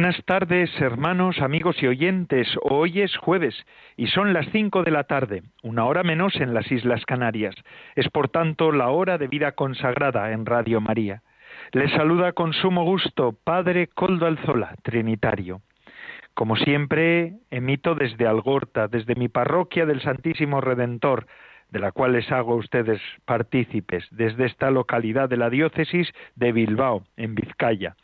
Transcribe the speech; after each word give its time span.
Buenas 0.00 0.24
tardes, 0.24 0.70
hermanos, 0.80 1.42
amigos 1.42 1.76
y 1.82 1.86
oyentes. 1.86 2.48
Hoy 2.62 3.02
es 3.02 3.14
jueves 3.18 3.54
y 3.98 4.06
son 4.06 4.32
las 4.32 4.46
cinco 4.50 4.82
de 4.82 4.90
la 4.90 5.04
tarde, 5.04 5.42
una 5.62 5.84
hora 5.84 6.02
menos 6.02 6.36
en 6.36 6.54
las 6.54 6.72
Islas 6.72 7.04
Canarias. 7.04 7.54
Es 7.96 8.08
por 8.08 8.30
tanto 8.30 8.72
la 8.72 8.88
hora 8.88 9.18
de 9.18 9.28
vida 9.28 9.52
consagrada 9.52 10.32
en 10.32 10.46
Radio 10.46 10.80
María. 10.80 11.20
Les 11.72 11.90
saluda 11.90 12.32
con 12.32 12.54
sumo 12.54 12.82
gusto 12.82 13.36
Padre 13.44 13.88
Coldo 13.88 14.24
Alzola, 14.24 14.74
Trinitario. 14.82 15.60
Como 16.32 16.56
siempre, 16.56 17.34
emito 17.50 17.94
desde 17.94 18.26
Algorta, 18.26 18.88
desde 18.88 19.16
mi 19.16 19.28
parroquia 19.28 19.84
del 19.84 20.00
Santísimo 20.00 20.62
Redentor, 20.62 21.26
de 21.68 21.78
la 21.78 21.92
cual 21.92 22.12
les 22.14 22.32
hago 22.32 22.54
a 22.54 22.56
ustedes 22.56 23.02
partícipes, 23.26 24.08
desde 24.10 24.46
esta 24.46 24.70
localidad 24.70 25.28
de 25.28 25.36
la 25.36 25.50
diócesis 25.50 26.10
de 26.36 26.52
Bilbao, 26.52 27.04
en 27.18 27.34
Vizcaya 27.34 27.96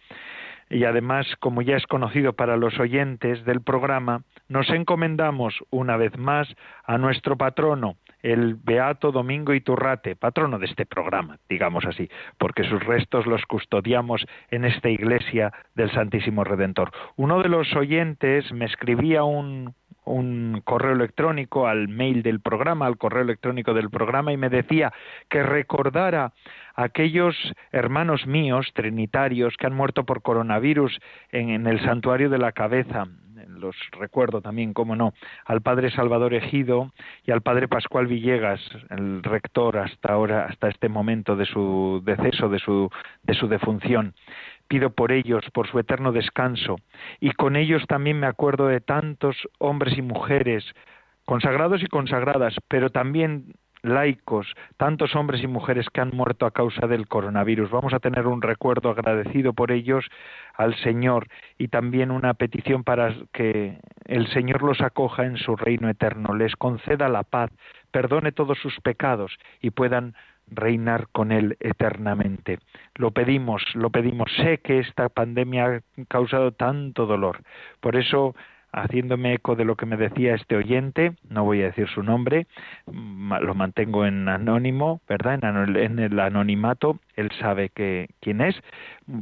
y 0.68 0.84
además, 0.84 1.26
como 1.38 1.62
ya 1.62 1.76
es 1.76 1.86
conocido 1.86 2.32
para 2.32 2.56
los 2.56 2.78
oyentes 2.78 3.44
del 3.44 3.60
programa, 3.60 4.22
nos 4.48 4.68
encomendamos 4.70 5.54
una 5.70 5.96
vez 5.96 6.16
más 6.18 6.48
a 6.84 6.98
nuestro 6.98 7.36
patrono, 7.36 7.96
el 8.22 8.56
Beato 8.56 9.12
Domingo 9.12 9.54
Iturrate, 9.54 10.16
patrono 10.16 10.58
de 10.58 10.66
este 10.66 10.86
programa, 10.86 11.38
digamos 11.48 11.84
así, 11.84 12.08
porque 12.38 12.64
sus 12.64 12.82
restos 12.84 13.26
los 13.26 13.44
custodiamos 13.46 14.26
en 14.50 14.64
esta 14.64 14.88
iglesia 14.88 15.52
del 15.74 15.90
Santísimo 15.92 16.42
Redentor. 16.42 16.90
Uno 17.16 17.42
de 17.42 17.48
los 17.48 17.74
oyentes 17.76 18.50
me 18.52 18.64
escribía 18.64 19.22
un, 19.22 19.74
un 20.06 20.62
correo 20.64 20.92
electrónico 20.92 21.66
al 21.66 21.88
mail 21.88 22.22
del 22.22 22.40
programa, 22.40 22.86
al 22.86 22.96
correo 22.96 23.22
electrónico 23.22 23.74
del 23.74 23.90
programa, 23.90 24.32
y 24.32 24.36
me 24.36 24.48
decía 24.48 24.92
que 25.28 25.42
recordara 25.42 26.32
a 26.74 26.84
aquellos 26.84 27.36
hermanos 27.72 28.26
míos 28.26 28.70
trinitarios 28.74 29.56
que 29.56 29.66
han 29.66 29.74
muerto 29.74 30.04
por 30.04 30.22
coronavirus 30.22 30.98
en, 31.32 31.50
en 31.50 31.66
el 31.66 31.80
santuario 31.84 32.30
de 32.30 32.38
la 32.38 32.52
cabeza, 32.52 33.06
los 33.48 33.76
recuerdo 33.92 34.40
también, 34.40 34.72
cómo 34.72 34.96
no, 34.96 35.14
al 35.44 35.60
padre 35.60 35.90
Salvador 35.90 36.34
Ejido 36.34 36.92
y 37.24 37.32
al 37.32 37.42
padre 37.42 37.68
Pascual 37.68 38.06
Villegas, 38.06 38.60
el 38.90 39.22
rector 39.22 39.78
hasta 39.78 40.12
ahora, 40.12 40.46
hasta 40.46 40.68
este 40.68 40.88
momento 40.88 41.36
de 41.36 41.46
su 41.46 42.02
deceso, 42.04 42.48
de 42.48 42.58
su, 42.58 42.90
de 43.22 43.34
su 43.34 43.48
defunción 43.48 44.14
pido 44.68 44.90
por 44.90 45.12
ellos, 45.12 45.44
por 45.52 45.68
su 45.68 45.78
eterno 45.78 46.12
descanso, 46.12 46.76
y 47.20 47.32
con 47.32 47.56
ellos 47.56 47.84
también 47.86 48.20
me 48.20 48.26
acuerdo 48.26 48.66
de 48.66 48.80
tantos 48.80 49.36
hombres 49.58 49.96
y 49.96 50.02
mujeres, 50.02 50.64
consagrados 51.24 51.82
y 51.82 51.86
consagradas, 51.86 52.54
pero 52.68 52.90
también 52.90 53.54
laicos, 53.86 54.46
tantos 54.76 55.14
hombres 55.14 55.42
y 55.42 55.46
mujeres 55.46 55.88
que 55.90 56.00
han 56.00 56.10
muerto 56.10 56.46
a 56.46 56.50
causa 56.50 56.86
del 56.86 57.06
coronavirus. 57.06 57.70
Vamos 57.70 57.94
a 57.94 58.00
tener 58.00 58.26
un 58.26 58.42
recuerdo 58.42 58.90
agradecido 58.90 59.52
por 59.52 59.70
ellos 59.70 60.04
al 60.54 60.74
Señor 60.76 61.28
y 61.58 61.68
también 61.68 62.10
una 62.10 62.34
petición 62.34 62.84
para 62.84 63.14
que 63.32 63.78
el 64.04 64.26
Señor 64.28 64.62
los 64.62 64.80
acoja 64.80 65.24
en 65.24 65.36
su 65.36 65.56
reino 65.56 65.88
eterno, 65.88 66.34
les 66.34 66.56
conceda 66.56 67.08
la 67.08 67.22
paz, 67.22 67.50
perdone 67.90 68.32
todos 68.32 68.58
sus 68.58 68.78
pecados 68.80 69.36
y 69.60 69.70
puedan 69.70 70.14
reinar 70.48 71.08
con 71.12 71.32
Él 71.32 71.56
eternamente. 71.60 72.58
Lo 72.94 73.10
pedimos, 73.10 73.62
lo 73.74 73.90
pedimos. 73.90 74.30
Sé 74.36 74.58
que 74.58 74.78
esta 74.78 75.08
pandemia 75.08 75.66
ha 75.66 76.04
causado 76.08 76.52
tanto 76.52 77.06
dolor. 77.06 77.42
Por 77.80 77.96
eso, 77.96 78.34
haciéndome 78.72 79.34
eco 79.34 79.56
de 79.56 79.64
lo 79.64 79.76
que 79.76 79.86
me 79.86 79.96
decía 79.96 80.34
este 80.34 80.56
oyente, 80.56 81.14
no 81.28 81.44
voy 81.44 81.62
a 81.62 81.66
decir 81.66 81.88
su 81.88 82.02
nombre, 82.02 82.46
lo 82.86 83.54
mantengo 83.54 84.06
en 84.06 84.28
anónimo, 84.28 85.00
¿verdad? 85.08 85.40
En 85.42 85.98
el 85.98 86.20
anonimato, 86.20 86.98
él 87.16 87.30
sabe 87.40 87.70
que 87.70 88.08
quién 88.20 88.40
es, 88.40 88.54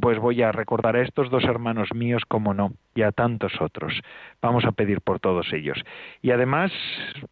pues 0.01 0.19
voy 0.19 0.43
a 0.43 0.53
recordar 0.53 0.97
a 0.97 1.03
estos 1.03 1.31
dos 1.31 1.45
hermanos 1.45 1.95
míos, 1.95 2.23
como 2.27 2.55
no, 2.55 2.73
y 2.95 3.03
a 3.03 3.13
tantos 3.13 3.53
otros. 3.61 4.01
Vamos 4.43 4.65
a 4.65 4.73
pedir 4.73 5.01
por 5.01 5.21
todos 5.21 5.53
ellos. 5.53 5.79
Y 6.23 6.31
además, 6.31 6.73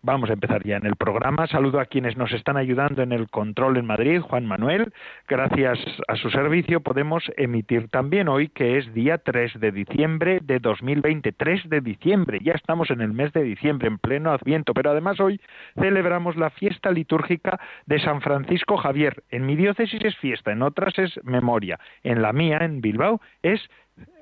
vamos 0.02 0.30
a 0.30 0.34
empezar 0.34 0.64
ya 0.64 0.76
en 0.76 0.86
el 0.86 0.96
programa. 0.96 1.46
Saludo 1.46 1.80
a 1.80 1.86
quienes 1.86 2.16
nos 2.16 2.32
están 2.32 2.56
ayudando 2.56 3.02
en 3.02 3.12
el 3.12 3.28
control 3.28 3.76
en 3.76 3.86
Madrid, 3.86 4.20
Juan 4.20 4.46
Manuel. 4.46 4.92
Gracias 5.28 5.78
a 6.08 6.16
su 6.16 6.30
servicio 6.30 6.80
podemos 6.80 7.24
emitir 7.36 7.88
también 7.88 8.28
hoy, 8.28 8.48
que 8.48 8.78
es 8.78 8.92
día 8.94 9.18
3 9.18 9.60
de 9.60 9.72
diciembre 9.72 10.38
de 10.42 10.58
2020. 10.58 11.32
3 11.32 11.68
de 11.68 11.80
diciembre, 11.80 12.38
ya 12.42 12.52
estamos 12.52 12.90
en 12.90 13.00
el 13.00 13.12
mes 13.12 13.32
de 13.32 13.42
diciembre, 13.42 13.88
en 13.88 13.98
pleno 13.98 14.30
Adviento, 14.30 14.74
pero 14.74 14.90
además 14.90 15.20
hoy 15.20 15.40
celebramos 15.74 16.36
la 16.36 16.50
fiesta 16.50 16.90
litúrgica 16.90 17.60
de 17.86 17.98
San 18.00 18.20
Francisco 18.20 18.76
Javier. 18.76 19.22
En 19.30 19.46
mi 19.46 19.56
diócesis 19.56 20.04
es 20.04 20.16
fiesta 20.16 20.51
en 20.52 20.62
otras 20.62 20.98
es 20.98 21.18
memoria, 21.24 21.78
en 22.02 22.22
la 22.22 22.32
mía, 22.32 22.58
en 22.60 22.80
Bilbao, 22.80 23.20
es 23.42 23.60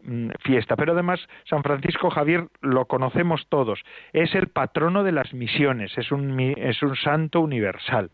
mm, 0.02 0.30
fiesta. 0.41 0.76
Pero 0.76 0.92
además, 0.92 1.20
San 1.48 1.62
Francisco 1.62 2.10
Javier 2.10 2.48
lo 2.60 2.86
conocemos 2.86 3.46
todos, 3.48 3.80
es 4.12 4.34
el 4.34 4.48
patrono 4.48 5.04
de 5.04 5.12
las 5.12 5.32
misiones, 5.34 5.96
es 5.98 6.10
un, 6.12 6.36
santo 7.02 7.41
universal. 7.41 8.10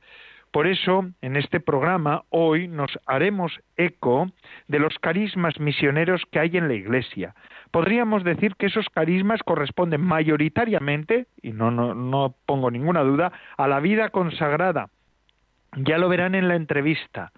Por 0.53 0.67
eso, 0.67 1.05
en 1.21 1.37
este 1.37 1.61
programa, 1.61 2.23
hoy 2.31 2.67
nos 2.67 2.99
haremos 3.07 3.61
eco 3.77 4.31
de 4.69 4.79
los 4.79 4.99
carismas 5.01 5.61
misioneros 5.61 6.23
que 6.31 6.39
hay 6.39 6.57
en 6.57 6.69
la 6.69 6.75
Iglesia. 6.75 7.35
Podríamos 7.73 8.25
decir 8.25 8.55
que 8.57 8.67
esos 8.67 8.89
carismas 8.89 9.43
corresponden 9.43 10.01
mayoritariamente, 10.01 11.27
y 11.43 11.53
no, 11.53 11.71
no 11.71 12.35
pongo 12.47 12.71
ninguna 12.71 13.03
duda, 13.03 13.33
a 13.59 13.69
la 13.69 13.81
vida 13.81 14.09
consagrada. 14.09 14.89
Ya 15.77 15.99
lo 15.99 16.09
verán 16.09 16.35
en 16.35 16.49
la 16.49 16.57
entrevista 16.57 17.33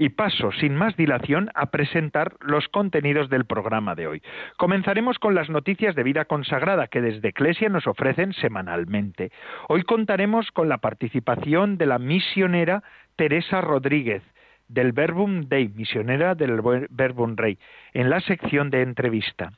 y 0.00 0.08
paso 0.08 0.50
sin 0.52 0.74
más 0.74 0.96
dilación 0.96 1.50
a 1.54 1.66
presentar 1.66 2.32
los 2.40 2.68
contenidos 2.68 3.28
del 3.28 3.44
programa 3.44 3.94
de 3.94 4.06
hoy. 4.06 4.22
Comenzaremos 4.56 5.18
con 5.18 5.34
las 5.34 5.50
noticias 5.50 5.94
de 5.94 6.02
vida 6.02 6.24
consagrada 6.24 6.86
que 6.86 7.02
desde 7.02 7.28
Eclesia 7.28 7.68
nos 7.68 7.86
ofrecen 7.86 8.32
semanalmente. 8.32 9.30
Hoy 9.68 9.82
contaremos 9.82 10.52
con 10.52 10.70
la 10.70 10.78
participación 10.78 11.76
de 11.76 11.84
la 11.84 11.98
misionera 11.98 12.82
Teresa 13.16 13.60
Rodríguez 13.60 14.22
del 14.68 14.92
Verbum 14.92 15.42
Dei, 15.50 15.68
misionera 15.68 16.34
del 16.34 16.62
Verbum 16.88 17.36
Rey, 17.36 17.58
en 17.92 18.08
la 18.08 18.20
sección 18.20 18.70
de 18.70 18.80
entrevista 18.80 19.52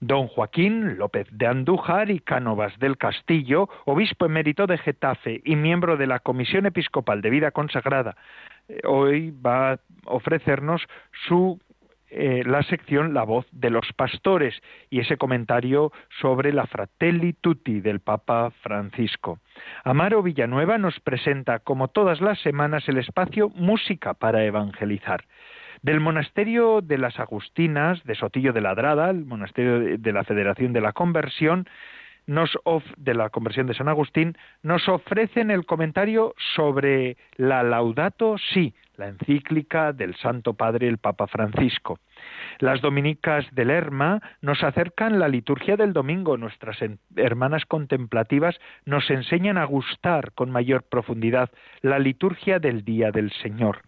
don 0.00 0.26
Joaquín 0.26 0.98
López 0.98 1.26
de 1.30 1.46
Andújar 1.46 2.10
y 2.10 2.20
Cánovas 2.20 2.78
del 2.78 2.98
Castillo, 2.98 3.68
obispo 3.86 4.26
emérito 4.26 4.66
de 4.66 4.78
Getafe 4.78 5.40
y 5.44 5.56
miembro 5.56 5.96
de 5.96 6.06
la 6.06 6.18
Comisión 6.18 6.66
Episcopal 6.66 7.22
de 7.22 7.30
Vida 7.30 7.52
Consagrada, 7.52 8.16
hoy 8.84 9.30
va 9.30 9.72
a 9.72 9.80
ofrecernos 10.06 10.82
su 11.28 11.58
eh, 12.16 12.44
la 12.46 12.62
sección 12.62 13.12
La 13.12 13.24
voz 13.24 13.44
de 13.50 13.70
los 13.70 13.92
pastores 13.96 14.54
y 14.88 15.00
ese 15.00 15.16
comentario 15.16 15.90
sobre 16.20 16.52
la 16.52 16.64
Fratelli 16.66 17.32
Tutti 17.32 17.80
del 17.80 17.98
Papa 17.98 18.52
Francisco. 18.62 19.40
Amaro 19.82 20.22
Villanueva 20.22 20.78
nos 20.78 21.00
presenta, 21.00 21.58
como 21.58 21.88
todas 21.88 22.20
las 22.20 22.38
semanas, 22.40 22.88
el 22.88 22.98
espacio 22.98 23.48
Música 23.48 24.14
para 24.14 24.44
Evangelizar. 24.44 25.24
Del 25.82 25.98
monasterio 25.98 26.82
de 26.82 26.98
las 26.98 27.18
Agustinas 27.18 28.04
de 28.04 28.14
Sotillo 28.14 28.52
de 28.52 28.60
Ladrada, 28.60 29.10
el 29.10 29.24
monasterio 29.24 29.98
de 29.98 30.12
la 30.12 30.22
Federación 30.22 30.72
de 30.72 30.82
la 30.82 30.92
Conversión, 30.92 31.66
nos 32.26 32.56
de 32.96 33.14
la 33.14 33.30
conversión 33.30 33.66
de 33.66 33.74
San 33.74 33.88
Agustín, 33.88 34.36
nos 34.62 34.88
ofrecen 34.88 35.50
el 35.50 35.66
comentario 35.66 36.34
sobre 36.54 37.16
la 37.36 37.62
Laudato 37.62 38.36
Si, 38.38 38.74
la 38.96 39.08
encíclica 39.08 39.92
del 39.92 40.14
Santo 40.16 40.54
Padre 40.54 40.88
el 40.88 40.98
Papa 40.98 41.26
Francisco. 41.26 41.98
Las 42.58 42.80
dominicas 42.80 43.44
del 43.52 43.68
Lerma 43.68 44.20
nos 44.40 44.62
acercan 44.62 45.18
la 45.18 45.28
liturgia 45.28 45.76
del 45.76 45.92
domingo. 45.92 46.36
Nuestras 46.36 46.78
hermanas 47.16 47.64
contemplativas 47.66 48.58
nos 48.84 49.10
enseñan 49.10 49.58
a 49.58 49.64
gustar 49.64 50.32
con 50.32 50.50
mayor 50.50 50.84
profundidad 50.84 51.50
la 51.82 51.98
liturgia 51.98 52.58
del 52.58 52.84
Día 52.84 53.10
del 53.10 53.32
Señor. 53.42 53.82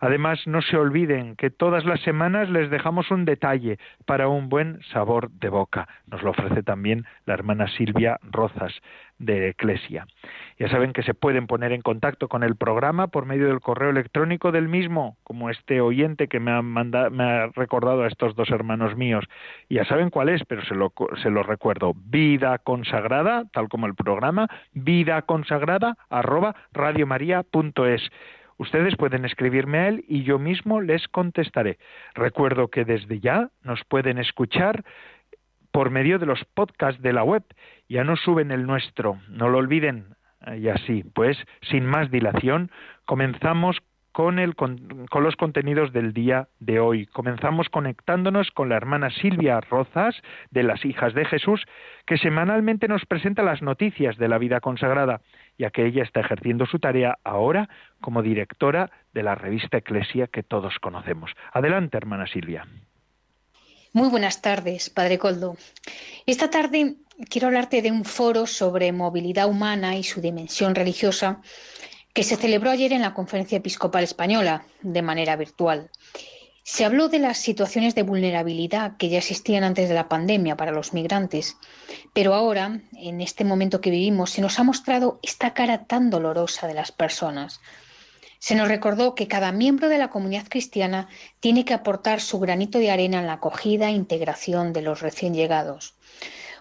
Además, 0.00 0.46
no 0.46 0.62
se 0.62 0.76
olviden 0.76 1.36
que 1.36 1.50
todas 1.50 1.84
las 1.84 2.00
semanas 2.00 2.48
les 2.50 2.70
dejamos 2.70 3.10
un 3.10 3.24
detalle 3.24 3.78
para 4.06 4.28
un 4.28 4.48
buen 4.48 4.80
sabor 4.92 5.30
de 5.30 5.48
boca. 5.48 5.88
Nos 6.06 6.22
lo 6.22 6.30
ofrece 6.30 6.62
también 6.62 7.04
la 7.26 7.34
hermana 7.34 7.68
Silvia 7.68 8.18
Rozas 8.22 8.72
de 9.20 9.50
Eclesia. 9.50 10.06
Ya 10.58 10.68
saben 10.68 10.92
que 10.92 11.02
se 11.02 11.14
pueden 11.14 11.46
poner 11.46 11.72
en 11.72 11.82
contacto 11.82 12.28
con 12.28 12.42
el 12.42 12.56
programa 12.56 13.08
por 13.08 13.26
medio 13.26 13.48
del 13.48 13.60
correo 13.60 13.90
electrónico 13.90 14.50
del 14.50 14.68
mismo, 14.68 15.16
como 15.22 15.50
este 15.50 15.80
oyente 15.80 16.26
que 16.26 16.40
me 16.40 16.50
ha, 16.50 16.62
me 16.62 17.24
ha 17.24 17.46
recordado 17.54 18.02
a 18.02 18.08
estos 18.08 18.34
dos 18.34 18.50
hermanos 18.50 18.96
míos. 18.96 19.24
Ya 19.68 19.84
saben 19.84 20.10
cuál 20.10 20.30
es, 20.30 20.42
pero 20.46 20.64
se 20.64 20.74
lo, 20.74 20.92
se 21.22 21.30
lo 21.30 21.42
recuerdo. 21.42 21.92
Vida 21.94 22.58
consagrada, 22.58 23.44
tal 23.52 23.68
como 23.68 23.86
el 23.86 23.94
programa, 23.94 24.48
vida 24.72 25.22
consagrada 25.22 25.96
arroba 26.08 26.56
radiomaria.es. 26.72 28.10
Ustedes 28.60 28.94
pueden 28.94 29.24
escribirme 29.24 29.78
a 29.78 29.88
él 29.88 30.04
y 30.06 30.22
yo 30.22 30.38
mismo 30.38 30.82
les 30.82 31.08
contestaré. 31.08 31.78
Recuerdo 32.12 32.68
que 32.68 32.84
desde 32.84 33.18
ya 33.18 33.48
nos 33.62 33.82
pueden 33.84 34.18
escuchar 34.18 34.84
por 35.72 35.88
medio 35.88 36.18
de 36.18 36.26
los 36.26 36.44
podcasts 36.44 37.00
de 37.00 37.14
la 37.14 37.24
web. 37.24 37.42
Ya 37.88 38.04
no 38.04 38.16
suben 38.16 38.50
el 38.50 38.66
nuestro, 38.66 39.18
no 39.30 39.48
lo 39.48 39.56
olviden. 39.56 40.14
Y 40.58 40.68
así, 40.68 41.04
pues, 41.14 41.38
sin 41.70 41.86
más 41.86 42.10
dilación, 42.10 42.70
comenzamos 43.06 43.78
con, 44.12 44.36
con, 44.52 45.22
los 45.22 45.36
contenidos 45.36 45.94
del 45.94 46.12
día 46.12 46.48
de 46.58 46.80
hoy. 46.80 47.06
Comenzamos 47.06 47.70
conectándonos 47.70 48.50
con 48.50 48.68
la 48.68 48.76
hermana 48.76 49.08
Silvia 49.08 49.62
Rozas 49.62 50.20
de 50.50 50.64
las 50.64 50.84
Hijas 50.84 51.14
de 51.14 51.24
Jesús, 51.24 51.64
que 52.04 52.18
semanalmente 52.18 52.88
nos 52.88 53.06
presenta 53.06 53.42
las 53.42 53.62
noticias 53.62 54.18
de 54.18 54.28
la 54.28 54.36
vida 54.36 54.60
consagrada, 54.60 55.22
ya 55.60 55.70
que 55.70 55.86
ella 55.86 56.02
está 56.02 56.20
ejerciendo 56.20 56.64
su 56.64 56.78
tarea 56.78 57.18
ahora 57.22 57.68
como 58.00 58.22
directora 58.22 58.90
de 59.12 59.22
la 59.22 59.34
revista 59.34 59.76
Eclesia 59.76 60.26
que 60.26 60.42
todos 60.42 60.78
conocemos. 60.80 61.32
Adelante, 61.52 61.98
hermana 61.98 62.26
Silvia. 62.26 62.66
Muy 63.92 64.08
buenas 64.08 64.40
tardes, 64.40 64.88
Padre 64.88 65.18
Coldo. 65.18 65.58
Esta 66.24 66.48
tarde 66.48 66.94
quiero 67.28 67.48
hablarte 67.48 67.82
de 67.82 67.92
un 67.92 68.06
foro 68.06 68.46
sobre 68.46 68.90
movilidad 68.92 69.50
humana 69.50 69.96
y 69.96 70.02
su 70.02 70.22
dimensión 70.22 70.74
religiosa 70.74 71.42
que 72.14 72.22
se 72.22 72.36
celebró 72.36 72.70
ayer 72.70 72.94
en 72.94 73.02
la 73.02 73.12
Conferencia 73.12 73.58
Episcopal 73.58 74.04
Española 74.04 74.64
de 74.80 75.02
manera 75.02 75.36
virtual. 75.36 75.90
Se 76.72 76.84
habló 76.84 77.08
de 77.08 77.18
las 77.18 77.38
situaciones 77.38 77.96
de 77.96 78.04
vulnerabilidad 78.04 78.96
que 78.96 79.08
ya 79.08 79.18
existían 79.18 79.64
antes 79.64 79.88
de 79.88 79.94
la 79.96 80.08
pandemia 80.08 80.56
para 80.56 80.70
los 80.70 80.92
migrantes, 80.92 81.56
pero 82.12 82.32
ahora, 82.32 82.80
en 82.96 83.20
este 83.20 83.42
momento 83.42 83.80
que 83.80 83.90
vivimos, 83.90 84.30
se 84.30 84.40
nos 84.40 84.56
ha 84.60 84.62
mostrado 84.62 85.18
esta 85.20 85.52
cara 85.52 85.86
tan 85.86 86.10
dolorosa 86.10 86.68
de 86.68 86.74
las 86.74 86.92
personas. 86.92 87.60
Se 88.38 88.54
nos 88.54 88.68
recordó 88.68 89.16
que 89.16 89.26
cada 89.26 89.50
miembro 89.50 89.88
de 89.88 89.98
la 89.98 90.10
comunidad 90.10 90.46
cristiana 90.48 91.08
tiene 91.40 91.64
que 91.64 91.74
aportar 91.74 92.20
su 92.20 92.38
granito 92.38 92.78
de 92.78 92.92
arena 92.92 93.18
en 93.18 93.26
la 93.26 93.34
acogida 93.34 93.88
e 93.88 93.94
integración 93.94 94.72
de 94.72 94.82
los 94.82 95.00
recién 95.00 95.34
llegados. 95.34 95.96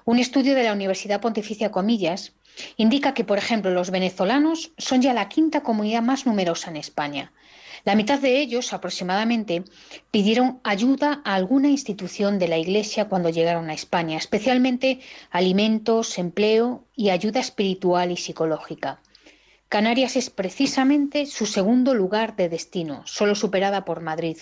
Un 0.06 0.18
estudio 0.18 0.56
de 0.56 0.64
la 0.64 0.74
Universidad 0.74 1.22
Pontificia 1.22 1.70
Comillas 1.70 2.34
indica 2.78 3.14
que, 3.14 3.26
por 3.26 3.38
ejemplo, 3.38 3.70
los 3.70 3.92
venezolanos 3.92 4.72
son 4.80 5.04
ya 5.04 5.14
la 5.14 5.30
quinta 5.30 5.62
comunidad 5.62 6.02
más 6.02 6.26
numerosa 6.26 6.72
en 6.72 6.78
España. 6.78 7.32
La 7.86 7.96
mitad 7.96 8.20
de 8.20 8.40
ellos, 8.40 8.74
aproximadamente, 8.74 9.64
pidieron 10.12 10.60
ayuda 10.64 11.22
a 11.24 11.36
alguna 11.36 11.70
institución 11.70 12.40
de 12.40 12.48
la 12.48 12.58
Iglesia 12.58 13.06
cuando 13.06 13.30
llegaron 13.30 13.70
a 13.70 13.74
España, 13.74 14.18
especialmente 14.18 15.00
alimentos, 15.31 16.18
empleo 16.18 16.84
y 16.96 17.10
ayuda 17.10 17.40
espiritual 17.40 18.12
y 18.12 18.18
psicológica. 18.18 19.00
Canarias 19.70 20.16
es 20.16 20.30
precisamente 20.30 21.28
su 21.28 21.46
segundo 21.46 21.94
lugar 21.94 22.36
de 22.36 22.50
destino, 22.50 23.04
solo 23.06 23.36
superada 23.36 23.86
por 23.86 24.02
Madrid. 24.02 24.38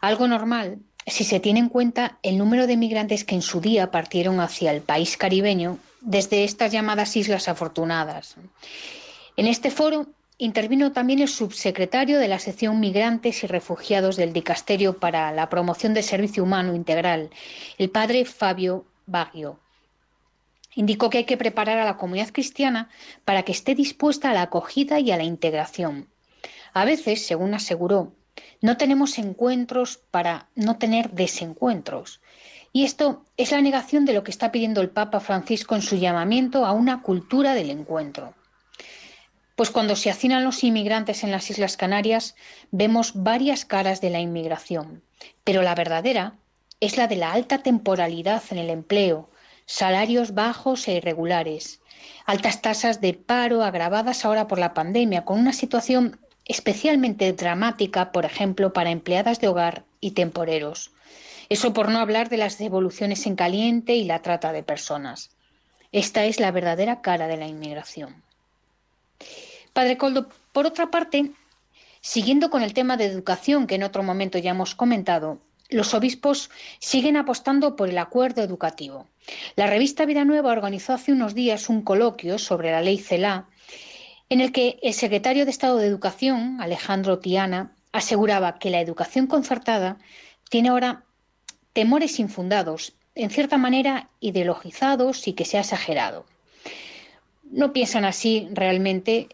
Algo 0.00 0.28
normal 0.28 0.78
si 1.06 1.24
se 1.24 1.40
tiene 1.40 1.60
en 1.60 1.68
cuenta 1.68 2.18
el 2.22 2.36
número 2.36 2.66
de 2.66 2.76
migrantes 2.76 3.24
que 3.24 3.36
en 3.36 3.42
su 3.42 3.60
día 3.60 3.90
partieron 3.90 4.40
hacia 4.40 4.72
el 4.72 4.82
país 4.82 5.16
caribeño 5.16 5.78
desde 6.00 6.44
estas 6.44 6.72
llamadas 6.72 7.16
Islas 7.16 7.48
Afortunadas. 7.48 8.36
En 9.36 9.46
este 9.46 9.70
foro 9.70 10.06
intervino 10.38 10.92
también 10.92 11.20
el 11.20 11.28
subsecretario 11.28 12.18
de 12.18 12.28
la 12.28 12.38
sección 12.38 12.78
Migrantes 12.78 13.42
y 13.42 13.46
Refugiados 13.46 14.16
del 14.16 14.32
Dicasterio 14.32 14.98
para 14.98 15.32
la 15.32 15.48
Promoción 15.48 15.94
del 15.94 16.04
Servicio 16.04 16.42
Humano 16.42 16.74
Integral, 16.74 17.30
el 17.78 17.90
padre 17.90 18.24
Fabio 18.24 18.84
Baggio. 19.06 19.58
Indicó 20.74 21.08
que 21.08 21.18
hay 21.18 21.24
que 21.24 21.38
preparar 21.38 21.78
a 21.78 21.86
la 21.86 21.96
comunidad 21.96 22.32
cristiana 22.32 22.90
para 23.24 23.44
que 23.44 23.52
esté 23.52 23.74
dispuesta 23.74 24.30
a 24.30 24.34
la 24.34 24.42
acogida 24.42 25.00
y 25.00 25.10
a 25.10 25.16
la 25.16 25.24
integración. 25.24 26.08
A 26.74 26.84
veces, 26.84 27.26
según 27.26 27.54
aseguró, 27.54 28.12
no 28.60 28.76
tenemos 28.76 29.16
encuentros 29.16 30.00
para 30.10 30.48
no 30.54 30.76
tener 30.76 31.12
desencuentros. 31.12 32.20
Y 32.74 32.84
esto 32.84 33.24
es 33.38 33.52
la 33.52 33.62
negación 33.62 34.04
de 34.04 34.12
lo 34.12 34.22
que 34.22 34.30
está 34.30 34.52
pidiendo 34.52 34.82
el 34.82 34.90
Papa 34.90 35.20
Francisco 35.20 35.74
en 35.74 35.80
su 35.80 35.96
llamamiento 35.96 36.66
a 36.66 36.72
una 36.72 37.00
cultura 37.00 37.54
del 37.54 37.70
encuentro. 37.70 38.34
Pues 39.56 39.70
cuando 39.70 39.96
se 39.96 40.10
hacinan 40.10 40.44
los 40.44 40.62
inmigrantes 40.62 41.24
en 41.24 41.30
las 41.30 41.48
Islas 41.48 41.78
Canarias, 41.78 42.36
vemos 42.70 43.12
varias 43.14 43.64
caras 43.64 44.02
de 44.02 44.10
la 44.10 44.20
inmigración, 44.20 45.02
pero 45.44 45.62
la 45.62 45.74
verdadera 45.74 46.34
es 46.80 46.98
la 46.98 47.06
de 47.06 47.16
la 47.16 47.32
alta 47.32 47.62
temporalidad 47.62 48.42
en 48.50 48.58
el 48.58 48.68
empleo, 48.68 49.30
salarios 49.64 50.34
bajos 50.34 50.86
e 50.88 50.96
irregulares, 50.96 51.80
altas 52.26 52.60
tasas 52.60 53.00
de 53.00 53.14
paro 53.14 53.64
agravadas 53.64 54.26
ahora 54.26 54.46
por 54.46 54.58
la 54.58 54.74
pandemia, 54.74 55.24
con 55.24 55.38
una 55.38 55.54
situación 55.54 56.20
especialmente 56.44 57.32
dramática, 57.32 58.12
por 58.12 58.26
ejemplo, 58.26 58.74
para 58.74 58.90
empleadas 58.90 59.40
de 59.40 59.48
hogar 59.48 59.84
y 60.00 60.10
temporeros. 60.10 60.92
Eso 61.48 61.72
por 61.72 61.88
no 61.88 61.98
hablar 62.00 62.28
de 62.28 62.36
las 62.36 62.58
devoluciones 62.58 63.24
en 63.26 63.36
caliente 63.36 63.94
y 63.94 64.04
la 64.04 64.20
trata 64.20 64.52
de 64.52 64.62
personas. 64.62 65.30
Esta 65.92 66.26
es 66.26 66.40
la 66.40 66.50
verdadera 66.50 67.00
cara 67.00 67.26
de 67.26 67.38
la 67.38 67.46
inmigración. 67.46 68.25
Padre 69.76 69.98
Coldo, 69.98 70.30
por 70.54 70.64
otra 70.64 70.90
parte, 70.90 71.32
siguiendo 72.00 72.48
con 72.48 72.62
el 72.62 72.72
tema 72.72 72.96
de 72.96 73.04
educación 73.04 73.66
que 73.66 73.74
en 73.74 73.82
otro 73.82 74.02
momento 74.02 74.38
ya 74.38 74.52
hemos 74.52 74.74
comentado, 74.74 75.38
los 75.68 75.92
obispos 75.92 76.48
siguen 76.78 77.18
apostando 77.18 77.76
por 77.76 77.90
el 77.90 77.98
acuerdo 77.98 78.42
educativo. 78.42 79.06
La 79.54 79.66
revista 79.66 80.06
Vida 80.06 80.24
Nueva 80.24 80.52
organizó 80.52 80.94
hace 80.94 81.12
unos 81.12 81.34
días 81.34 81.68
un 81.68 81.82
coloquio 81.82 82.38
sobre 82.38 82.70
la 82.70 82.80
ley 82.80 82.96
CELA 82.96 83.48
en 84.30 84.40
el 84.40 84.50
que 84.50 84.78
el 84.80 84.94
secretario 84.94 85.44
de 85.44 85.50
Estado 85.50 85.76
de 85.76 85.88
Educación, 85.88 86.58
Alejandro 86.62 87.18
Tiana, 87.18 87.72
aseguraba 87.92 88.58
que 88.58 88.70
la 88.70 88.80
educación 88.80 89.26
concertada 89.26 89.98
tiene 90.48 90.70
ahora 90.70 91.04
temores 91.74 92.18
infundados, 92.18 92.94
en 93.14 93.28
cierta 93.28 93.58
manera 93.58 94.08
ideologizados 94.20 95.28
y 95.28 95.34
que 95.34 95.44
se 95.44 95.58
ha 95.58 95.60
exagerado. 95.60 96.24
No 97.44 97.74
piensan 97.74 98.06
así 98.06 98.48
realmente 98.52 99.28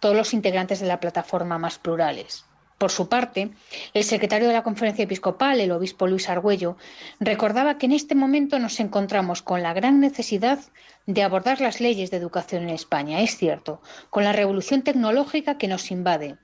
todos 0.00 0.16
los 0.16 0.34
integrantes 0.34 0.80
de 0.80 0.86
la 0.86 0.98
plataforma 0.98 1.58
más 1.58 1.78
plurales. 1.78 2.44
Por 2.78 2.90
su 2.90 3.08
parte, 3.10 3.50
el 3.92 4.04
secretario 4.04 4.48
de 4.48 4.54
la 4.54 4.62
Conferencia 4.62 5.04
Episcopal, 5.04 5.60
el 5.60 5.70
obispo 5.70 6.06
Luis 6.06 6.30
Argüello, 6.30 6.78
recordaba 7.20 7.76
que 7.76 7.84
en 7.84 7.92
este 7.92 8.14
momento 8.14 8.58
nos 8.58 8.80
encontramos 8.80 9.42
con 9.42 9.62
la 9.62 9.74
gran 9.74 10.00
necesidad 10.00 10.58
de 11.06 11.22
abordar 11.22 11.60
las 11.60 11.80
leyes 11.80 12.10
de 12.10 12.16
educación 12.16 12.62
en 12.62 12.70
España. 12.70 13.20
Es 13.20 13.36
cierto, 13.36 13.82
con 14.08 14.24
la 14.24 14.32
revolución 14.32 14.82
tecnológica 14.82 15.58
que 15.58 15.68
nos 15.68 15.90
invade 15.90 16.38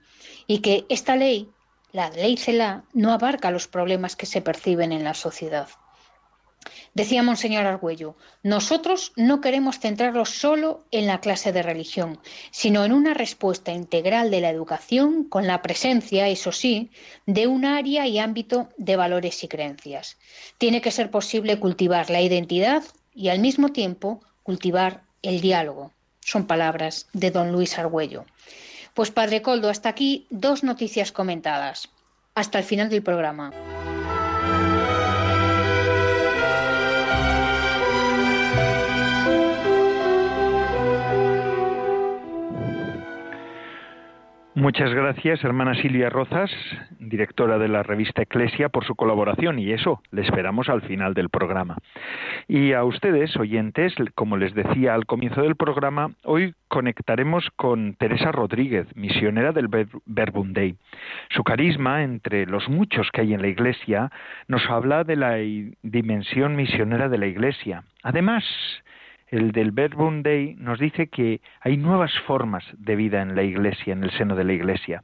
y 0.47 0.59
que 0.59 0.85
esta 0.91 1.17
ley 1.17 1.51
la 1.93 2.11
ley 2.11 2.37
CELA 2.37 2.85
no 2.93 3.11
abarca 3.11 3.51
los 3.51 3.69
problemas 3.69 4.17
que 4.17 4.27
se 4.27 4.43
perciben 4.43 4.93
en 4.93 5.03
la 5.03 5.15
sociedad. 5.15 5.69
Decía 6.95 7.23
Monseñor 7.23 7.67
Argüello, 7.67 8.17
nosotros 8.43 9.13
no 9.17 9.41
queremos 9.41 9.79
centrarlo 9.79 10.25
solo 10.25 10.85
en 10.91 11.07
la 11.07 11.21
clase 11.21 11.53
de 11.53 11.63
religión, 11.63 12.19
sino 12.51 12.85
en 12.85 12.93
una 12.93 13.15
respuesta 13.15 13.73
integral 13.73 14.31
de 14.31 14.41
la 14.41 14.51
educación 14.51 15.25
con 15.25 15.47
la 15.47 15.63
presencia, 15.63 16.29
eso 16.29 16.53
sí, 16.53 16.91
de 17.27 17.47
un 17.47 17.65
área 17.65 18.07
y 18.07 18.19
ámbito 18.19 18.69
de 18.77 18.97
valores 18.97 19.43
y 19.45 19.49
creencias. 19.49 20.17
Tiene 20.59 20.81
que 20.81 20.91
ser 20.91 21.11
posible 21.11 21.59
cultivar 21.59 22.11
la 22.11 22.21
identidad 22.21 22.83
y 23.15 23.29
al 23.29 23.41
mismo 23.41 23.71
tiempo 23.71 24.23
cultivar 24.43 25.03
el 25.23 25.41
diálogo. 25.41 25.93
Son 26.21 26.47
palabras 26.47 27.09
de 27.13 27.31
don 27.31 27.53
Luis 27.53 27.79
Argüello. 27.79 28.27
Pues 28.95 29.11
Padre 29.11 29.43
Coldo, 29.43 29.69
hasta 29.69 29.89
aquí 29.89 30.27
dos 30.31 30.65
noticias 30.65 31.13
comentadas. 31.13 31.89
Hasta 32.35 32.59
el 32.59 32.65
final 32.65 32.89
del 32.89 33.03
programa. 33.03 33.53
Muchas 44.57 44.91
gracias, 44.95 45.45
hermana 45.45 45.75
Silvia 45.75 46.09
Rozas, 46.09 46.51
directora 46.99 47.59
de 47.59 47.69
la 47.69 47.83
revista 47.83 48.23
Eclesia, 48.23 48.71
por 48.71 48.87
su 48.87 48.95
colaboración 48.95 49.59
y 49.59 49.71
eso, 49.71 50.01
le 50.13 50.23
esperamos 50.23 50.71
al 50.71 50.81
final 50.81 51.13
del 51.13 51.29
programa. 51.29 51.77
Y 52.49 52.73
a 52.73 52.83
ustedes, 52.83 53.37
oyentes, 53.37 53.93
como 54.15 54.39
les 54.39 54.55
decía 54.55 54.95
al 54.95 55.05
comienzo 55.05 55.43
del 55.43 55.57
programa, 55.57 56.13
hoy 56.25 56.55
conectaremos 56.69 57.51
con 57.57 57.97
Teresa 57.97 58.33
Rodríguez, 58.33 58.87
misionera 58.97 59.53
del 59.53 59.69
Verbum 60.07 60.55
Dei. 60.55 60.75
Su 61.29 61.45
carisma, 61.45 62.03
entre 62.03 62.47
los 62.47 62.67
muchos 62.71 63.11
que 63.13 63.21
hay 63.21 63.35
en 63.35 63.43
la 63.43 63.49
Iglesia, 63.49 64.11
nos 64.49 64.65
habla 64.71 65.05
de 65.05 65.17
la 65.17 65.37
dimensión 65.83 66.57
misionera 66.57 67.11
de 67.11 67.19
la 67.19 67.27
Iglesia. 67.27 67.83
Además, 68.03 68.43
el 69.29 69.53
del 69.53 69.73
Verbum 69.73 70.23
Dei 70.23 70.55
nos 70.57 70.79
dice 70.79 71.09
que 71.09 71.41
hay 71.61 71.77
nuevas 71.77 72.13
formas 72.27 72.65
de 72.79 72.97
vida 72.97 73.23
en 73.23 73.35
la 73.35 73.43
Iglesia, 73.43 73.93
en 73.93 74.05
el 74.05 74.11
seno 74.13 74.37
de 74.37 74.45
la 74.45 74.53
Iglesia. 74.53 75.03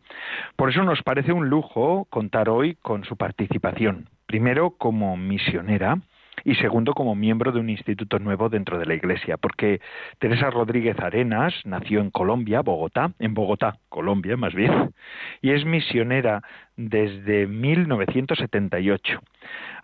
Por 0.56 0.70
eso 0.70 0.82
nos 0.84 1.02
parece 1.02 1.32
un 1.32 1.48
lujo 1.48 2.06
contar 2.10 2.48
hoy 2.48 2.76
con 2.82 3.04
su 3.04 3.16
participación. 3.16 4.08
Primero 4.26 4.70
como 4.70 5.16
misionera, 5.16 5.98
y 6.44 6.54
segundo 6.56 6.94
como 6.94 7.14
miembro 7.14 7.52
de 7.52 7.61
un 7.61 7.70
instituto 7.70 8.18
nuevo 8.18 8.49
dentro 8.49 8.78
de 8.78 8.87
la 8.87 8.94
Iglesia, 8.94 9.37
porque 9.37 9.80
Teresa 10.18 10.50
Rodríguez 10.50 10.99
Arenas 10.99 11.54
nació 11.64 12.00
en 12.00 12.11
Colombia, 12.11 12.61
Bogotá, 12.61 13.12
en 13.18 13.34
Bogotá, 13.34 13.76
Colombia 13.88 14.37
más 14.37 14.54
bien, 14.54 14.92
y 15.40 15.50
es 15.50 15.64
misionera 15.64 16.42
desde 16.76 17.46
1978. 17.46 19.20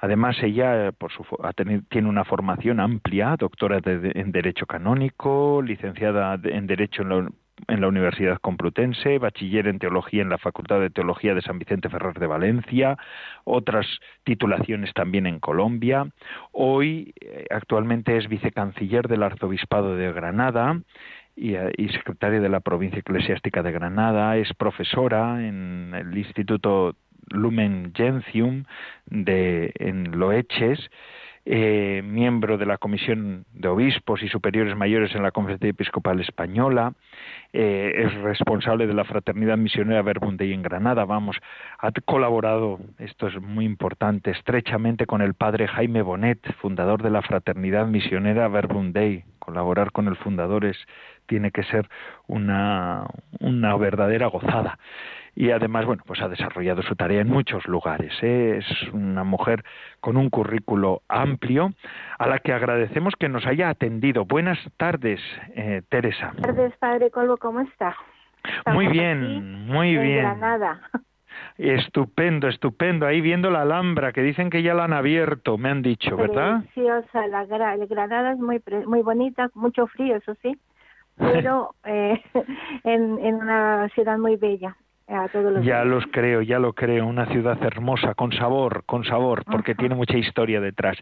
Además, 0.01 0.37
ella 0.43 0.93
por 0.93 1.13
su, 1.13 1.25
tiene 1.89 2.09
una 2.09 2.25
formación 2.25 2.81
amplia, 2.81 3.37
doctora 3.37 3.81
en 3.85 4.33
Derecho 4.33 4.67
Canónico, 4.67 5.63
licenciada 5.63 6.39
en 6.45 6.67
Derecho 6.67 7.03
en 7.03 7.09
la 7.09 7.29
en 7.67 7.81
la 7.81 7.89
Universidad 7.89 8.39
Complutense, 8.39 9.19
bachiller 9.19 9.67
en 9.67 9.79
Teología 9.79 10.23
en 10.23 10.29
la 10.29 10.39
Facultad 10.39 10.81
de 10.81 10.91
Teología 10.91 11.35
de 11.35 11.43
San 11.43 11.59
Vicente 11.59 11.89
Ferrer 11.89 12.19
de 12.19 12.27
Valencia, 12.27 12.97
otras 13.45 13.87
titulaciones 14.25 14.93
también 14.95 15.27
en 15.27 15.41
Colombia. 15.41 16.07
Hoy 16.53 17.15
eh, 17.21 17.47
actualmente 17.51 18.17
es 18.17 18.29
vicecanciller 18.29 19.09
del 19.09 19.23
Arzobispado 19.23 19.97
de 19.97 20.13
Granada 20.13 20.81
y, 21.35 21.55
eh, 21.55 21.73
y 21.77 21.89
secretaria 21.89 22.41
de 22.41 22.49
la 22.49 22.61
Provincia 22.61 23.01
Eclesiástica 23.01 23.63
de 23.63 23.73
Granada, 23.73 24.37
es 24.37 24.53
profesora 24.55 25.45
en 25.47 25.93
el 25.95 26.17
Instituto 26.17 26.95
Lumen 27.31 27.93
Gentium 27.95 28.65
de, 29.07 29.73
en 29.79 30.19
Loeches 30.19 30.91
eh, 31.51 32.03
miembro 32.05 32.59
de 32.59 32.67
la 32.67 32.77
Comisión 32.77 33.47
de 33.55 33.69
Obispos 33.69 34.23
y 34.23 34.29
Superiores 34.29 34.77
Mayores 34.77 35.15
en 35.15 35.23
la 35.23 35.31
Conferencia 35.31 35.71
Episcopal 35.71 36.21
Española, 36.21 36.93
eh, 37.55 38.05
es 38.05 38.15
responsable 38.21 38.87
de 38.87 38.93
la 38.93 39.05
Fraternidad 39.05 39.57
Misionera 39.57 40.03
Verbum 40.03 40.37
Dei 40.37 40.53
en 40.53 40.61
Granada, 40.61 41.07
vamos, 41.07 41.39
ha 41.79 41.91
colaborado, 42.05 42.81
esto 42.99 43.29
es 43.29 43.41
muy 43.41 43.65
importante, 43.65 44.31
estrechamente 44.31 45.07
con 45.07 45.23
el 45.23 45.33
padre 45.33 45.69
Jaime 45.69 46.03
Bonet, 46.03 46.39
fundador 46.61 47.03
de 47.03 47.09
la 47.09 47.23
Fraternidad 47.23 47.87
Misionera 47.87 48.47
Verbum 48.49 48.93
Dei. 48.93 49.25
Colaborar 49.39 49.93
con 49.93 50.09
el 50.09 50.17
fundador 50.17 50.67
es, 50.67 50.77
tiene 51.25 51.51
que 51.51 51.63
ser 51.63 51.89
una, 52.27 53.07
una 53.41 53.75
verdadera 53.79 54.27
gozada 54.27 54.79
y 55.39 55.53
además, 55.53 55.87
bueno, 55.87 56.03
pues 56.05 56.21
ha 56.21 56.29
desarrollado 56.29 56.83
su 56.83 56.97
tarea 56.97 57.21
en 57.21 57.29
muchos 57.29 57.65
lugares. 57.69 58.13
¿eh? 58.23 58.59
Es 58.59 58.93
una 58.93 59.23
mujer 59.23 59.63
con 60.01 60.17
un 60.17 60.31
currículo 60.31 61.03
amplio 61.09 61.71
a 62.19 62.27
la 62.27 62.41
que 62.41 62.53
agradecemos 62.53 63.15
que 63.15 63.29
nos 63.29 63.47
haya 63.47 63.69
atendido. 63.69 64.25
Buenas 64.25 64.59
tardes, 64.79 65.21
eh, 65.55 65.83
Teresa. 65.89 66.33
Buenas 66.33 66.57
tardes, 66.57 66.77
Padre 66.79 67.11
Colbo, 67.13 67.37
¿cómo 67.37 67.61
está? 67.61 67.95
muy 68.73 68.89
bien, 68.89 69.67
muy 69.67 69.95
en 69.95 70.03
bien. 70.03 70.23
Granada. 70.23 70.81
Estupendo, 71.57 72.49
estupendo. 72.49 73.07
Ahí 73.07 73.21
viendo 73.21 73.49
la 73.49 73.63
Alhambra, 73.63 74.13
que 74.13 74.23
dicen 74.23 74.51
que 74.51 74.65
ya 74.65 74.75
la 74.75 74.87
han 74.87 74.93
abierto, 74.93 75.57
me 75.57 75.69
han 75.69 75.83
dicho, 75.83 76.17
¿verdad? 76.17 76.63
Preciosa, 76.63 77.29
la 77.29 77.45
Granada 77.45 78.33
es 78.33 78.41
muy, 78.41 78.61
muy 78.87 79.03
bonita, 79.03 79.51
mucho 79.55 79.87
frío, 79.87 80.17
eso 80.17 80.35
sí, 80.43 80.59
pero 81.17 81.77
eh, 81.85 82.21
en, 82.83 83.21
en 83.21 83.35
una 83.37 83.89
ciudad 83.91 84.19
muy 84.19 84.35
bella 84.35 84.77
ya 85.63 85.85
los 85.85 86.05
creo, 86.13 86.43
ya 86.43 86.59
lo 86.59 86.75
creo, 86.75 87.07
una 87.07 87.27
ciudad 87.27 87.59
hermosa, 87.63 88.15
con 88.15 88.33
sabor, 88.33 88.85
con 88.85 89.05
sabor, 89.05 89.45
porque 89.45 89.75
tiene 89.75 89.95
mucha 89.95 90.19
historia 90.19 90.61
detrás. 90.61 90.99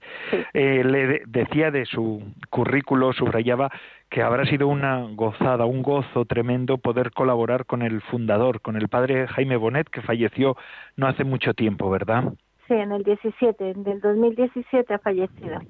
Eh, 0.55 0.85
le 0.85 1.23
decía 1.27 1.71
de 1.71 1.87
su 1.87 2.23
currículo, 2.49 3.13
subrayaba 3.13 3.71
que 4.09 4.23
habrá 4.23 4.45
sido 4.47 4.69
una 4.69 5.07
gozada, 5.15 5.67
un 5.67 5.83
gozo 5.83 6.25
tremendo 6.25 6.79
poder 6.79 7.11
colaborar 7.11 7.67
con 7.67 7.83
el 7.83 8.01
fundador, 8.03 8.61
con 8.61 8.77
el 8.77 8.89
padre 8.89 9.27
Jaime 9.27 9.57
Bonet, 9.57 9.89
que 9.91 10.03
falleció 10.03 10.57
no 10.97 11.09
hace 11.09 11.25
mucho 11.25 11.55
tiempo, 11.55 11.91
¿verdad? 11.91 12.33
Sí, 12.69 12.75
en 12.75 12.93
el 12.93 13.03
17, 13.03 13.71
en 13.71 13.87
el 13.89 14.01
2017 14.01 14.95
ha 14.95 14.99
fallecido 14.99 15.61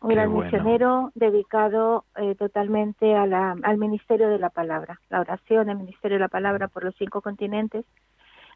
un 0.00 0.10
gran 0.10 0.32
misionero 0.32 1.10
dedicado 1.14 2.04
eh, 2.16 2.34
totalmente 2.34 3.14
a 3.14 3.26
la, 3.26 3.56
al 3.62 3.78
ministerio 3.78 4.28
de 4.28 4.38
la 4.38 4.50
palabra, 4.50 4.98
la 5.10 5.20
oración, 5.20 5.68
el 5.68 5.76
ministerio 5.76 6.16
de 6.16 6.20
la 6.20 6.28
palabra 6.28 6.68
por 6.68 6.84
los 6.84 6.94
cinco 6.96 7.20
continentes, 7.20 7.84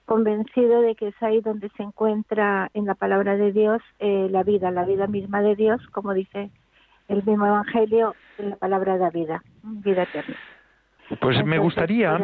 convencido 0.07 0.81
de 0.81 0.95
que 0.95 1.09
es 1.09 1.23
ahí 1.23 1.41
donde 1.41 1.71
se 1.77 1.83
encuentra 1.83 2.71
en 2.75 2.87
la 2.87 2.95
palabra 2.95 3.37
de 3.37 3.53
Dios 3.53 3.83
eh, 3.99 4.29
la 4.31 4.43
vida, 4.43 4.71
la 4.71 4.85
vida 4.85 5.07
misma 5.07 5.43
de 5.43 5.55
Dios, 5.55 5.87
como 5.89 6.15
dice 6.15 6.51
el 7.09 7.23
mismo 7.25 7.47
Evangelio, 7.47 8.15
la 8.39 8.57
palabra 8.57 8.95
de 8.95 9.01
la 9.01 9.11
vida, 9.11 9.43
vida 9.63 10.05
eterna. 10.05 10.37
Pues 11.21 11.45
me 11.45 11.59
gustaría, 11.59 12.19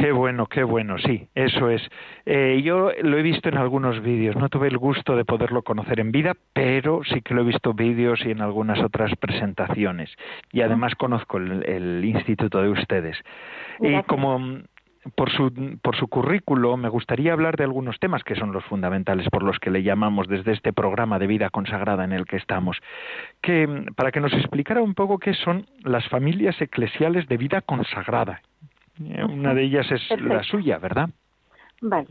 Qué 0.00 0.10
bueno, 0.10 0.46
qué 0.46 0.64
bueno, 0.64 0.98
sí, 0.98 1.28
eso 1.34 1.70
es. 1.70 1.80
Eh, 2.26 2.60
yo 2.64 2.90
lo 3.02 3.18
he 3.18 3.22
visto 3.22 3.48
en 3.48 3.56
algunos 3.56 4.02
vídeos, 4.02 4.34
no 4.34 4.48
tuve 4.48 4.66
el 4.66 4.78
gusto 4.78 5.14
de 5.14 5.24
poderlo 5.24 5.62
conocer 5.62 6.00
en 6.00 6.10
vida, 6.10 6.34
pero 6.52 7.02
sí 7.04 7.22
que 7.22 7.34
lo 7.34 7.42
he 7.42 7.44
visto 7.44 7.72
vídeos 7.72 8.20
y 8.24 8.32
en 8.32 8.40
algunas 8.40 8.80
otras 8.80 9.14
presentaciones. 9.16 10.10
Y 10.52 10.62
además 10.62 10.96
conozco 10.96 11.38
el, 11.38 12.04
instituto 12.04 12.60
de 12.60 12.70
ustedes. 12.70 13.16
Y 13.78 14.02
como 14.02 14.40
mm, 14.40 14.62
por 15.14 15.30
su, 15.30 15.78
por 15.80 15.94
su 15.94 16.08
currículo, 16.08 16.76
me 16.76 16.88
gustaría 16.88 17.32
hablar 17.32 17.56
de 17.56 17.62
algunos 17.62 18.00
temas 18.00 18.24
que 18.24 18.34
son 18.34 18.50
los 18.50 18.64
fundamentales 18.64 19.28
por 19.30 19.44
los 19.44 19.60
que 19.60 19.70
le 19.70 19.84
llamamos 19.84 20.26
desde 20.26 20.50
este 20.52 20.72
programa 20.72 21.20
de 21.20 21.28
vida 21.28 21.48
consagrada 21.50 22.02
en 22.02 22.12
el 22.12 22.26
que 22.26 22.36
estamos, 22.36 22.76
que 23.40 23.68
mm, 23.68 23.94
para 23.94 24.10
que 24.10 24.20
nos 24.20 24.32
explicara 24.32 24.82
un 24.82 24.94
poco 24.94 25.18
qué 25.18 25.34
son 25.34 25.66
las 25.84 26.08
familias 26.08 26.60
eclesiales 26.60 27.28
de 27.28 27.36
vida 27.36 27.60
consagrada 27.60 28.42
una 29.00 29.54
de 29.54 29.64
ellas 29.64 29.86
es 29.90 30.20
la 30.20 30.42
suya, 30.42 30.78
¿verdad? 30.78 31.10
Vale. 31.80 32.08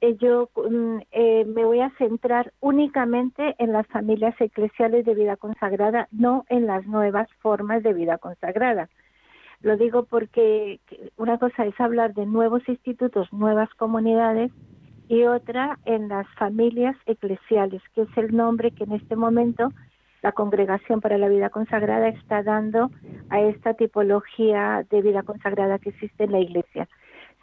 Eh, 0.00 0.16
yo 0.20 0.50
mm, 0.56 0.98
eh, 1.12 1.44
me 1.46 1.64
voy 1.64 1.80
a 1.80 1.90
centrar 1.96 2.52
únicamente 2.60 3.54
en 3.58 3.72
las 3.72 3.86
familias 3.86 4.34
eclesiales 4.40 5.04
de 5.04 5.14
vida 5.14 5.36
consagrada, 5.36 6.08
no 6.10 6.44
en 6.48 6.66
las 6.66 6.86
nuevas 6.86 7.28
formas 7.40 7.82
de 7.82 7.94
vida 7.94 8.18
consagrada. 8.18 8.88
Lo 9.62 9.76
digo 9.76 10.04
porque 10.04 10.80
una 11.16 11.38
cosa 11.38 11.64
es 11.64 11.80
hablar 11.80 12.12
de 12.12 12.26
nuevos 12.26 12.68
institutos, 12.68 13.32
nuevas 13.32 13.72
comunidades, 13.74 14.50
y 15.08 15.24
otra 15.24 15.78
en 15.84 16.08
las 16.08 16.26
familias 16.34 16.96
eclesiales, 17.06 17.82
que 17.94 18.02
es 18.02 18.16
el 18.16 18.34
nombre 18.34 18.70
que 18.70 18.84
en 18.84 18.92
este 18.92 19.16
momento 19.16 19.72
la 20.24 20.32
Congregación 20.32 21.02
para 21.02 21.18
la 21.18 21.28
Vida 21.28 21.50
Consagrada 21.50 22.08
está 22.08 22.42
dando 22.42 22.90
a 23.28 23.42
esta 23.42 23.74
tipología 23.74 24.86
de 24.88 25.02
vida 25.02 25.22
consagrada 25.22 25.78
que 25.78 25.90
existe 25.90 26.24
en 26.24 26.32
la 26.32 26.38
Iglesia. 26.38 26.88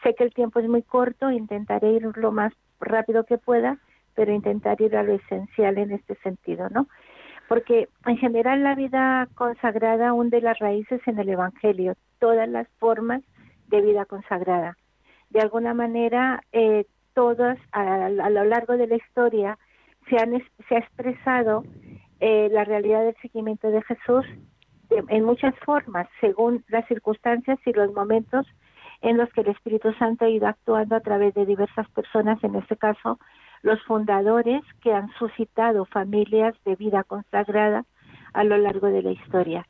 Sé 0.02 0.16
que 0.16 0.24
el 0.24 0.34
tiempo 0.34 0.60
es 0.60 0.68
muy 0.68 0.82
corto, 0.82 1.30
intentaré 1.30 1.92
ir 1.92 2.10
lo 2.18 2.32
más 2.32 2.52
rápido 2.80 3.24
que 3.24 3.38
pueda, 3.38 3.78
pero 4.16 4.34
intentar 4.34 4.82
ir 4.82 4.98
a 4.98 5.04
lo 5.04 5.14
esencial 5.14 5.78
en 5.78 5.92
este 5.92 6.16
sentido, 6.24 6.70
¿no? 6.70 6.88
Porque 7.48 7.88
en 8.08 8.18
general 8.18 8.64
la 8.64 8.74
vida 8.74 9.28
consagrada 9.36 10.14
hunde 10.14 10.42
las 10.42 10.58
raíces 10.58 11.02
en 11.06 11.20
el 11.20 11.30
Evangelio, 11.30 11.94
todas 12.18 12.50
las 12.50 12.68
formas 12.80 13.22
de 13.68 13.82
vida 13.82 14.06
consagrada. 14.06 14.76
De 15.30 15.40
alguna 15.40 15.76
manera, 15.76 16.42
eh, 16.52 16.88
todas 17.14 17.60
a, 17.74 18.10
lo 18.10 18.44
largo 18.44 18.76
de 18.76 18.88
la 18.88 18.96
historia 18.96 19.60
se, 20.10 20.18
han, 20.18 20.42
se 20.68 20.76
ha 20.76 20.80
expresado 20.80 21.64
eh, 22.22 22.50
la 22.52 22.64
realidad 22.64 23.04
del 23.04 23.16
seguimiento 23.16 23.72
de 23.72 23.82
Jesús 23.82 24.26
en 24.92 25.24
muchas 25.24 25.56
formas, 25.66 26.08
según 26.20 26.64
las 26.68 26.88
circunstancias 26.88 27.58
y 27.66 27.74
los 27.74 27.92
momentos 27.94 28.46
en 29.02 29.18
los 29.18 29.28
que 29.34 29.42
el 29.42 29.48
Espíritu 29.48 29.92
Santo 29.94 30.26
ha 30.26 30.30
ido 30.30 30.48
actuando 30.48 30.96
a 30.96 31.00
través 31.00 31.34
de 31.34 31.48
diversas 31.48 31.90
personas, 31.90 32.44
en 32.44 32.56
este 32.56 32.78
caso 32.78 33.18
los 33.64 33.82
fundadores 33.84 34.62
que 34.82 34.94
han 34.94 35.10
suscitado 35.18 35.86
familias 35.86 36.54
de 36.64 36.76
vida 36.76 37.04
consagrada 37.04 37.86
a 38.34 38.44
lo 38.44 38.58
largo 38.58 38.88
de 38.88 39.02
la 39.02 39.12
historia. 39.12 39.68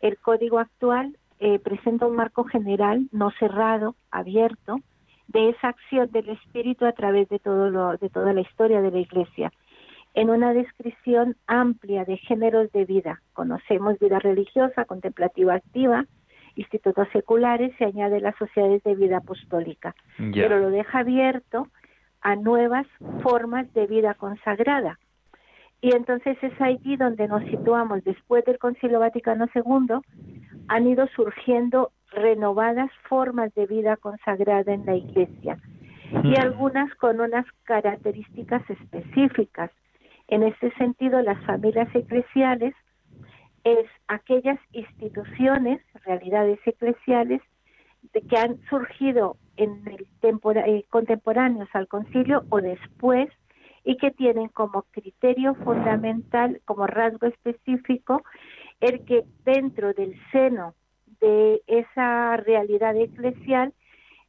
El 0.00 0.16
código 0.18 0.60
actual 0.60 1.16
eh, 1.40 1.58
presenta 1.58 2.06
un 2.06 2.14
marco 2.14 2.44
general, 2.44 3.08
no 3.10 3.32
cerrado, 3.32 3.96
abierto, 4.12 4.76
de 5.26 5.50
esa 5.50 5.68
acción 5.68 6.08
del 6.12 6.28
Espíritu 6.28 6.86
a 6.86 6.92
través 6.92 7.28
de, 7.28 7.40
todo 7.40 7.68
lo, 7.68 7.96
de 7.96 8.10
toda 8.10 8.32
la 8.32 8.42
historia 8.42 8.80
de 8.80 8.92
la 8.92 8.98
Iglesia 8.98 9.50
en 10.14 10.30
una 10.30 10.52
descripción 10.52 11.36
amplia 11.46 12.04
de 12.04 12.16
géneros 12.16 12.70
de 12.72 12.84
vida. 12.84 13.22
Conocemos 13.32 13.98
vida 13.98 14.18
religiosa, 14.18 14.84
contemplativa 14.84 15.54
activa 15.54 16.06
institutos 16.56 17.08
seculares, 17.12 17.72
se 17.78 17.84
añade 17.84 18.20
las 18.20 18.36
sociedades 18.36 18.82
de 18.82 18.94
vida 18.94 19.18
apostólica, 19.18 19.94
pero 20.32 20.58
lo 20.58 20.70
deja 20.70 21.00
abierto 21.00 21.68
a 22.20 22.36
nuevas 22.36 22.86
formas 23.22 23.72
de 23.72 23.86
vida 23.86 24.14
consagrada. 24.14 24.98
Y 25.80 25.94
entonces 25.94 26.36
es 26.42 26.60
allí 26.60 26.96
donde 26.96 27.26
nos 27.26 27.42
situamos. 27.44 28.04
Después 28.04 28.44
del 28.44 28.58
Concilio 28.58 29.00
Vaticano 29.00 29.46
II 29.54 30.00
han 30.68 30.86
ido 30.86 31.06
surgiendo 31.16 31.92
renovadas 32.12 32.90
formas 33.08 33.54
de 33.54 33.66
vida 33.66 33.96
consagrada 33.96 34.72
en 34.74 34.84
la 34.84 34.96
Iglesia 34.96 35.56
y 36.24 36.38
algunas 36.38 36.94
con 36.96 37.20
unas 37.20 37.46
características 37.64 38.68
específicas. 38.68 39.70
En 40.30 40.44
este 40.44 40.72
sentido, 40.76 41.20
las 41.22 41.44
familias 41.44 41.92
eclesiales 41.92 42.72
es 43.64 43.86
aquellas 44.06 44.60
instituciones, 44.72 45.82
realidades 46.04 46.60
eclesiales, 46.64 47.42
que 48.12 48.38
han 48.38 48.60
surgido 48.70 49.36
en 49.56 49.82
el 49.88 50.06
eh, 50.22 50.84
contemporáneos 50.88 51.68
al 51.72 51.88
concilio 51.88 52.44
o 52.48 52.60
después 52.60 53.28
y 53.84 53.96
que 53.96 54.12
tienen 54.12 54.48
como 54.48 54.82
criterio 54.92 55.56
fundamental, 55.56 56.60
como 56.64 56.86
rasgo 56.86 57.26
específico, 57.26 58.22
el 58.78 59.04
que 59.04 59.24
dentro 59.44 59.92
del 59.94 60.14
seno 60.30 60.74
de 61.20 61.60
esa 61.66 62.36
realidad 62.36 62.96
eclesial 62.96 63.74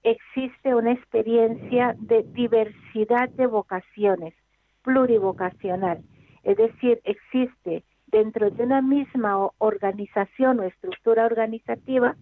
existe 0.02 0.74
una 0.74 0.94
experiencia 0.94 1.96
de 2.00 2.24
diversidad 2.24 3.30
de 3.30 3.46
vocaciones, 3.46 4.34
plurivocacional. 4.84 6.02
Es 6.44 6.58
decir, 6.58 7.02
existe 7.04 7.84
dentro 8.08 8.50
de 8.50 8.64
una 8.64 8.82
misma 8.82 9.50
organización 9.58 10.60
o 10.60 10.64
estructura 10.64 11.26
organizativa 11.26 12.16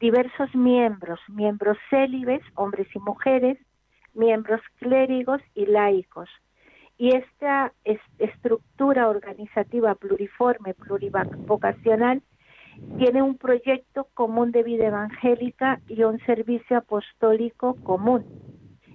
diversos 0.00 0.54
miembros, 0.54 1.20
miembros 1.28 1.78
célibes, 1.88 2.42
hombres 2.56 2.88
y 2.94 2.98
mujeres, 2.98 3.58
miembros 4.12 4.60
clérigos 4.78 5.40
y 5.54 5.66
laicos. 5.66 6.28
Y 6.96 7.14
esta 7.16 7.72
estructura 8.18 9.08
organizativa 9.08 9.94
pluriforme, 9.94 10.74
plurivocacional, 10.74 12.22
tiene 12.98 13.22
un 13.22 13.36
proyecto 13.36 14.08
común 14.14 14.52
de 14.52 14.62
vida 14.62 14.86
evangélica 14.86 15.80
y 15.88 16.02
un 16.02 16.18
servicio 16.20 16.78
apostólico 16.78 17.76
común. 17.82 18.24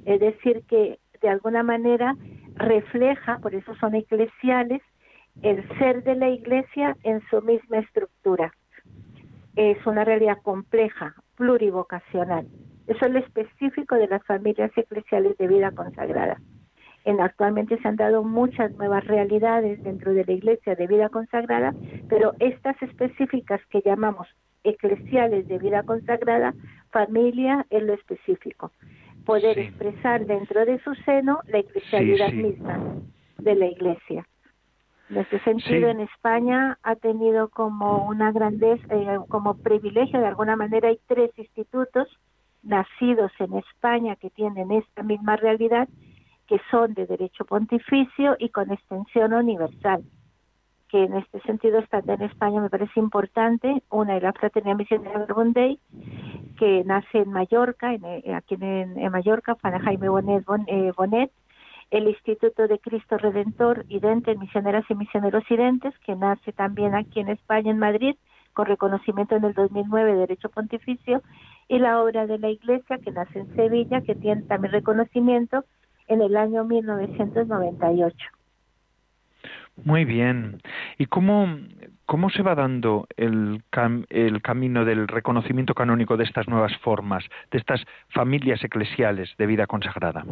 Es 0.06 0.20
decir, 0.20 0.64
que 0.68 1.00
de 1.22 1.30
alguna 1.30 1.64
manera 1.64 2.16
refleja, 2.60 3.40
por 3.40 3.56
eso 3.56 3.74
son 3.76 3.96
eclesiales, 3.96 4.82
el 5.42 5.68
ser 5.78 6.04
de 6.04 6.16
la 6.16 6.30
iglesia 6.30 6.96
en 7.04 7.22
su 7.30 7.42
misma 7.42 7.80
estructura. 7.80 8.54
Es 9.56 9.84
una 9.86 10.04
realidad 10.04 10.38
compleja, 10.44 11.16
plurivocacional. 11.36 12.48
Eso 12.88 13.06
es 13.06 13.12
lo 13.12 13.20
específico 13.20 13.96
de 13.96 14.08
las 14.08 14.24
familias 14.26 14.72
eclesiales 14.76 15.38
de 15.38 15.48
vida 15.48 15.72
consagrada. 15.72 16.40
En, 17.06 17.22
actualmente 17.22 17.78
se 17.80 17.88
han 17.88 17.96
dado 17.96 18.24
muchas 18.24 18.72
nuevas 18.74 19.06
realidades 19.06 19.82
dentro 19.84 20.14
de 20.14 20.26
la 20.26 20.34
iglesia 20.34 20.76
de 20.76 20.88
vida 20.88 21.10
consagrada, 21.10 21.74
pero 22.10 22.34
estas 22.40 22.80
específicas 22.82 23.62
que 23.70 23.82
llamamos 23.84 24.28
eclesiales 24.64 25.48
de 25.48 25.58
vida 25.58 25.84
consagrada, 25.84 26.54
familia 26.92 27.66
es 27.70 27.84
lo 27.84 27.94
específico. 27.94 28.72
Poder 29.26 29.60
expresar 29.60 30.26
dentro 30.26 30.66
de 30.66 30.80
su 30.80 30.94
seno 31.06 31.40
la 31.48 31.60
eclesialidad 31.60 32.32
misma 32.32 32.80
de 33.38 33.56
la 33.56 33.68
iglesia. 33.68 34.26
En 35.10 35.18
este 35.18 35.40
sentido, 35.40 35.90
en 35.90 36.02
España 36.02 36.78
ha 36.84 36.96
tenido 36.96 37.50
como 37.50 38.08
una 38.08 38.32
grandeza, 38.32 38.86
eh, 38.92 39.20
como 39.28 39.56
privilegio 39.56 40.20
de 40.20 40.28
alguna 40.28 40.56
manera, 40.56 40.90
hay 40.90 41.00
tres 41.08 41.32
institutos 41.38 42.08
nacidos 42.62 43.32
en 43.40 43.56
España 43.56 44.16
que 44.18 44.30
tienen 44.30 44.72
esta 44.72 45.02
misma 45.02 45.36
realidad, 45.36 45.88
que 46.48 46.62
son 46.70 46.94
de 46.94 47.08
derecho 47.08 47.46
pontificio 47.46 48.36
y 48.38 48.50
con 48.50 48.72
extensión 48.72 49.34
universal, 49.34 50.04
que 50.90 51.04
en 51.04 51.16
este 51.16 51.40
sentido 51.42 51.80
están 51.80 52.10
en 52.10 52.22
España 52.24 52.62
me 52.62 52.70
parece 52.70 53.00
importante. 53.00 53.84
Una 53.90 54.18
es 54.18 54.24
la 54.24 54.34
Fraternidad 54.34 54.78
Misionera 54.78 55.20
Verbundey, 55.20 55.80
que 56.58 56.84
nace 56.86 57.20
en 57.20 57.32
Mallorca, 57.32 57.94
en, 57.94 58.04
eh, 58.06 58.34
aquí 58.36 58.58
en, 58.60 59.12
Mallorca, 59.12 59.56
Juan 59.62 59.80
Jaime 59.80 60.10
Bonet, 60.10 60.44
eh, 60.68 60.92
Bonet 60.98 61.32
el 61.92 62.08
Instituto 62.08 62.68
de 62.68 62.80
Cristo 62.80 63.18
Redentor 63.18 63.86
Idente, 63.90 64.36
Misioneras 64.36 64.86
y 64.90 64.96
Misioneros 64.96 65.44
Identes, 65.50 65.94
que 66.06 66.16
nace 66.16 66.52
también 66.54 66.94
aquí 66.94 67.20
en 67.20 67.30
España, 67.30 67.72
en 67.72 67.80
Madrid, 67.80 68.16
con 68.54 68.68
reconocimiento 68.68 69.36
en 69.36 69.46
el 69.46 69.54
2009 69.54 70.14
de 70.14 70.20
Derecho 70.20 70.50
Pontificio, 70.50 71.24
y 71.68 71.80
la 71.80 72.02
obra 72.02 72.28
de 72.28 72.38
la 72.38 72.50
Iglesia, 72.50 73.00
que 73.00 73.12
nace 73.12 73.40
en 73.40 73.56
Sevilla, 73.56 74.02
que 74.02 74.16
tiene 74.16 74.44
también 74.44 74.74
reconocimiento 74.74 75.66
en 76.08 76.22
el 76.22 76.36
año 76.36 76.64
1998. 76.64 78.18
Muy 79.84 80.06
bien. 80.06 80.62
¿Y 80.98 81.06
cómo, 81.06 81.58
cómo 82.06 82.30
se 82.30 82.42
va 82.42 82.56
dando 82.56 83.08
el, 83.18 83.64
el 84.10 84.42
camino 84.42 84.86
del 84.86 85.08
reconocimiento 85.08 85.74
canónico 85.74 86.18
de 86.18 86.24
estas 86.24 86.48
nuevas 86.48 86.76
formas, 86.78 87.24
de 87.52 87.58
estas 87.58 87.84
familias 88.10 88.64
eclesiales 88.64 89.30
de 89.38 89.46
vida 89.46 89.68
consagrada? 89.68 90.26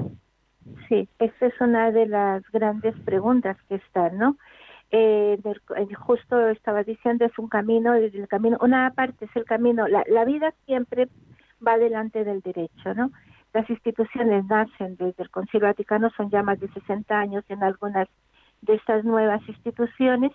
Sí, 0.90 1.08
esta 1.20 1.46
es 1.46 1.62
una 1.62 1.92
de 1.92 2.08
las 2.08 2.44
grandes 2.52 2.96
preguntas 3.06 3.58
que 3.70 3.76
están, 3.76 4.18
¿no? 4.18 4.38
Eh, 4.90 5.38
eh, 5.44 5.94
justo 5.96 6.48
estaba 6.48 6.84
diciendo 6.84 7.26
es 7.26 7.38
un 7.38 7.50
camino, 7.50 7.94
el 7.94 8.28
camino, 8.30 8.58
una 8.62 8.90
parte 8.92 9.26
es 9.26 9.36
el 9.36 9.44
camino, 9.44 9.88
la, 9.88 10.04
la 10.08 10.24
vida 10.24 10.54
siempre 10.66 11.10
va 11.66 11.78
delante 11.78 12.24
del 12.24 12.42
derecho, 12.42 12.94
¿no? 12.96 13.12
Las 13.54 13.70
instituciones 13.70 14.46
nacen 14.46 14.96
desde 14.98 15.24
el 15.24 15.30
Concilio 15.30 15.68
Vaticano, 15.68 16.10
son 16.12 16.30
ya 16.30 16.44
más 16.44 16.60
de 16.60 16.70
60 16.70 17.20
años 17.20 17.44
en 17.50 17.64
algunas 17.64 18.08
de 18.62 18.76
estas 18.76 19.04
nuevas 19.04 19.42
instituciones 19.48 20.32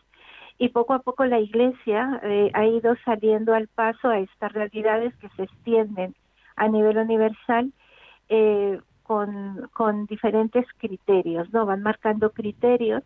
y 0.58 0.68
poco 0.68 0.94
a 0.94 1.00
poco 1.00 1.24
la 1.24 1.40
Iglesia 1.40 2.20
eh, 2.22 2.50
ha 2.54 2.66
ido 2.66 2.94
saliendo 3.04 3.54
al 3.54 3.68
paso 3.68 4.08
a 4.08 4.18
estas 4.18 4.52
realidades 4.52 5.14
que 5.16 5.28
se 5.30 5.44
extienden 5.44 6.14
a 6.56 6.68
nivel 6.68 6.98
universal 6.98 7.72
eh, 8.28 8.80
con, 9.02 9.68
con 9.72 10.06
diferentes 10.06 10.66
criterios, 10.78 11.52
¿no? 11.52 11.66
Van 11.66 11.82
marcando 11.82 12.30
criterios 12.30 13.02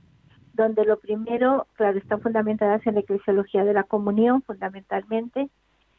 donde 0.56 0.84
lo 0.84 0.98
primero, 0.98 1.66
claro, 1.74 1.98
están 1.98 2.20
fundamentadas 2.20 2.84
en 2.86 2.94
la 2.94 3.00
eclesiología 3.00 3.64
de 3.64 3.74
la 3.74 3.84
comunión, 3.84 4.42
fundamentalmente, 4.42 5.48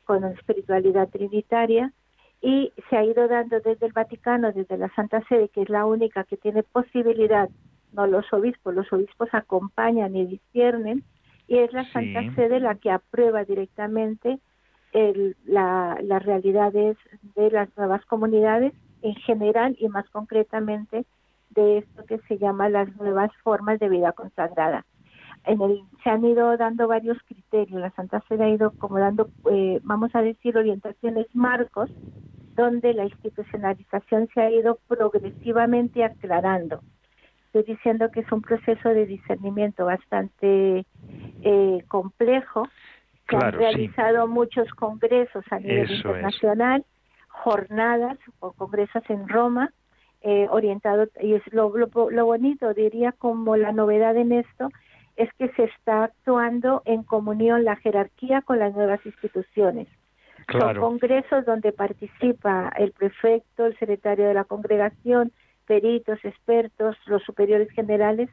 con 0.03 0.21
la 0.21 0.31
espiritualidad 0.31 1.09
trinitaria, 1.09 1.93
y 2.41 2.73
se 2.89 2.97
ha 2.97 3.03
ido 3.03 3.27
dando 3.27 3.59
desde 3.59 3.85
el 3.85 3.93
Vaticano, 3.93 4.51
desde 4.51 4.77
la 4.77 4.89
Santa 4.95 5.23
Sede, 5.27 5.49
que 5.49 5.61
es 5.61 5.69
la 5.69 5.85
única 5.85 6.23
que 6.23 6.37
tiene 6.37 6.63
posibilidad, 6.63 7.49
no 7.97 8.07
los 8.07 8.31
obispos, 8.31 8.73
los 8.73 8.91
obispos 8.93 9.27
acompañan 9.33 10.15
y 10.15 10.25
disciernen, 10.25 11.03
y 11.47 11.57
es 11.57 11.73
la 11.73 11.83
Santa 11.91 12.21
Sede 12.35 12.59
la 12.59 12.75
que 12.75 12.91
aprueba 12.91 13.43
directamente 13.43 14.39
el, 14.93 15.35
la, 15.45 15.97
las 16.01 16.23
realidades 16.23 16.97
de 17.35 17.51
las 17.51 17.75
nuevas 17.75 18.05
comunidades 18.05 18.73
en 19.01 19.15
general 19.15 19.75
y 19.79 19.89
más 19.89 20.09
concretamente 20.09 21.05
de 21.49 21.79
esto 21.79 22.05
que 22.05 22.19
se 22.27 22.37
llama 22.37 22.69
las 22.69 22.95
nuevas 22.97 23.31
formas 23.43 23.79
de 23.79 23.89
vida 23.89 24.11
consagrada. 24.11 24.85
En 25.45 25.61
el, 25.61 25.81
se 26.03 26.09
han 26.09 26.25
ido 26.25 26.55
dando 26.57 26.87
varios 26.87 27.17
criterios, 27.23 27.81
la 27.81 27.91
Santa 27.91 28.21
Sede 28.27 28.43
ha 28.43 28.49
ido 28.49 28.71
como 28.71 28.99
dando, 28.99 29.29
eh, 29.49 29.79
vamos 29.83 30.13
a 30.13 30.21
decir, 30.21 30.57
orientaciones 30.57 31.27
marcos, 31.33 31.89
donde 32.55 32.93
la 32.93 33.05
institucionalización 33.05 34.27
se 34.33 34.41
ha 34.41 34.51
ido 34.51 34.77
progresivamente 34.87 36.03
aclarando. 36.03 36.81
Estoy 37.57 37.73
diciendo 37.73 38.11
que 38.11 38.19
es 38.19 38.31
un 38.31 38.43
proceso 38.43 38.89
de 38.89 39.07
discernimiento 39.07 39.85
bastante 39.85 40.85
eh, 41.41 41.83
complejo. 41.87 42.67
Se 43.27 43.35
han 43.35 43.51
realizado 43.51 44.27
muchos 44.27 44.69
congresos 44.73 45.43
a 45.49 45.57
nivel 45.57 45.89
internacional 45.89 46.85
jornadas 47.29 48.19
o 48.41 48.51
congresos 48.51 49.01
en 49.09 49.27
Roma 49.27 49.71
eh, 50.21 50.45
orientado 50.51 51.07
y 51.19 51.33
es 51.33 51.41
lo, 51.51 51.73
lo, 51.75 52.25
bonito 52.25 52.75
diría 52.75 53.11
como 53.11 53.57
la 53.57 53.71
novedad 53.71 54.15
en 54.17 54.33
esto 54.33 54.69
es 55.15 55.33
que 55.39 55.49
se 55.53 55.63
está 55.63 56.05
actuando 56.05 56.83
en 56.85 57.01
comunión 57.01 57.63
la 57.63 57.75
jerarquía 57.77 58.43
con 58.43 58.59
las 58.59 58.75
nuevas 58.75 59.03
instituciones. 59.03 59.87
Son 60.51 60.75
congresos 60.75 61.43
donde 61.45 61.71
participa 61.71 62.71
el 62.77 62.91
prefecto 62.91 63.65
el 63.65 63.77
secretario 63.79 64.27
de 64.27 64.35
la 64.35 64.43
congregación 64.43 65.31
peritos 65.67 66.17
expertos 66.23 66.97
los 67.05 67.21
superiores 67.23 67.69
generales 67.71 68.29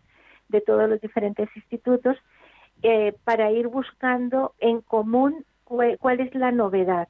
de 0.48 0.60
todos 0.60 0.88
los 0.88 1.00
diferentes 1.00 1.48
institutos 1.56 2.16
eh, 2.82 3.14
para 3.24 3.50
ir 3.50 3.68
buscando 3.68 4.54
en 4.58 4.80
común 4.80 5.44
cuál 5.64 6.20
es 6.20 6.34
la 6.34 6.52
novedad 6.52 7.08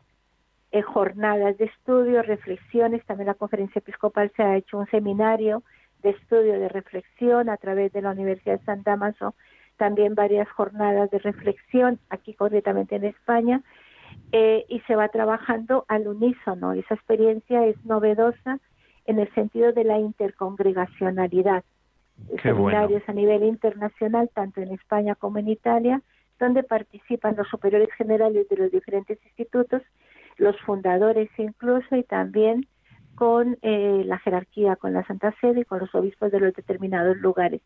eh, 0.72 0.82
jornadas 0.82 1.58
de 1.58 1.66
estudio, 1.66 2.22
reflexiones. 2.22 3.04
También 3.06 3.28
la 3.28 3.34
conferencia 3.34 3.78
episcopal 3.78 4.32
se 4.36 4.42
ha 4.42 4.56
hecho 4.56 4.78
un 4.78 4.86
seminario 4.86 5.62
de 6.02 6.10
estudio, 6.10 6.58
de 6.58 6.68
reflexión 6.68 7.48
a 7.48 7.56
través 7.56 7.92
de 7.92 8.02
la 8.02 8.10
Universidad 8.10 8.58
de 8.58 8.64
San 8.64 8.82
Damaso, 8.82 9.34
también 9.76 10.14
varias 10.14 10.48
jornadas 10.50 11.10
de 11.10 11.18
reflexión, 11.18 11.98
aquí 12.10 12.34
concretamente 12.34 12.96
en 12.96 13.04
España. 13.04 13.62
eh, 14.32 14.64
y 14.68 14.80
se 14.80 14.96
va 14.96 15.08
trabajando 15.08 15.84
al 15.88 16.06
unísono. 16.08 16.72
Esa 16.72 16.94
experiencia 16.94 17.66
es 17.66 17.76
novedosa 17.84 18.58
en 19.06 19.18
el 19.18 19.32
sentido 19.34 19.72
de 19.72 19.84
la 19.84 19.98
intercongregacionalidad. 19.98 21.64
Seminarios 22.42 23.02
a 23.08 23.12
nivel 23.12 23.42
internacional, 23.42 24.30
tanto 24.32 24.60
en 24.60 24.72
España 24.72 25.14
como 25.14 25.38
en 25.38 25.48
Italia, 25.48 26.00
donde 26.38 26.62
participan 26.62 27.36
los 27.36 27.48
superiores 27.48 27.90
generales 27.96 28.48
de 28.48 28.56
los 28.56 28.70
diferentes 28.70 29.18
institutos, 29.24 29.82
los 30.36 30.58
fundadores 30.60 31.28
incluso, 31.38 31.96
y 31.96 32.04
también 32.04 32.66
con 33.14 33.56
eh, 33.62 34.02
la 34.04 34.18
jerarquía, 34.18 34.76
con 34.76 34.92
la 34.92 35.04
Santa 35.06 35.34
Sede 35.40 35.60
y 35.60 35.64
con 35.64 35.80
los 35.80 35.94
obispos 35.94 36.32
de 36.32 36.40
los 36.40 36.54
determinados 36.54 37.16
lugares. 37.16 37.62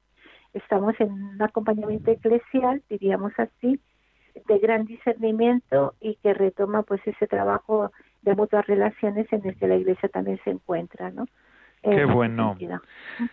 Estamos 0.52 0.94
en 0.98 1.12
un 1.12 1.42
acompañamiento 1.42 2.10
eclesial, 2.10 2.82
diríamos 2.88 3.32
así, 3.38 3.80
de 4.46 4.58
gran 4.58 4.84
discernimiento 4.84 5.94
y 6.00 6.16
que 6.16 6.34
retoma 6.34 6.82
pues 6.82 7.00
ese 7.06 7.26
trabajo 7.26 7.90
de 8.22 8.34
mutuas 8.34 8.66
relaciones 8.66 9.32
en 9.32 9.46
el 9.46 9.56
que 9.56 9.68
la 9.68 9.76
Iglesia 9.76 10.08
también 10.08 10.38
se 10.44 10.50
encuentra, 10.50 11.10
¿no? 11.10 11.26
Qué 11.82 12.04
bueno. 12.04 12.56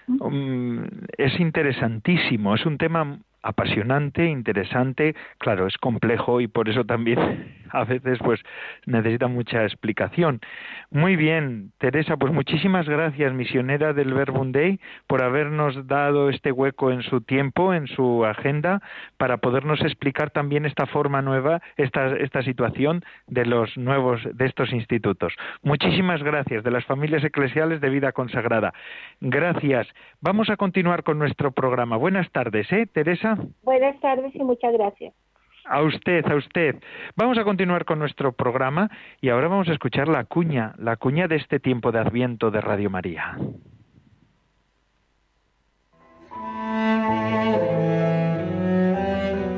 Um, 0.08 0.86
es 1.18 1.40
interesantísimo, 1.40 2.54
es 2.54 2.66
un 2.66 2.78
tema 2.78 3.20
apasionante, 3.46 4.26
interesante, 4.26 5.16
claro, 5.38 5.68
es 5.68 5.78
complejo 5.78 6.42
y 6.42 6.48
por 6.48 6.68
eso 6.68 6.84
también 6.84 7.54
a 7.72 7.84
veces 7.84 8.18
pues 8.20 8.42
necesita 8.86 9.28
mucha 9.28 9.64
explicación. 9.64 10.42
Muy 10.90 11.16
bien, 11.16 11.72
Teresa, 11.78 12.18
pues 12.18 12.34
muchísimas 12.34 12.90
gracias, 12.90 13.34
misionera 13.34 13.94
del 13.94 14.14
Verbum 14.14 14.46
por 15.08 15.24
habernos 15.24 15.88
dado 15.88 16.30
este 16.30 16.52
hueco 16.52 16.92
en 16.92 17.02
su 17.02 17.22
tiempo, 17.22 17.74
en 17.74 17.88
su 17.88 18.26
agenda, 18.26 18.82
para 19.18 19.38
podernos 19.38 19.82
explicar 19.82 20.30
también 20.30 20.66
esta 20.66 20.86
forma 20.86 21.22
nueva, 21.22 21.62
esta, 21.78 22.16
esta 22.18 22.44
situación 22.44 23.04
de 23.28 23.46
los 23.46 23.76
nuevos, 23.78 24.22
de 24.34 24.46
estos 24.46 24.72
institutos. 24.72 25.34
Muchísimas 25.64 26.22
gracias, 26.22 26.64
de 26.64 26.72
las 26.72 26.86
familias 26.86 27.24
eclesiales 27.24 27.82
de 27.82 27.90
vida 27.90 28.12
consagrada. 28.12 28.74
Gracias. 29.20 29.88
Vamos 30.22 30.50
a 30.50 30.58
continuar 30.58 31.04
con 31.04 31.18
nuestro 31.18 31.52
programa. 31.52 31.98
Buenas 31.98 32.30
tardes, 32.32 32.72
¿eh, 32.72 32.88
Teresa? 32.92 33.35
Buenas 33.64 34.00
tardes 34.00 34.36
y 34.36 34.44
muchas 34.44 34.74
gracias. 34.74 35.14
A 35.66 35.82
usted, 35.82 36.26
a 36.28 36.36
usted. 36.36 36.76
Vamos 37.16 37.38
a 37.40 37.44
continuar 37.44 37.86
con 37.86 37.98
nuestro 37.98 38.32
programa 38.34 38.92
y 39.20 39.30
ahora 39.30 39.48
vamos 39.48 39.68
a 39.68 39.74
escuchar 39.74 40.08
la 40.08 40.24
cuña, 40.26 40.76
la 40.78 40.96
cuña 40.96 41.28
de 41.28 41.38
este 41.38 41.60
tiempo 41.60 41.92
de 41.92 42.00
Adviento 42.00 42.52
de 42.52 42.62
Radio 42.62 42.90
María. 42.92 43.36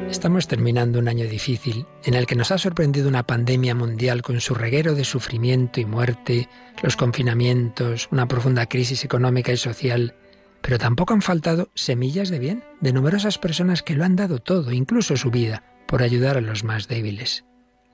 Estamos 0.10 0.48
terminando 0.48 1.00
un 1.00 1.10
año 1.10 1.26
difícil 1.26 1.86
en 2.06 2.14
el 2.14 2.26
que 2.26 2.36
nos 2.36 2.52
ha 2.52 2.58
sorprendido 2.58 3.10
una 3.10 3.24
pandemia 3.24 3.76
mundial 3.76 4.22
con 4.22 4.40
su 4.40 4.56
reguero 4.56 4.96
de 4.96 5.04
sufrimiento 5.04 5.82
y 5.82 5.86
muerte, 5.86 6.48
los 6.82 6.96
confinamientos, 6.96 8.08
una 8.12 8.28
profunda 8.28 8.66
crisis 8.66 9.04
económica 9.04 9.52
y 9.52 9.58
social, 9.58 10.16
pero 10.62 10.78
tampoco 10.78 11.14
han 11.14 11.22
faltado 11.22 11.70
semillas 11.76 12.30
de 12.30 12.40
bien 12.40 12.64
de 12.82 12.94
numerosas 12.94 13.38
personas 13.38 13.84
que 13.84 13.96
lo 13.96 14.04
han 14.04 14.16
dado 14.16 14.40
todo, 14.40 14.72
incluso 14.72 15.18
su 15.18 15.32
vida, 15.32 15.64
por 15.88 16.02
ayudar 16.02 16.38
a 16.38 16.42
los 16.42 16.64
más 16.64 16.88
débiles. 16.88 17.46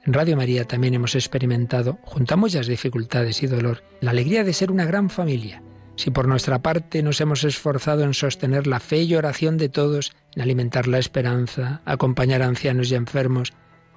En 0.06 0.14
Radio 0.14 0.36
María 0.36 0.66
también 0.66 0.94
hemos 0.96 1.16
experimentado, 1.16 2.00
junto 2.04 2.34
a 2.34 2.38
muchas 2.38 2.68
dificultades 2.68 3.42
y 3.42 3.48
dolor, 3.48 3.84
la 4.02 4.12
alegría 4.12 4.44
de 4.44 4.54
ser 4.54 4.72
una 4.72 4.86
gran 4.86 5.10
familia. 5.10 5.64
Si 5.96 6.10
por 6.10 6.28
nuestra 6.28 6.62
parte 6.62 7.04
nos 7.04 7.22
hemos 7.22 7.44
esforzado 7.44 8.04
en 8.04 8.14
sostener 8.14 8.68
la 8.68 8.80
fe 8.80 9.04
y 9.04 9.16
oración 9.16 9.58
de 9.58 9.70
todos, 9.70 10.14
en 10.36 10.42
alimentar 10.42 10.88
la 10.88 10.98
esperanza, 10.98 11.82
acompañar 11.86 12.42
a 12.42 12.48
ancianos 12.48 12.92
y 12.92 12.96
enfermos, 12.96 13.54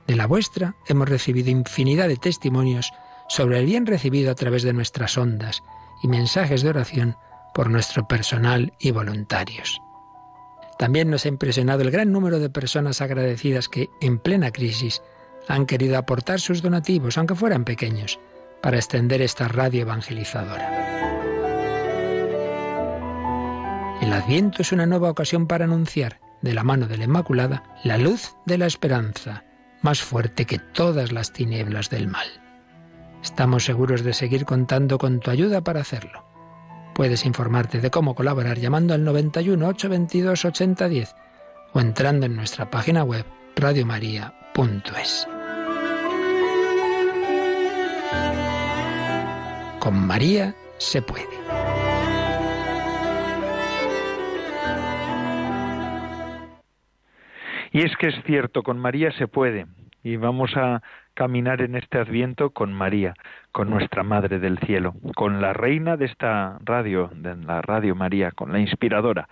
de 0.07 0.15
la 0.15 0.27
vuestra 0.27 0.77
hemos 0.87 1.09
recibido 1.09 1.51
infinidad 1.51 2.09
de 2.09 2.17
testimonios 2.17 2.93
sobre 3.29 3.59
el 3.59 3.67
bien 3.67 3.87
recibido 3.87 4.31
a 4.31 4.37
través 4.37 4.63
de 4.63 4.73
nuestras 4.73 5.19
ondas 5.19 5.63
y 6.03 6.09
mensajes 6.09 6.63
de 6.63 6.69
oración 6.69 7.17
por 7.57 7.71
nuestro 7.71 8.07
personal 8.07 8.75
y 8.79 8.91
voluntarios. 8.91 9.81
También 10.79 11.09
nos 11.09 11.25
ha 11.25 11.29
impresionado 11.29 11.81
el 11.81 11.91
gran 11.91 12.13
número 12.13 12.39
de 12.39 12.51
personas 12.51 13.01
agradecidas 13.01 13.71
que, 13.71 13.89
en 14.03 14.19
plena 14.19 14.51
crisis, 14.51 15.01
han 15.49 15.65
querido 15.65 15.97
aportar 15.97 16.39
sus 16.39 16.61
donativos, 16.61 17.17
aunque 17.17 17.35
fueran 17.35 17.65
pequeños, 17.65 18.21
para 18.61 18.77
extender 18.77 19.23
esta 19.23 19.49
radio 19.49 19.81
evangelizadora. 19.81 20.83
El 24.03 24.13
Adviento 24.13 24.61
es 24.61 24.73
una 24.73 24.85
nueva 24.85 25.09
ocasión 25.09 25.47
para 25.47 25.65
anunciar, 25.65 26.21
de 26.43 26.53
la 26.53 26.63
mano 26.63 26.87
de 26.87 26.99
la 26.99 27.05
Inmaculada, 27.05 27.63
la 27.85 27.97
luz 27.97 28.37
de 28.45 28.59
la 28.59 28.67
esperanza, 28.67 29.45
más 29.81 30.03
fuerte 30.03 30.45
que 30.45 30.59
todas 30.59 31.11
las 31.11 31.33
tinieblas 31.33 31.89
del 31.89 32.07
mal. 32.07 32.29
Estamos 33.23 33.65
seguros 33.65 34.05
de 34.05 34.13
seguir 34.13 34.45
contando 34.45 34.99
con 34.99 35.21
tu 35.21 35.31
ayuda 35.31 35.63
para 35.63 35.81
hacerlo. 35.81 36.26
Puedes 36.97 37.27
informarte 37.27 37.83
de 37.83 37.91
cómo 37.91 38.15
colaborar 38.15 38.57
llamando 38.57 38.95
al 38.95 39.05
91 39.05 39.69
822 39.69 40.47
8010 40.47 41.15
o 41.75 41.81
entrando 41.81 42.25
en 42.25 42.35
nuestra 42.35 42.71
página 42.71 43.05
web 43.05 43.27
radiomaria.es. 43.55 45.29
Con 49.79 50.07
María 50.07 50.55
se 50.79 51.03
puede. 51.03 51.27
Y 57.73 57.83
es 57.83 57.95
que 57.99 58.07
es 58.07 58.15
cierto, 58.25 58.63
con 58.63 58.79
María 58.79 59.13
se 59.19 59.29
puede. 59.29 59.67
Y 60.03 60.17
vamos 60.17 60.53
a 60.57 60.81
caminar 61.17 61.63
en 61.63 61.75
este 61.75 61.99
adviento 61.99 62.51
con 62.51 62.73
María, 62.73 63.15
con 63.51 63.71
nuestra 63.71 64.05
Madre 64.05 64.39
del 64.39 64.59
Cielo, 64.59 64.95
con 65.17 65.41
la 65.41 65.53
reina 65.53 65.97
de 65.97 66.05
esta 66.05 66.59
radio, 66.63 67.11
de 67.15 67.35
la 67.37 67.63
Radio 67.63 67.97
María, 67.97 68.31
con 68.31 68.53
la 68.53 68.61
inspiradora. 68.61 69.27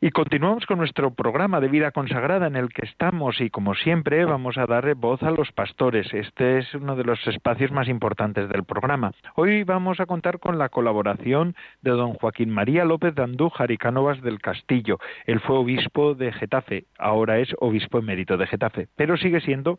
Y 0.00 0.10
continuamos 0.10 0.66
con 0.66 0.76
nuestro 0.76 1.14
programa 1.14 1.60
de 1.60 1.68
vida 1.68 1.90
consagrada 1.90 2.46
en 2.46 2.56
el 2.56 2.68
que 2.68 2.84
estamos 2.84 3.40
y 3.40 3.48
como 3.48 3.74
siempre 3.74 4.24
vamos 4.26 4.58
a 4.58 4.66
dar 4.66 4.94
voz 4.96 5.22
a 5.22 5.30
los 5.30 5.50
pastores. 5.52 6.12
Este 6.12 6.58
es 6.58 6.74
uno 6.74 6.94
de 6.94 7.04
los 7.04 7.26
espacios 7.26 7.72
más 7.72 7.88
importantes 7.88 8.48
del 8.50 8.64
programa. 8.64 9.12
Hoy 9.34 9.64
vamos 9.64 10.00
a 10.00 10.06
contar 10.06 10.40
con 10.40 10.58
la 10.58 10.68
colaboración 10.68 11.54
de 11.80 11.92
don 11.92 12.12
Joaquín 12.14 12.50
María 12.50 12.84
López 12.84 13.14
de 13.14 13.22
Andújar 13.22 13.70
y 13.70 13.78
Cánovas 13.78 14.20
del 14.20 14.40
Castillo. 14.40 14.98
Él 15.24 15.40
fue 15.40 15.56
obispo 15.56 16.14
de 16.14 16.32
Getafe, 16.32 16.84
ahora 16.98 17.38
es 17.38 17.54
obispo 17.58 17.98
emérito 17.98 18.36
de 18.36 18.46
Getafe, 18.46 18.88
pero 18.96 19.16
sigue 19.16 19.40
siendo 19.40 19.78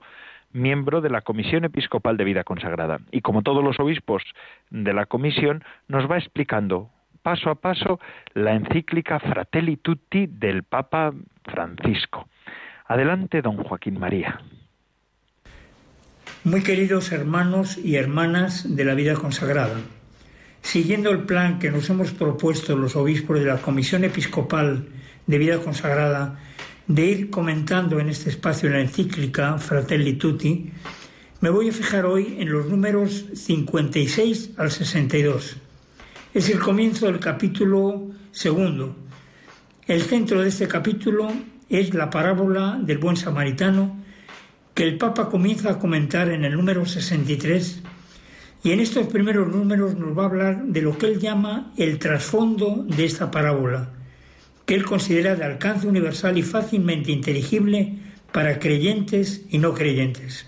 miembro 0.56 1.02
de 1.02 1.10
la 1.10 1.22
Comisión 1.22 1.66
Episcopal 1.66 2.18
de 2.18 2.24
Vida 2.24 2.44
Consagrada. 2.44 3.00
Y 3.12 3.22
como 3.22 3.44
todos 3.44 3.64
los 3.64 3.80
obispos 3.80 4.24
de 4.72 4.94
la 4.94 5.06
comisión, 5.06 5.64
nos 5.88 6.10
va 6.10 6.18
explicando 6.18 6.90
paso 7.22 7.50
a 7.50 7.56
paso 7.56 8.00
la 8.34 8.54
encíclica 8.54 9.20
Fratelli 9.20 9.78
Tutti 9.78 10.28
del 10.28 10.64
Papa 10.64 11.14
Francisco. 11.44 12.28
Adelante, 12.88 13.42
don 13.42 13.58
Joaquín 13.58 14.00
María. 14.00 14.40
Muy 16.44 16.62
queridos 16.62 17.12
hermanos 17.12 17.78
y 17.78 17.96
hermanas 17.96 18.76
de 18.76 18.86
la 18.86 18.94
vida 18.94 19.16
consagrada, 19.16 19.78
siguiendo 20.62 21.10
el 21.10 21.24
plan 21.24 21.58
que 21.58 21.72
nos 21.72 21.90
hemos 21.90 22.12
propuesto 22.12 22.76
los 22.76 22.96
obispos 22.96 23.40
de 23.40 23.46
la 23.46 23.58
Comisión 23.58 24.04
Episcopal 24.04 24.88
de 25.26 25.38
Vida 25.38 25.58
Consagrada 25.60 26.40
de 26.88 27.06
ir 27.06 27.30
comentando 27.30 28.00
en 28.00 28.10
este 28.10 28.30
espacio 28.30 28.70
la 28.70 28.82
encíclica 28.82 29.58
Fratelli 29.58 30.14
Tutti, 30.14 30.72
me 31.42 31.50
voy 31.50 31.70
a 31.70 31.74
fijar 31.74 32.06
hoy 32.06 32.38
en 32.40 32.52
los 32.52 32.68
números 32.68 33.26
56 33.34 34.52
al 34.58 34.72
62. 34.72 35.58
Es 36.34 36.50
el 36.50 36.60
comienzo 36.60 37.08
del 37.08 37.20
capítulo 37.20 38.10
segundo. 38.32 38.96
El 39.88 40.02
centro 40.02 40.42
de 40.42 40.50
este 40.50 40.68
capítulo 40.68 41.32
es 41.70 41.94
la 41.94 42.10
parábola 42.10 42.80
del 42.82 42.98
buen 42.98 43.18
samaritano 43.18 44.04
que 44.74 44.84
el 44.84 44.98
Papa 44.98 45.30
comienza 45.30 45.72
a 45.72 45.80
comentar 45.80 46.30
en 46.30 46.44
el 46.44 46.54
número 46.54 46.86
63 46.86 47.82
y 48.64 48.72
en 48.72 48.80
estos 48.80 49.08
primeros 49.08 49.48
números 49.48 49.96
nos 49.96 50.18
va 50.18 50.24
a 50.24 50.26
hablar 50.26 50.64
de 50.66 50.82
lo 50.82 50.98
que 50.98 51.08
él 51.08 51.20
llama 51.20 51.72
el 51.78 51.98
trasfondo 52.00 52.84
de 52.88 53.06
esta 53.06 53.32
parábola, 53.32 53.92
que 54.66 54.76
él 54.76 54.86
considera 54.86 55.36
de 55.36 55.44
alcance 55.44 55.88
universal 55.88 56.38
y 56.38 56.44
fácilmente 56.44 57.12
inteligible 57.12 57.94
para 58.32 58.60
creyentes 58.60 59.44
y 59.50 59.60
no 59.60 59.74
creyentes. 59.74 60.46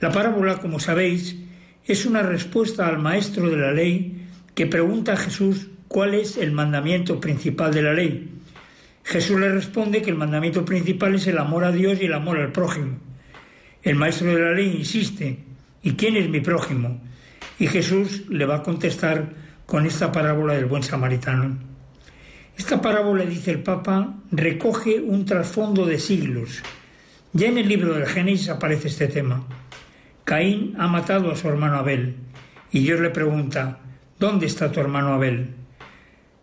La 0.00 0.12
parábola, 0.12 0.58
como 0.58 0.78
sabéis, 0.78 1.36
es 1.84 2.06
una 2.06 2.22
respuesta 2.22 2.86
al 2.86 2.98
maestro 2.98 3.50
de 3.50 3.56
la 3.56 3.72
ley 3.72 4.26
que 4.54 4.66
pregunta 4.66 5.14
a 5.14 5.16
Jesús 5.16 5.68
cuál 5.88 6.14
es 6.14 6.36
el 6.36 6.52
mandamiento 6.52 7.20
principal 7.20 7.74
de 7.74 7.82
la 7.82 7.92
ley. 7.92 8.30
Jesús 9.02 9.40
le 9.40 9.48
responde 9.48 10.02
que 10.02 10.10
el 10.10 10.16
mandamiento 10.16 10.64
principal 10.64 11.14
es 11.14 11.26
el 11.26 11.38
amor 11.38 11.64
a 11.64 11.72
Dios 11.72 11.98
y 12.00 12.04
el 12.04 12.12
amor 12.12 12.38
al 12.38 12.52
prójimo. 12.52 12.98
El 13.82 13.96
maestro 13.96 14.34
de 14.34 14.40
la 14.40 14.52
ley 14.52 14.76
insiste, 14.76 15.38
¿y 15.82 15.92
quién 15.92 16.16
es 16.16 16.28
mi 16.28 16.40
prójimo? 16.40 17.00
Y 17.58 17.66
Jesús 17.66 18.24
le 18.28 18.44
va 18.44 18.56
a 18.56 18.62
contestar 18.62 19.32
con 19.66 19.86
esta 19.86 20.12
parábola 20.12 20.54
del 20.54 20.66
buen 20.66 20.82
samaritano. 20.82 21.67
Esta 22.58 22.82
parábola, 22.82 23.24
dice 23.24 23.52
el 23.52 23.62
Papa, 23.62 24.16
recoge 24.32 25.00
un 25.00 25.24
trasfondo 25.24 25.86
de 25.86 26.00
siglos. 26.00 26.60
Ya 27.32 27.46
en 27.46 27.56
el 27.56 27.68
libro 27.68 27.94
del 27.94 28.06
Génesis 28.06 28.48
aparece 28.48 28.88
este 28.88 29.06
tema. 29.06 29.46
Caín 30.24 30.74
ha 30.76 30.88
matado 30.88 31.30
a 31.30 31.36
su 31.36 31.48
hermano 31.48 31.76
Abel 31.76 32.16
y 32.72 32.80
Dios 32.80 32.98
le 32.98 33.10
pregunta, 33.10 33.78
¿dónde 34.18 34.46
está 34.46 34.72
tu 34.72 34.80
hermano 34.80 35.14
Abel? 35.14 35.54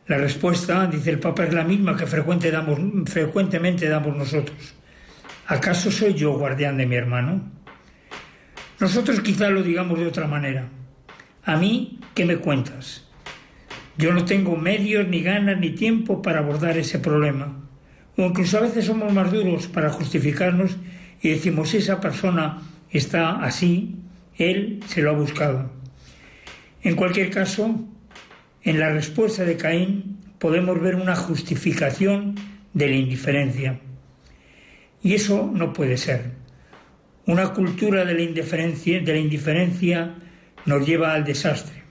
La 0.08 0.18
respuesta, 0.18 0.88
dice 0.88 1.10
el 1.10 1.20
Papa, 1.20 1.44
es 1.44 1.54
la 1.54 1.66
misma 1.66 1.98
que 1.98 2.08
frecuentemente 2.08 3.90
damos 3.90 4.16
nosotros. 4.16 4.74
¿Acaso 5.48 5.92
soy 5.92 6.14
yo 6.14 6.38
guardián 6.38 6.78
de 6.78 6.86
mi 6.86 6.96
hermano? 6.96 7.52
Nosotros 8.80 9.20
quizá 9.20 9.50
lo 9.50 9.64
digamos 9.64 10.00
de 10.00 10.08
otra 10.08 10.28
manera. 10.28 10.70
A 11.44 11.58
mí, 11.58 12.00
¿qué 12.14 12.24
me 12.24 12.38
cuentas? 12.38 13.05
Yo 13.98 14.12
no 14.12 14.26
tengo 14.26 14.58
medios, 14.58 15.08
ni 15.08 15.22
ganas, 15.22 15.60
ni 15.60 15.72
tiempo 15.72 16.22
para 16.22 16.40
abordar 16.40 16.78
ese 16.78 17.00
problema. 17.00 17.66
O 18.18 18.24
incluso 18.24 18.58
a 18.58 18.62
veces 18.62 18.86
somos 18.86 19.14
más 19.14 19.32
duros 19.32 19.68
para 19.68 19.90
justificarnos 19.90 20.78
y 21.22 21.30
decimos, 21.30 21.74
esa 21.74 22.00
persona 22.00 22.62
está 22.90 23.42
así, 23.44 23.96
él 24.38 24.82
se 24.88 25.02
lo 25.02 25.12
ha 25.12 25.14
buscado. 25.14 25.72
En 26.84 26.96
cualquier 26.96 27.30
caso, 27.30 27.84
en 28.64 28.80
la 28.80 28.90
respuesta 28.90 29.44
de 29.44 29.58
Caín 29.58 30.18
podemos 30.40 30.80
ver 30.82 30.96
una 30.96 31.16
justificación 31.16 32.36
de 32.74 32.90
la 32.90 32.96
indiferencia. 32.96 33.80
Y 35.02 35.14
eso 35.14 35.52
no 35.54 35.72
puede 35.72 35.98
ser. 35.98 36.32
Una 37.26 37.54
cultura 37.54 38.06
de 38.06 38.14
la 38.14 38.22
indiferencia, 38.22 39.00
de 39.00 39.14
la 39.14 39.20
indiferencia 39.20 40.16
nos 40.66 40.86
lleva 40.86 41.14
al 41.14 41.24
desastre. 41.24 41.85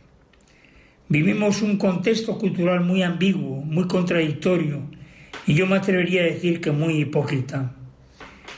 Vivimos 1.09 1.61
un 1.61 1.77
contexto 1.77 2.39
cultural 2.39 2.81
muy 2.81 3.03
ambiguo, 3.03 3.63
muy 3.63 3.87
contradictorio 3.87 4.83
y 5.47 5.55
yo 5.55 5.67
me 5.67 5.77
atrevería 5.77 6.23
a 6.23 6.27
decir 6.27 6.61
que 6.63 6.73
muy 6.73 6.95
hipócrita. 6.95 7.73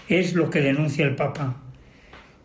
Es 0.08 0.34
lo 0.34 0.48
que 0.48 0.60
denuncia 0.60 1.04
el 1.04 1.16
Papa. 1.16 1.56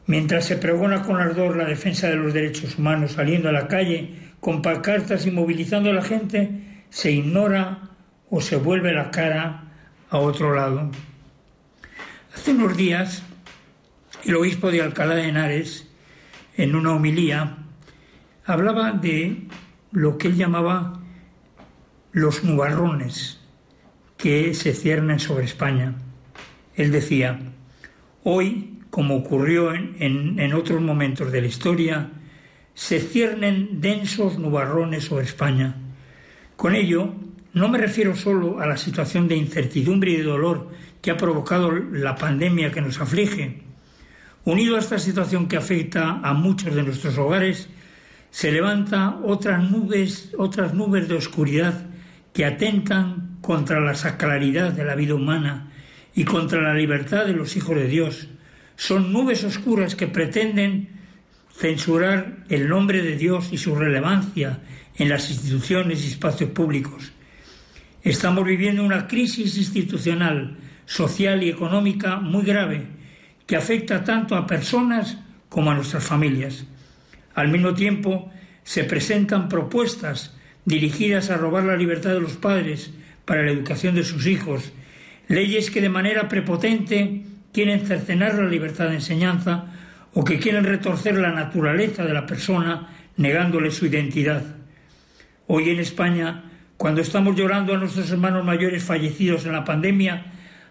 Mientras 0.07 0.45
se 0.45 0.57
pregona 0.57 1.03
con 1.03 1.21
ardor 1.21 1.55
la 1.55 1.65
defensa 1.65 2.09
de 2.09 2.15
los 2.15 2.33
derechos 2.33 2.79
humanos 2.79 3.11
saliendo 3.11 3.49
a 3.49 3.53
la 3.53 3.67
calle 3.67 4.15
con 4.39 4.63
pancartas 4.63 5.27
y 5.27 5.31
movilizando 5.31 5.91
a 5.91 5.93
la 5.93 6.01
gente, 6.01 6.49
se 6.89 7.11
ignora 7.11 7.91
o 8.31 8.41
se 8.41 8.55
vuelve 8.55 8.93
la 8.93 9.11
cara 9.11 9.65
a 10.09 10.17
otro 10.17 10.55
lado. 10.55 10.89
Hace 12.33 12.51
unos 12.51 12.75
días, 12.75 13.21
el 14.25 14.35
obispo 14.35 14.71
de 14.71 14.81
Alcalá 14.81 15.13
de 15.13 15.29
Henares, 15.29 15.87
en 16.57 16.75
una 16.75 16.95
homilía, 16.95 17.57
hablaba 18.45 18.93
de 18.93 19.47
lo 19.91 20.17
que 20.17 20.29
él 20.29 20.35
llamaba 20.35 20.99
los 22.11 22.43
nubarrones 22.43 23.39
que 24.17 24.53
se 24.53 24.73
ciernen 24.73 25.19
sobre 25.19 25.45
España. 25.45 25.95
Él 26.75 26.91
decía, 26.91 27.39
hoy, 28.23 28.79
como 28.89 29.15
ocurrió 29.15 29.73
en, 29.73 30.39
en, 30.39 30.53
otros 30.53 30.81
momentos 30.81 31.31
de 31.31 31.41
la 31.41 31.47
historia, 31.47 32.09
se 32.73 32.99
ciernen 32.99 33.81
densos 33.81 34.37
nubarrones 34.37 35.05
sobre 35.05 35.25
España. 35.25 35.75
Con 36.55 36.75
ello, 36.75 37.13
no 37.53 37.67
me 37.67 37.77
refiero 37.77 38.15
solo 38.15 38.59
a 38.59 38.67
la 38.67 38.77
situación 38.77 39.27
de 39.27 39.35
incertidumbre 39.35 40.11
y 40.11 40.17
de 40.17 40.23
dolor 40.23 40.69
que 41.01 41.11
ha 41.11 41.17
provocado 41.17 41.71
la 41.71 42.15
pandemia 42.15 42.71
que 42.71 42.81
nos 42.81 42.99
aflige. 43.01 43.63
Unido 44.45 44.75
a 44.75 44.79
esta 44.79 44.99
situación 44.99 45.47
que 45.47 45.57
afecta 45.57 46.19
a 46.23 46.33
muchos 46.33 46.73
de 46.75 46.83
nuestros 46.83 47.17
hogares, 47.17 47.69
se 48.31 48.51
levanta 48.51 49.19
otras 49.23 49.69
nubes, 49.69 50.31
otras 50.37 50.73
nubes 50.73 51.07
de 51.07 51.15
oscuridad 51.15 51.85
que 52.33 52.45
atentan 52.45 53.37
contra 53.41 53.81
la 53.81 53.93
sacralidad 53.93 54.71
de 54.71 54.85
la 54.85 54.95
vida 54.95 55.15
humana 55.15 55.71
y 56.15 56.23
contra 56.23 56.61
la 56.61 56.73
libertad 56.73 57.25
de 57.25 57.33
los 57.33 57.55
hijos 57.57 57.75
de 57.75 57.87
Dios. 57.87 58.27
Son 58.77 59.11
nubes 59.11 59.43
oscuras 59.43 59.95
que 59.95 60.07
pretenden 60.07 60.89
censurar 61.53 62.45
el 62.49 62.69
nombre 62.69 63.01
de 63.01 63.17
Dios 63.17 63.49
y 63.51 63.57
su 63.57 63.75
relevancia 63.75 64.61
en 64.95 65.09
las 65.09 65.29
instituciones 65.29 66.03
y 66.03 66.07
espacios 66.07 66.51
públicos. 66.51 67.11
Estamos 68.01 68.45
viviendo 68.45 68.83
una 68.83 69.07
crisis 69.07 69.57
institucional, 69.57 70.57
social 70.85 71.43
y 71.43 71.49
económica 71.49 72.17
muy 72.17 72.43
grave 72.43 72.87
que 73.45 73.57
afecta 73.57 74.03
tanto 74.03 74.35
a 74.35 74.47
personas 74.47 75.17
como 75.49 75.69
a 75.69 75.75
nuestras 75.75 76.03
familias. 76.03 76.65
Al 77.33 77.49
mismo 77.49 77.73
tiempo, 77.73 78.31
se 78.63 78.83
presentan 78.83 79.49
propuestas 79.49 80.35
dirigidas 80.65 81.29
a 81.29 81.37
robar 81.37 81.63
la 81.63 81.75
libertad 81.75 82.11
de 82.11 82.21
los 82.21 82.37
padres 82.37 82.91
para 83.25 83.43
la 83.43 83.51
educación 83.51 83.95
de 83.95 84.03
sus 84.03 84.27
hijos, 84.27 84.71
leyes 85.27 85.71
que 85.71 85.81
de 85.81 85.89
manera 85.89 86.27
prepotente 86.27 87.23
quieren 87.53 87.85
cercenar 87.85 88.35
la 88.35 88.47
libertad 88.47 88.89
de 88.89 88.95
enseñanza 88.95 89.65
o 90.13 90.23
que 90.23 90.39
quieren 90.39 90.65
retorcer 90.65 91.17
la 91.17 91.31
naturaleza 91.31 92.05
de 92.05 92.13
la 92.13 92.25
persona 92.25 92.89
negándole 93.17 93.71
su 93.71 93.85
identidad. 93.85 94.43
Hoy 95.47 95.69
en 95.69 95.79
España, 95.79 96.43
cuando 96.77 97.01
estamos 97.01 97.35
llorando 97.35 97.73
a 97.73 97.77
nuestros 97.77 98.09
hermanos 98.11 98.45
mayores 98.45 98.83
fallecidos 98.83 99.45
en 99.45 99.53
la 99.53 99.65
pandemia, 99.65 100.25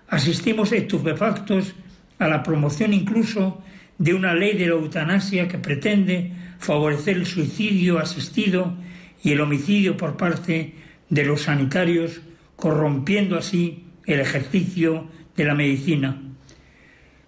asistimos 0.08 0.72
estupefactos 0.72 1.74
a 2.18 2.28
la 2.28 2.42
promoción 2.42 2.92
incluso 2.92 3.62
de 3.98 4.14
una 4.14 4.34
ley 4.34 4.56
de 4.56 4.66
la 4.66 4.74
eutanasia 4.74 5.48
que 5.48 5.58
pretende 5.58 6.32
favorecer 6.60 7.16
el 7.16 7.26
suicidio 7.26 7.98
asistido 7.98 8.76
y 9.22 9.32
el 9.32 9.40
homicidio 9.40 9.96
por 9.96 10.16
parte 10.16 10.74
de 11.08 11.24
los 11.24 11.42
sanitarios, 11.42 12.20
corrompiendo 12.54 13.36
así 13.36 13.86
el 14.06 14.20
ejercicio 14.20 15.08
de 15.36 15.44
la 15.44 15.54
medicina. 15.54 16.22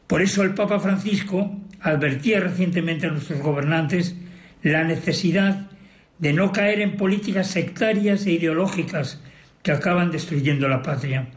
Por 0.06 0.22
eso 0.22 0.42
el 0.42 0.54
Papa 0.54 0.78
Francisco 0.78 1.58
advertía 1.80 2.40
recientemente 2.40 3.06
a 3.06 3.10
nuestros 3.10 3.40
gobernantes 3.40 4.14
la 4.62 4.84
necesidad 4.84 5.70
de 6.18 6.32
no 6.32 6.52
caer 6.52 6.80
en 6.80 6.96
políticas 6.96 7.48
sectarias 7.48 8.26
e 8.26 8.32
ideológicas 8.32 9.20
que 9.62 9.72
acaban 9.72 10.10
destruyendo 10.10 10.68
la 10.68 10.82
patria. 10.82 11.28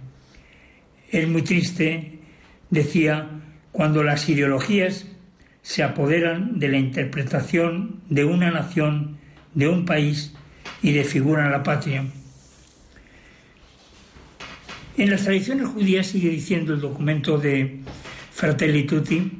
Es 1.10 1.28
muy 1.28 1.42
triste, 1.42 2.20
decía, 2.70 3.30
cuando 3.72 4.04
las 4.04 4.28
ideologías 4.28 5.08
se 5.66 5.82
apoderan 5.82 6.60
de 6.60 6.68
la 6.68 6.78
interpretación 6.78 8.00
de 8.08 8.24
una 8.24 8.52
nación, 8.52 9.18
de 9.56 9.68
un 9.68 9.84
país 9.84 10.36
y 10.84 10.92
desfiguran 10.92 11.50
la 11.50 11.64
patria. 11.64 12.06
En 14.96 15.10
las 15.10 15.24
tradiciones 15.24 15.68
judías 15.70 16.06
sigue 16.06 16.30
diciendo 16.30 16.76
el 16.76 16.82
documento 16.82 17.40
de 17.40 17.80
Fratelli 18.32 18.84
Tutti, 18.84 19.32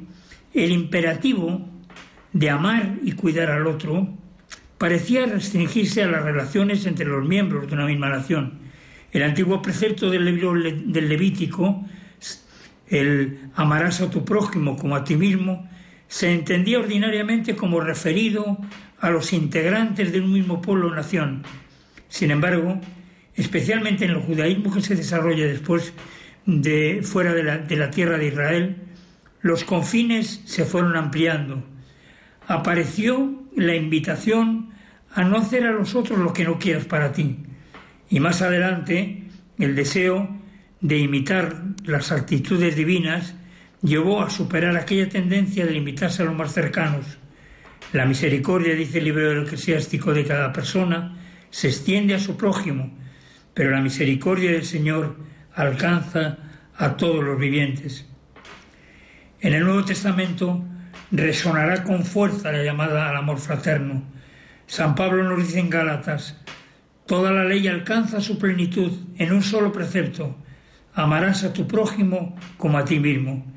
el 0.52 0.72
imperativo 0.72 1.64
de 2.32 2.50
amar 2.50 2.96
y 3.04 3.12
cuidar 3.12 3.52
al 3.52 3.68
otro 3.68 4.08
parecía 4.78 5.26
restringirse 5.26 6.02
a 6.02 6.08
las 6.08 6.24
relaciones 6.24 6.86
entre 6.86 7.06
los 7.06 7.24
miembros 7.24 7.68
de 7.68 7.74
una 7.74 7.86
misma 7.86 8.08
nación. 8.08 8.58
El 9.12 9.22
antiguo 9.22 9.62
precepto 9.62 10.10
del 10.10 10.24
Levítico, 11.08 11.86
el 12.88 13.48
amarás 13.54 14.00
a 14.00 14.10
tu 14.10 14.24
prójimo 14.24 14.76
como 14.76 14.96
a 14.96 15.04
ti 15.04 15.14
mismo, 15.14 15.68
se 16.08 16.32
entendía 16.32 16.78
ordinariamente 16.78 17.56
como 17.56 17.80
referido 17.80 18.58
a 19.00 19.10
los 19.10 19.32
integrantes 19.32 20.12
de 20.12 20.20
un 20.20 20.32
mismo 20.32 20.62
pueblo 20.62 20.88
o 20.88 20.94
nación. 20.94 21.42
Sin 22.08 22.30
embargo, 22.30 22.80
especialmente 23.34 24.04
en 24.04 24.12
el 24.12 24.20
judaísmo 24.20 24.72
que 24.72 24.80
se 24.80 24.94
desarrolla 24.94 25.46
después 25.46 25.92
de 26.46 27.00
fuera 27.02 27.34
de 27.34 27.42
la, 27.42 27.58
de 27.58 27.76
la 27.76 27.90
tierra 27.90 28.18
de 28.18 28.28
Israel, 28.28 28.76
los 29.42 29.64
confines 29.64 30.42
se 30.44 30.64
fueron 30.64 30.96
ampliando. 30.96 31.64
Apareció 32.46 33.42
la 33.56 33.74
invitación 33.74 34.70
a 35.12 35.24
no 35.24 35.38
hacer 35.38 35.64
a 35.66 35.72
los 35.72 35.94
otros 35.94 36.18
lo 36.18 36.32
que 36.32 36.44
no 36.44 36.58
quieras 36.58 36.84
para 36.84 37.12
ti. 37.12 37.38
Y 38.08 38.20
más 38.20 38.42
adelante, 38.42 39.24
el 39.58 39.74
deseo 39.74 40.28
de 40.80 40.98
imitar 40.98 41.62
las 41.84 42.12
actitudes 42.12 42.76
divinas 42.76 43.34
llevó 43.82 44.22
a 44.22 44.30
superar 44.30 44.76
aquella 44.76 45.08
tendencia 45.08 45.66
de 45.66 45.72
limitarse 45.72 46.22
a 46.22 46.26
los 46.26 46.34
más 46.34 46.52
cercanos. 46.52 47.18
La 47.92 48.04
misericordia, 48.04 48.74
dice 48.74 48.98
el 48.98 49.04
libro 49.04 49.42
eclesiástico 49.42 50.12
de 50.12 50.24
cada 50.24 50.52
persona, 50.52 51.16
se 51.50 51.68
extiende 51.68 52.14
a 52.14 52.18
su 52.18 52.36
prójimo, 52.36 52.92
pero 53.54 53.70
la 53.70 53.80
misericordia 53.80 54.52
del 54.52 54.64
Señor 54.64 55.16
alcanza 55.54 56.38
a 56.76 56.96
todos 56.96 57.24
los 57.24 57.38
vivientes. 57.38 58.06
En 59.40 59.54
el 59.54 59.64
Nuevo 59.64 59.84
Testamento 59.84 60.64
resonará 61.10 61.84
con 61.84 62.04
fuerza 62.04 62.52
la 62.52 62.62
llamada 62.62 63.08
al 63.08 63.16
amor 63.16 63.38
fraterno. 63.38 64.02
San 64.66 64.94
Pablo 64.94 65.22
nos 65.24 65.46
dice 65.46 65.60
en 65.60 65.70
Gálatas, 65.70 66.36
toda 67.06 67.30
la 67.30 67.44
ley 67.44 67.68
alcanza 67.68 68.20
su 68.20 68.38
plenitud 68.38 68.92
en 69.16 69.32
un 69.32 69.42
solo 69.42 69.72
precepto, 69.72 70.36
amarás 70.94 71.44
a 71.44 71.52
tu 71.52 71.68
prójimo 71.68 72.36
como 72.56 72.78
a 72.78 72.84
ti 72.84 72.98
mismo. 72.98 73.55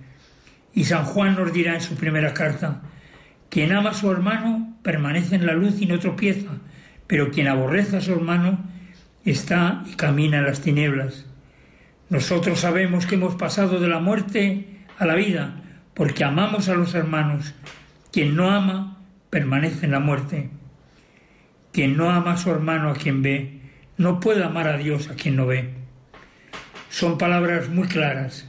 Y 0.74 0.86
San 0.86 1.06
Juan 1.06 1.36
nos 1.36 1.52
dirá 1.52 1.76
en 1.76 1.82
su 1.82 1.96
primera 1.96 2.34
carta, 2.34 2.82
quien 3.50 3.72
ama 3.72 3.92
a 3.92 3.94
su 3.94 4.12
hermano 4.12 4.78
permanece 4.84 5.36
en 5.36 5.46
la 5.46 5.54
luz 5.54 5.82
y 5.82 5.86
no 5.86 6.00
tropieza, 6.00 6.52
pero 7.08 7.32
quien 7.32 7.48
aborrece 7.48 7.98
a 7.98 8.02
su 8.02 8.14
hermano 8.14 8.60
está 9.26 9.84
y 9.92 9.96
camina 9.96 10.38
en 10.38 10.46
las 10.46 10.62
tinieblas. 10.62 11.26
Nosotros 12.10 12.60
sabemos 12.60 13.06
que 13.06 13.16
hemos 13.16 13.36
pasado 13.36 13.80
de 13.80 13.88
la 13.88 14.00
muerte 14.00 14.68
a 14.98 15.06
la 15.06 15.16
vida 15.16 15.62
porque 15.94 16.24
amamos 16.24 16.70
a 16.70 16.76
los 16.76 16.96
hermanos 16.96 17.54
Quien 18.12 18.36
no 18.36 18.50
ama 18.50 18.98
permanece 19.30 19.86
en 19.86 19.92
la 19.92 20.00
muerte. 20.00 20.50
Quien 21.72 21.98
no 21.98 22.10
ama 22.10 22.34
a 22.34 22.38
su 22.38 22.50
hermano 22.50 22.90
a 22.90 22.96
quien 22.96 23.22
ve, 23.22 23.62
no 23.98 24.20
puede 24.20 24.44
amar 24.44 24.68
a 24.68 24.78
Dios 24.78 25.10
a 25.10 25.16
quien 25.16 25.36
no 25.36 25.46
ve. 25.46 25.74
Son 26.90 27.20
palabras 27.20 27.70
muy 27.70 27.88
claras, 27.88 28.49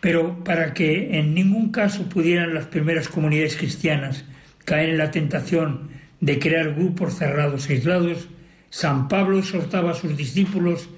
pero 0.00 0.42
para 0.44 0.72
que 0.72 1.18
en 1.18 1.34
ningún 1.34 1.70
caso 1.70 2.08
pudieran 2.08 2.54
las 2.54 2.66
primeras 2.66 3.08
comunidades 3.08 3.56
cristianas 3.56 4.24
caer 4.64 4.90
en 4.90 4.98
la 4.98 5.10
tentación 5.10 5.90
de 6.20 6.38
crear 6.38 6.74
grupos 6.74 7.16
cerrados 7.16 7.68
e 7.68 7.74
aislados, 7.74 8.28
San 8.70 9.08
Pablo 9.08 9.38
exhortaba 9.38 9.92
a 9.92 9.94
sus 9.94 10.16
discípulos 10.16 10.88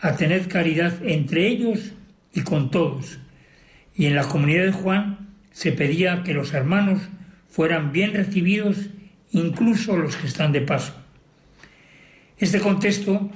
a 0.00 0.16
tener 0.16 0.48
caridad 0.48 0.94
entre 1.04 1.46
ellos 1.46 1.92
y 2.32 2.42
con 2.42 2.70
todos. 2.70 3.18
Y 3.94 4.06
en 4.06 4.14
la 4.14 4.24
comunidad 4.24 4.64
de 4.64 4.72
Juan 4.72 5.28
se 5.50 5.72
pedía 5.72 6.22
que 6.22 6.34
los 6.34 6.54
hermanos 6.54 7.00
fueran 7.48 7.92
bien 7.92 8.14
recibidos, 8.14 8.90
incluso 9.32 9.96
los 9.96 10.16
que 10.16 10.28
están 10.28 10.52
de 10.52 10.60
paso. 10.60 10.94
Este 12.38 12.60
contexto 12.60 13.30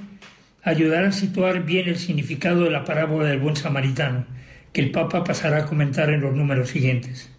ayudará 0.63 1.09
a 1.09 1.11
situar 1.11 1.65
bien 1.65 1.89
el 1.89 1.97
significado 1.97 2.63
de 2.63 2.71
la 2.71 2.85
parábola 2.85 3.27
del 3.27 3.39
buen 3.39 3.57
samaritano, 3.57 4.25
que 4.73 4.81
el 4.81 4.91
Papa 4.91 5.23
pasará 5.23 5.59
a 5.59 5.65
comentar 5.65 6.09
en 6.09 6.21
los 6.21 6.33
números 6.33 6.69
siguientes. 6.69 7.31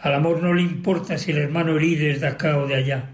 Al 0.00 0.14
amor 0.14 0.42
no 0.42 0.54
le 0.54 0.62
importa 0.62 1.18
si 1.18 1.32
el 1.32 1.38
hermano 1.38 1.76
herido 1.76 2.06
es 2.06 2.20
de 2.20 2.28
acá 2.28 2.56
o 2.56 2.66
de 2.68 2.76
allá. 2.76 3.10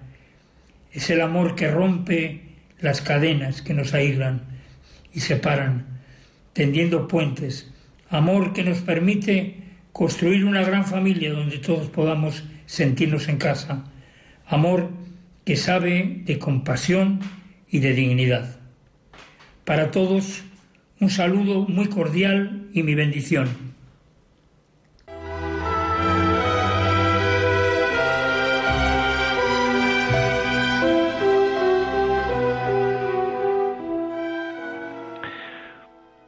Es 0.92 1.08
el 1.08 1.22
amor 1.22 1.54
que 1.54 1.70
rompe 1.70 2.42
las 2.78 3.00
cadenas 3.00 3.62
que 3.62 3.72
nos 3.72 3.94
aíslan 3.94 4.42
y 5.14 5.20
separan, 5.20 5.86
tendiendo 6.52 7.08
puentes. 7.08 7.72
Amor 8.10 8.52
que 8.52 8.62
nos 8.62 8.78
permite 8.78 9.56
construir 9.92 10.44
una 10.44 10.62
gran 10.62 10.84
familia 10.84 11.32
donde 11.32 11.58
todos 11.58 11.88
podamos 11.88 12.44
sentirnos 12.66 13.28
en 13.28 13.38
casa. 13.38 13.84
Amor 14.46 14.90
que 15.46 15.56
sabe 15.56 16.20
de 16.24 16.38
compasión 16.38 17.20
y 17.70 17.78
de 17.78 17.94
dignidad. 17.94 18.58
Para 19.64 19.90
todos, 19.90 20.44
un 21.00 21.10
saludo 21.10 21.66
muy 21.68 21.88
cordial 21.88 22.68
y 22.72 22.82
mi 22.82 22.94
bendición. 22.94 23.74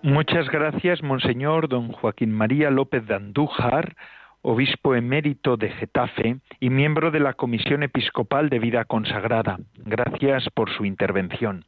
Muchas 0.02 0.48
gracias, 0.48 1.02
Monseñor 1.02 1.68
don 1.68 1.90
Joaquín 1.90 2.30
María 2.32 2.70
López 2.70 3.06
de 3.06 3.16
Andújar, 3.16 3.96
obispo 4.40 4.94
emérito 4.94 5.56
de 5.56 5.70
Getafe 5.70 6.36
y 6.60 6.70
miembro 6.70 7.10
de 7.10 7.18
la 7.18 7.32
Comisión 7.32 7.82
Episcopal 7.82 8.48
de 8.48 8.60
Vida 8.60 8.84
Consagrada. 8.84 9.58
Gracias 9.84 10.48
por 10.54 10.70
su 10.70 10.84
intervención. 10.84 11.64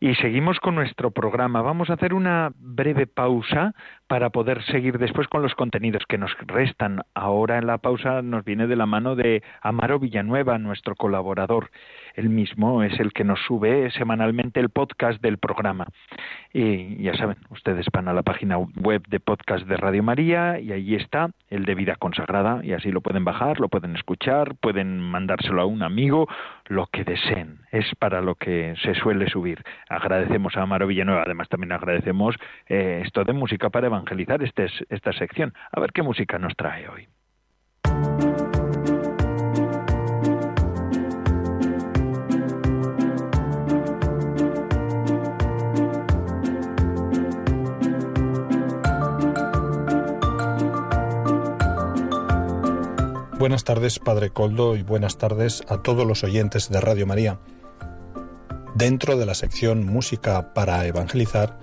Y 0.00 0.14
seguimos 0.14 0.58
con 0.60 0.74
nuestro 0.74 1.10
programa. 1.10 1.60
Vamos 1.60 1.90
a 1.90 1.92
hacer 1.92 2.14
una 2.14 2.52
breve 2.56 3.06
pausa 3.06 3.74
para 4.10 4.30
poder 4.30 4.60
seguir 4.64 4.98
después 4.98 5.28
con 5.28 5.40
los 5.40 5.54
contenidos 5.54 6.02
que 6.08 6.18
nos 6.18 6.36
restan. 6.40 7.02
Ahora 7.14 7.58
en 7.58 7.68
la 7.68 7.78
pausa 7.78 8.22
nos 8.22 8.44
viene 8.44 8.66
de 8.66 8.74
la 8.74 8.84
mano 8.84 9.14
de 9.14 9.44
Amaro 9.62 10.00
Villanueva, 10.00 10.58
nuestro 10.58 10.96
colaborador. 10.96 11.70
Él 12.16 12.28
mismo 12.28 12.82
es 12.82 12.98
el 12.98 13.12
que 13.12 13.22
nos 13.22 13.38
sube 13.46 13.88
semanalmente 13.92 14.58
el 14.58 14.68
podcast 14.68 15.22
del 15.22 15.38
programa. 15.38 15.86
Y 16.52 17.00
ya 17.00 17.14
saben, 17.14 17.36
ustedes 17.50 17.86
van 17.92 18.08
a 18.08 18.12
la 18.12 18.24
página 18.24 18.58
web 18.58 19.06
de 19.06 19.20
podcast 19.20 19.64
de 19.68 19.76
Radio 19.76 20.02
María 20.02 20.58
y 20.58 20.72
ahí 20.72 20.96
está 20.96 21.30
el 21.48 21.64
de 21.64 21.76
vida 21.76 21.94
consagrada 21.94 22.64
y 22.64 22.72
así 22.72 22.90
lo 22.90 23.02
pueden 23.02 23.24
bajar, 23.24 23.60
lo 23.60 23.68
pueden 23.68 23.94
escuchar, 23.94 24.56
pueden 24.56 24.98
mandárselo 24.98 25.62
a 25.62 25.66
un 25.66 25.84
amigo, 25.84 26.26
lo 26.66 26.88
que 26.88 27.04
deseen. 27.04 27.60
Es 27.70 27.86
para 28.00 28.20
lo 28.20 28.34
que 28.34 28.74
se 28.82 28.94
suele 28.94 29.30
subir 29.30 29.62
agradecemos 29.88 30.56
a 30.56 30.62
Amaro 30.62 30.86
Villanueva, 30.86 31.22
además 31.24 31.48
también 31.48 31.72
agradecemos 31.72 32.36
eh, 32.68 33.02
esto 33.04 33.24
de 33.24 33.32
música 33.32 33.70
para 33.70 33.88
evangelizar 34.00 34.42
este, 34.42 34.66
esta 34.88 35.12
sección. 35.12 35.52
A 35.72 35.80
ver 35.80 35.92
qué 35.92 36.02
música 36.02 36.38
nos 36.38 36.54
trae 36.56 36.88
hoy. 36.88 37.08
Buenas 53.38 53.64
tardes, 53.64 53.98
Padre 53.98 54.28
Coldo, 54.28 54.76
y 54.76 54.82
buenas 54.82 55.16
tardes 55.16 55.64
a 55.70 55.82
todos 55.82 56.06
los 56.06 56.24
oyentes 56.24 56.68
de 56.68 56.78
Radio 56.78 57.06
María 57.06 57.38
dentro 58.74 59.16
de 59.16 59.26
la 59.26 59.34
sección 59.34 59.84
Música 59.84 60.54
para 60.54 60.86
Evangelizar, 60.86 61.58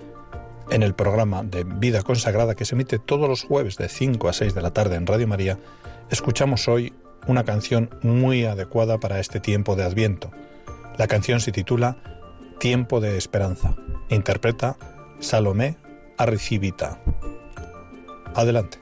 en 0.70 0.82
el 0.82 0.94
programa 0.94 1.42
de 1.42 1.64
Vida 1.64 2.02
Consagrada 2.02 2.54
que 2.54 2.64
se 2.64 2.74
emite 2.74 2.98
todos 2.98 3.28
los 3.28 3.42
jueves 3.42 3.76
de 3.76 3.88
5 3.88 4.28
a 4.28 4.32
6 4.32 4.54
de 4.54 4.62
la 4.62 4.72
tarde 4.72 4.96
en 4.96 5.06
Radio 5.06 5.26
María, 5.26 5.58
escuchamos 6.10 6.68
hoy 6.68 6.92
una 7.26 7.44
canción 7.44 7.90
muy 8.02 8.44
adecuada 8.44 8.98
para 8.98 9.20
este 9.20 9.40
tiempo 9.40 9.76
de 9.76 9.84
Adviento. 9.84 10.30
La 10.96 11.06
canción 11.06 11.40
se 11.40 11.52
titula 11.52 11.96
Tiempo 12.58 13.00
de 13.00 13.16
Esperanza. 13.16 13.76
Interpreta 14.08 14.76
Salomé 15.20 15.76
Arricibita. 16.16 17.00
Adelante. 18.34 18.78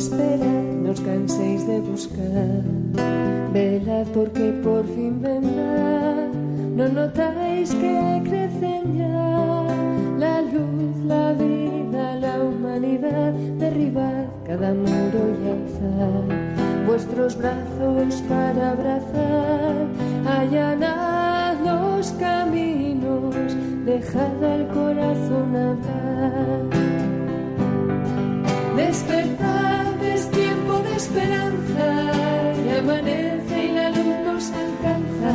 esperad, 0.00 0.64
no 0.82 0.90
os 0.92 1.00
canséis 1.00 1.66
de 1.66 1.78
buscar. 1.80 2.62
Velad 3.52 4.06
porque 4.14 4.46
por 4.64 4.84
fin 4.94 5.20
vendrá. 5.20 6.28
No 6.76 6.88
notáis 6.88 7.74
que 7.74 8.22
crecen 8.24 8.96
ya 8.96 9.66
la 10.24 10.40
luz, 10.40 10.94
la 11.04 11.32
vida, 11.34 12.16
la 12.16 12.34
humanidad. 12.42 13.32
Derribad 13.58 14.24
cada 14.46 14.72
muro 14.72 15.20
y 15.42 15.44
alzad 15.56 16.26
vuestros 16.86 17.36
brazos 17.36 18.22
para 18.26 18.70
abrazar. 18.70 19.76
Allanad 20.38 21.56
los 21.62 22.12
caminos, 22.12 23.34
dejad 23.84 24.44
al 24.54 24.66
corazón 24.68 25.56
hablar. 25.56 26.69
esperanza 31.10 32.12
y 32.64 32.78
amanece 32.78 33.64
y 33.64 33.72
la 33.72 33.90
luz 33.90 34.16
nos 34.24 34.52
alcanza 34.52 35.34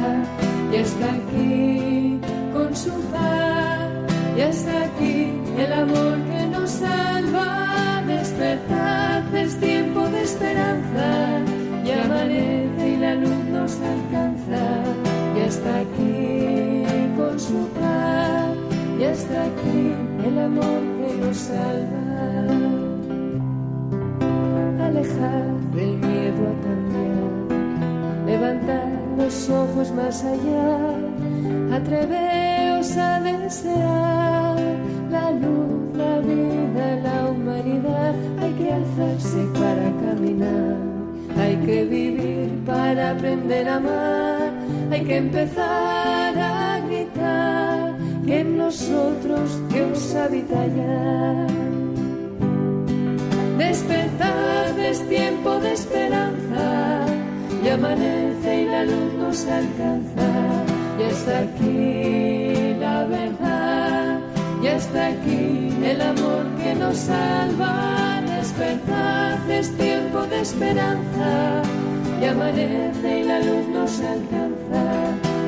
y 0.71 0.75
está 0.77 1.13
aquí 1.13 2.19
con 2.53 2.73
su 2.75 2.93
paz 3.11 3.89
y 4.37 4.41
está 4.41 4.85
aquí 4.85 5.33
el 5.57 5.73
amor 5.73 6.17
que 6.29 6.45
nos 6.47 6.69
salva. 6.69 8.03
Despertad 8.07 9.35
es 9.35 9.59
tiempo 9.59 10.07
de 10.07 10.21
esperanza 10.21 11.41
y 11.83 11.91
amanece 11.91 12.89
y 12.93 12.97
la 12.97 13.15
luz 13.15 13.43
nos 13.51 13.73
alcanza 13.81 14.63
y 15.35 15.39
está 15.41 15.79
aquí 15.79 16.83
con 17.17 17.39
su 17.39 17.67
paz 17.79 18.55
y 18.97 19.03
está 19.03 19.43
aquí 19.43 19.93
el 20.25 20.39
amor 20.39 20.81
que 20.97 21.17
nos 21.21 21.37
salva. 21.37 22.05
Alejar 24.85 25.64
miedo 26.35 26.49
a 26.49 26.55
cambiar. 26.63 28.25
Levantad 28.25 28.87
los 29.17 29.49
ojos 29.49 29.91
más 29.91 30.23
allá, 30.23 31.75
atreveos 31.75 32.97
a 32.97 33.19
desear 33.21 34.57
la 35.09 35.31
luz, 35.31 35.95
la 35.95 36.19
vida, 36.19 36.95
la 37.03 37.29
humanidad. 37.29 38.13
Hay 38.41 38.51
que 38.53 38.73
alzarse 38.73 39.45
para 39.53 39.91
caminar, 40.05 40.75
hay 41.37 41.55
que 41.57 41.85
vivir 41.85 42.49
para 42.65 43.11
aprender 43.11 43.69
a 43.69 43.75
amar, 43.77 44.51
hay 44.91 45.03
que 45.03 45.17
empezar 45.17 46.37
a 46.37 46.79
gritar 46.87 47.95
que 48.25 48.39
en 48.39 48.57
nosotros 48.57 49.61
Dios 49.69 50.15
habita 50.15 50.65
ya. 50.67 51.84
Despertad, 53.67 54.77
es 54.77 55.09
tiempo 55.09 55.59
de 55.59 55.73
esperanza. 55.73 57.05
Y 57.63 57.67
amanece 57.67 58.61
y 58.61 58.65
la 58.65 58.83
luz 58.83 59.13
nos 59.17 59.45
alcanza. 59.47 60.29
Y 60.99 61.03
está 61.03 61.39
aquí 61.39 62.75
la 62.79 63.05
verdad. 63.05 64.19
Y 64.61 64.67
está 64.67 65.07
aquí 65.07 65.73
el 65.83 65.99
amor 65.99 66.45
que 66.61 66.75
nos 66.75 66.95
salva. 66.95 68.21
Despertad, 68.37 69.49
es 69.49 69.75
tiempo 69.77 70.19
de 70.27 70.41
esperanza. 70.41 71.63
Y 72.21 72.25
amanece 72.25 73.19
y 73.19 73.23
la 73.23 73.39
luz 73.39 73.67
nos 73.73 73.99
alcanza. 73.99 74.83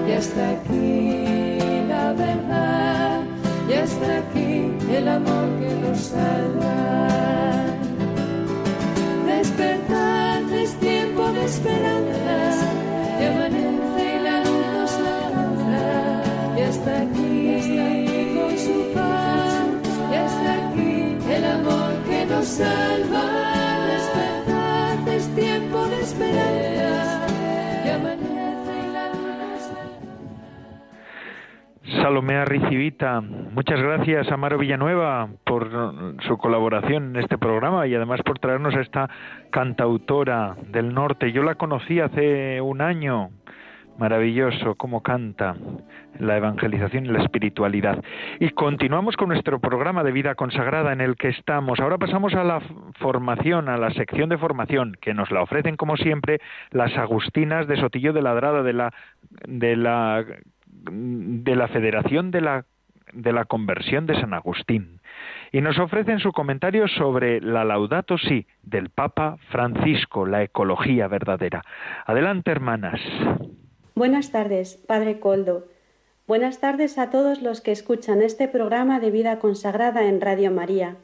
Y 0.08 0.12
está 0.12 0.50
aquí 0.58 1.86
la 1.88 2.14
verdad. 2.14 3.22
Y 3.70 3.74
está 3.74 4.18
aquí 4.18 4.74
el 4.92 5.08
amor 5.08 5.48
que 5.60 5.72
nos 5.88 6.00
salva. 6.00 7.67
Esperanza, 11.48 12.68
y 13.20 13.24
amanece 13.24 14.04
y 14.16 14.20
la 14.28 14.38
luz 14.44 14.66
nos 14.76 14.94
alcanza, 15.08 15.82
ya 16.58 16.68
está 16.76 16.94
aquí, 17.04 17.30
ya 17.46 17.58
está 17.64 17.84
aquí 17.96 18.22
con 18.36 18.54
su 18.66 18.78
paz, 18.94 19.54
ya 20.12 20.22
está 20.26 20.52
aquí 20.68 20.94
el 21.36 21.44
amor 21.46 21.92
que 22.08 22.20
nos 22.26 22.46
salva. 22.46 23.26
Despertad, 23.94 25.08
es 25.16 25.26
tiempo 25.36 25.78
de 25.88 25.98
esperanza, 26.02 26.67
Salomea 32.08 32.46
Ricivita, 32.46 33.20
muchas 33.20 33.82
gracias 33.82 34.32
a 34.32 34.38
Maro 34.38 34.58
Villanueva 34.58 35.28
por 35.44 36.16
su 36.26 36.38
colaboración 36.38 37.08
en 37.08 37.16
este 37.18 37.38
programa 37.38 37.86
y 37.86 37.96
además 37.96 38.22
por 38.24 38.40
traernos 38.40 38.74
a 38.76 38.80
esta 38.80 39.10
cantautora 39.50 40.56
del 40.70 40.94
norte. 40.94 41.34
Yo 41.34 41.44
la 41.44 41.56
conocí 41.56 42.00
hace 42.00 42.62
un 42.62 42.80
año. 42.80 43.32
Maravilloso 43.98 44.76
cómo 44.76 45.04
canta 45.04 45.58
la 46.18 46.38
evangelización 46.38 47.08
y 47.08 47.10
la 47.10 47.24
espiritualidad. 47.24 48.02
Y 48.40 48.52
continuamos 48.52 49.18
con 49.18 49.28
nuestro 49.28 49.60
programa 49.60 50.04
de 50.06 50.14
vida 50.14 50.36
consagrada 50.36 50.94
en 50.94 51.02
el 51.02 51.18
que 51.18 51.28
estamos. 51.28 51.82
Ahora 51.82 51.98
pasamos 51.98 52.34
a 52.36 52.46
la 52.46 52.62
formación, 53.00 53.68
a 53.68 53.76
la 53.76 53.92
sección 53.92 54.30
de 54.30 54.38
formación, 54.38 54.96
que 55.02 55.14
nos 55.14 55.30
la 55.30 55.42
ofrecen 55.42 55.76
como 55.76 55.98
siempre 55.98 56.40
las 56.72 56.96
Agustinas 56.98 57.68
de 57.68 57.76
Sotillo 57.76 58.14
de 58.14 58.22
Ladrada 58.22 58.64
de 58.64 58.74
la 58.74 58.94
de 59.46 59.76
la 59.76 60.24
de 60.92 61.56
la 61.56 61.68
Federación 61.68 62.32
de 62.32 62.42
la 62.42 62.66
de 63.14 63.32
la 63.32 63.46
Conversión 63.46 64.06
de 64.06 64.20
San 64.20 64.34
Agustín 64.34 65.00
y 65.52 65.62
nos 65.62 65.80
ofrecen 65.80 66.20
su 66.20 66.32
comentario 66.32 66.88
sobre 66.88 67.42
la 67.42 67.64
Laudato 67.64 68.18
Si 68.18 68.48
del 68.64 68.90
Papa 68.90 69.38
Francisco, 69.50 70.26
la 70.26 70.44
ecología 70.44 71.08
verdadera. 71.08 71.64
Adelante, 72.06 72.52
hermanas. 72.52 73.00
Buenas 73.96 74.32
tardes, 74.32 74.76
Padre 74.88 75.20
Coldo. 75.20 75.66
Buenas 76.28 76.60
tardes 76.60 76.98
a 76.98 77.10
todos 77.10 77.42
los 77.42 77.62
que 77.62 77.72
escuchan 77.72 78.22
este 78.22 78.48
programa 78.48 79.00
de 79.00 79.12
vida 79.12 79.40
consagrada 79.40 80.08
en 80.10 80.20
Radio 80.20 80.52
María. 80.52 80.98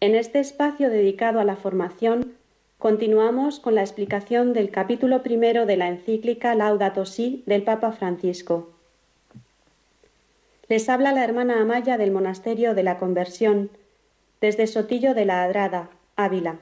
En 0.00 0.14
este 0.14 0.40
espacio 0.40 0.90
dedicado 0.90 1.40
a 1.40 1.44
la 1.44 1.56
formación, 1.56 2.32
continuamos 2.78 3.58
con 3.58 3.74
la 3.74 3.80
explicación 3.80 4.52
del 4.52 4.70
capítulo 4.70 5.24
primero 5.24 5.66
de 5.66 5.76
la 5.76 5.88
encíclica 5.88 6.54
Laudato 6.54 7.06
Si 7.06 7.42
del 7.44 7.64
Papa 7.64 7.90
Francisco. 7.90 8.70
Les 10.68 10.88
habla 10.88 11.12
la 11.12 11.24
hermana 11.24 11.60
Amaya 11.60 11.98
del 11.98 12.12
Monasterio 12.12 12.74
de 12.74 12.84
la 12.84 12.98
Conversión, 12.98 13.70
desde 14.40 14.68
Sotillo 14.68 15.14
de 15.14 15.24
la 15.24 15.42
Adrada, 15.42 15.90
Ávila. 16.14 16.58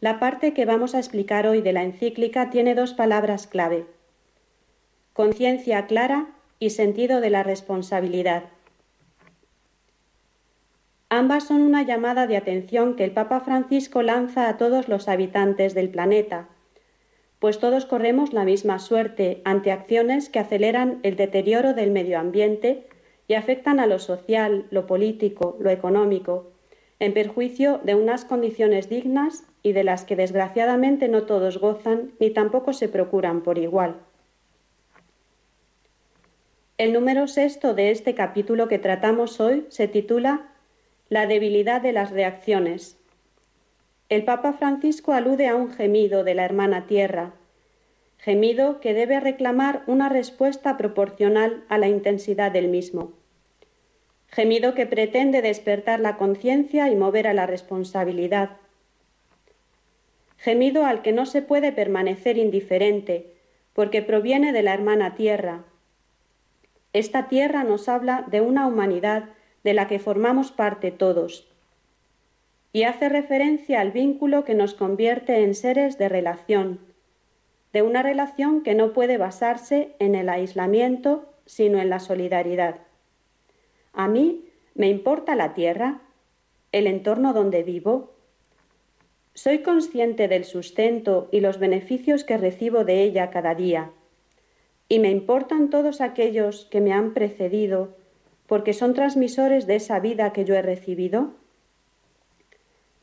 La 0.00 0.18
parte 0.20 0.52
que 0.52 0.66
vamos 0.66 0.94
a 0.94 0.98
explicar 0.98 1.46
hoy 1.46 1.62
de 1.62 1.72
la 1.72 1.84
encíclica 1.84 2.50
tiene 2.50 2.74
dos 2.74 2.92
palabras 2.92 3.46
clave, 3.46 3.86
conciencia 5.14 5.86
clara 5.86 6.26
y 6.58 6.70
sentido 6.70 7.22
de 7.22 7.30
la 7.30 7.42
responsabilidad. 7.42 8.44
Ambas 11.16 11.44
son 11.44 11.62
una 11.62 11.84
llamada 11.84 12.26
de 12.26 12.36
atención 12.36 12.96
que 12.96 13.04
el 13.04 13.12
Papa 13.12 13.38
Francisco 13.38 14.02
lanza 14.02 14.48
a 14.48 14.56
todos 14.56 14.88
los 14.88 15.06
habitantes 15.06 15.72
del 15.72 15.88
planeta, 15.88 16.48
pues 17.38 17.60
todos 17.60 17.86
corremos 17.86 18.32
la 18.32 18.42
misma 18.42 18.80
suerte 18.80 19.40
ante 19.44 19.70
acciones 19.70 20.28
que 20.28 20.40
aceleran 20.40 20.98
el 21.04 21.14
deterioro 21.14 21.72
del 21.72 21.92
medio 21.92 22.18
ambiente 22.18 22.88
y 23.28 23.34
afectan 23.34 23.78
a 23.78 23.86
lo 23.86 24.00
social, 24.00 24.66
lo 24.70 24.88
político, 24.88 25.56
lo 25.60 25.70
económico, 25.70 26.50
en 26.98 27.14
perjuicio 27.14 27.80
de 27.84 27.94
unas 27.94 28.24
condiciones 28.24 28.88
dignas 28.88 29.44
y 29.62 29.70
de 29.70 29.84
las 29.84 30.04
que 30.04 30.16
desgraciadamente 30.16 31.06
no 31.06 31.22
todos 31.22 31.58
gozan 31.58 32.10
ni 32.18 32.30
tampoco 32.30 32.72
se 32.72 32.88
procuran 32.88 33.44
por 33.44 33.58
igual. 33.58 34.00
El 36.76 36.92
número 36.92 37.28
sexto 37.28 37.72
de 37.72 37.92
este 37.92 38.16
capítulo 38.16 38.66
que 38.66 38.80
tratamos 38.80 39.38
hoy 39.38 39.64
se 39.68 39.86
titula 39.86 40.50
La 41.14 41.28
debilidad 41.28 41.80
de 41.80 41.92
las 41.92 42.10
reacciones. 42.10 42.98
El 44.08 44.24
Papa 44.24 44.52
Francisco 44.52 45.12
alude 45.12 45.46
a 45.46 45.54
un 45.54 45.70
gemido 45.70 46.24
de 46.24 46.34
la 46.34 46.44
hermana 46.44 46.88
tierra, 46.88 47.34
gemido 48.18 48.80
que 48.80 48.94
debe 48.94 49.20
reclamar 49.20 49.84
una 49.86 50.08
respuesta 50.08 50.76
proporcional 50.76 51.62
a 51.68 51.78
la 51.78 51.86
intensidad 51.86 52.50
del 52.50 52.66
mismo 52.66 53.12
gemido 54.26 54.74
que 54.74 54.86
pretende 54.86 55.40
despertar 55.40 56.00
la 56.00 56.16
conciencia 56.16 56.90
y 56.90 56.96
mover 56.96 57.28
a 57.28 57.32
la 57.32 57.46
responsabilidad, 57.46 58.56
gemido 60.36 60.84
al 60.84 61.00
que 61.02 61.12
no 61.12 61.26
se 61.26 61.42
puede 61.42 61.70
permanecer 61.70 62.38
indiferente, 62.38 63.36
porque 63.72 64.02
proviene 64.02 64.52
de 64.52 64.64
la 64.64 64.74
hermana 64.74 65.14
tierra. 65.14 65.62
Esta 66.92 67.28
tierra 67.28 67.62
nos 67.62 67.88
habla 67.88 68.24
de 68.26 68.40
una 68.40 68.66
humanidad 68.66 69.26
de 69.64 69.74
la 69.74 69.88
que 69.88 69.98
formamos 69.98 70.52
parte 70.52 70.90
todos, 70.90 71.48
y 72.72 72.82
hace 72.82 73.08
referencia 73.08 73.80
al 73.80 73.92
vínculo 73.92 74.44
que 74.44 74.54
nos 74.54 74.74
convierte 74.74 75.42
en 75.42 75.54
seres 75.54 75.96
de 75.96 76.08
relación, 76.08 76.80
de 77.72 77.82
una 77.82 78.02
relación 78.02 78.62
que 78.62 78.74
no 78.74 78.92
puede 78.92 79.16
basarse 79.16 79.94
en 79.98 80.14
el 80.14 80.28
aislamiento, 80.28 81.26
sino 81.46 81.80
en 81.80 81.88
la 81.88 82.00
solidaridad. 82.00 82.76
A 83.92 84.08
mí 84.08 84.44
me 84.74 84.88
importa 84.88 85.36
la 85.36 85.54
tierra, 85.54 86.00
el 86.72 86.88
entorno 86.88 87.32
donde 87.32 87.62
vivo. 87.62 88.12
Soy 89.34 89.60
consciente 89.60 90.26
del 90.26 90.44
sustento 90.44 91.28
y 91.30 91.40
los 91.40 91.58
beneficios 91.58 92.24
que 92.24 92.36
recibo 92.36 92.84
de 92.84 93.02
ella 93.02 93.30
cada 93.30 93.54
día. 93.54 93.92
Y 94.88 94.98
me 94.98 95.10
importan 95.10 95.70
todos 95.70 96.00
aquellos 96.00 96.66
que 96.66 96.80
me 96.80 96.92
han 96.92 97.14
precedido 97.14 97.96
porque 98.46 98.72
son 98.72 98.94
transmisores 98.94 99.66
de 99.66 99.76
esa 99.76 100.00
vida 100.00 100.32
que 100.32 100.44
yo 100.44 100.54
he 100.54 100.62
recibido. 100.62 101.32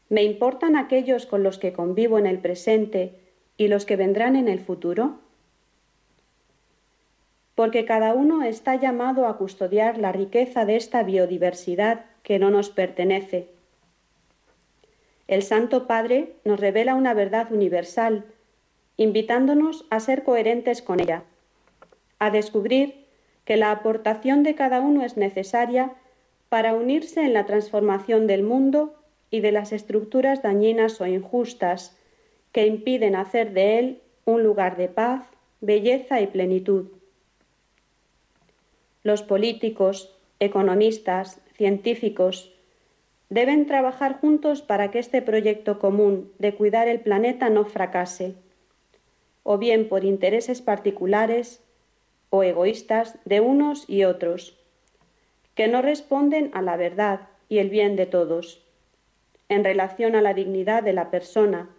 ¿Me 0.09 0.23
importan 0.23 0.75
aquellos 0.75 1.25
con 1.25 1.43
los 1.43 1.57
que 1.57 1.73
convivo 1.73 2.19
en 2.19 2.25
el 2.25 2.39
presente 2.39 3.13
y 3.57 3.67
los 3.67 3.85
que 3.85 3.95
vendrán 3.95 4.35
en 4.35 4.47
el 4.47 4.59
futuro? 4.59 5.19
porque 7.61 7.85
cada 7.85 8.15
uno 8.15 8.41
está 8.41 8.73
llamado 8.75 9.27
a 9.27 9.37
custodiar 9.37 9.99
la 9.99 10.11
riqueza 10.11 10.65
de 10.65 10.77
esta 10.77 11.03
biodiversidad 11.03 12.05
que 12.23 12.39
no 12.39 12.49
nos 12.49 12.71
pertenece. 12.71 13.49
El 15.27 15.43
Santo 15.43 15.85
Padre 15.85 16.33
nos 16.43 16.59
revela 16.59 16.95
una 16.95 17.13
verdad 17.13 17.51
universal, 17.51 18.25
invitándonos 18.97 19.85
a 19.91 19.99
ser 19.99 20.23
coherentes 20.23 20.81
con 20.81 20.99
ella, 20.99 21.23
a 22.17 22.31
descubrir 22.31 23.00
que 23.45 23.57
la 23.57 23.71
aportación 23.71 24.43
de 24.43 24.55
cada 24.55 24.81
uno 24.81 25.03
es 25.03 25.17
necesaria 25.17 25.93
para 26.49 26.73
unirse 26.73 27.21
en 27.21 27.33
la 27.33 27.45
transformación 27.45 28.27
del 28.27 28.43
mundo 28.43 28.95
y 29.29 29.39
de 29.39 29.51
las 29.51 29.71
estructuras 29.71 30.41
dañinas 30.41 30.99
o 31.01 31.07
injustas 31.07 31.97
que 32.51 32.67
impiden 32.67 33.15
hacer 33.15 33.53
de 33.53 33.79
él 33.79 34.01
un 34.25 34.43
lugar 34.43 34.77
de 34.77 34.89
paz, 34.89 35.23
belleza 35.61 36.21
y 36.21 36.27
plenitud. 36.27 36.87
Los 39.03 39.23
políticos, 39.23 40.13
economistas, 40.39 41.39
científicos 41.55 42.53
deben 43.29 43.65
trabajar 43.65 44.19
juntos 44.19 44.61
para 44.61 44.91
que 44.91 44.99
este 44.99 45.21
proyecto 45.21 45.79
común 45.79 46.31
de 46.37 46.53
cuidar 46.53 46.89
el 46.89 46.99
planeta 46.99 47.49
no 47.49 47.63
fracase, 47.63 48.35
o 49.43 49.57
bien 49.57 49.87
por 49.87 50.03
intereses 50.03 50.61
particulares 50.61 51.60
o 52.31 52.41
egoístas 52.41 53.19
de 53.25 53.41
unos 53.41 53.87
y 53.87 54.05
otros, 54.05 54.57
que 55.53 55.67
no 55.67 55.83
responden 55.83 56.49
a 56.55 56.63
la 56.63 56.77
verdad 56.77 57.27
y 57.47 57.59
el 57.59 57.69
bien 57.69 57.95
de 57.95 58.07
todos, 58.07 58.65
en 59.49 59.63
relación 59.63 60.15
a 60.15 60.21
la 60.21 60.33
dignidad 60.33 60.81
de 60.81 60.93
la 60.93 61.11
persona, 61.11 61.69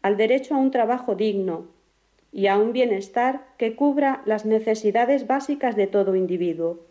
al 0.00 0.16
derecho 0.16 0.54
a 0.54 0.58
un 0.58 0.70
trabajo 0.70 1.14
digno, 1.14 1.68
y 2.32 2.46
a 2.46 2.58
un 2.58 2.72
bienestar 2.72 3.46
que 3.58 3.74
cubra 3.74 4.22
las 4.24 4.46
necesidades 4.46 5.26
básicas 5.26 5.76
de 5.76 5.86
todo 5.86 6.14
individuo. 6.14 6.86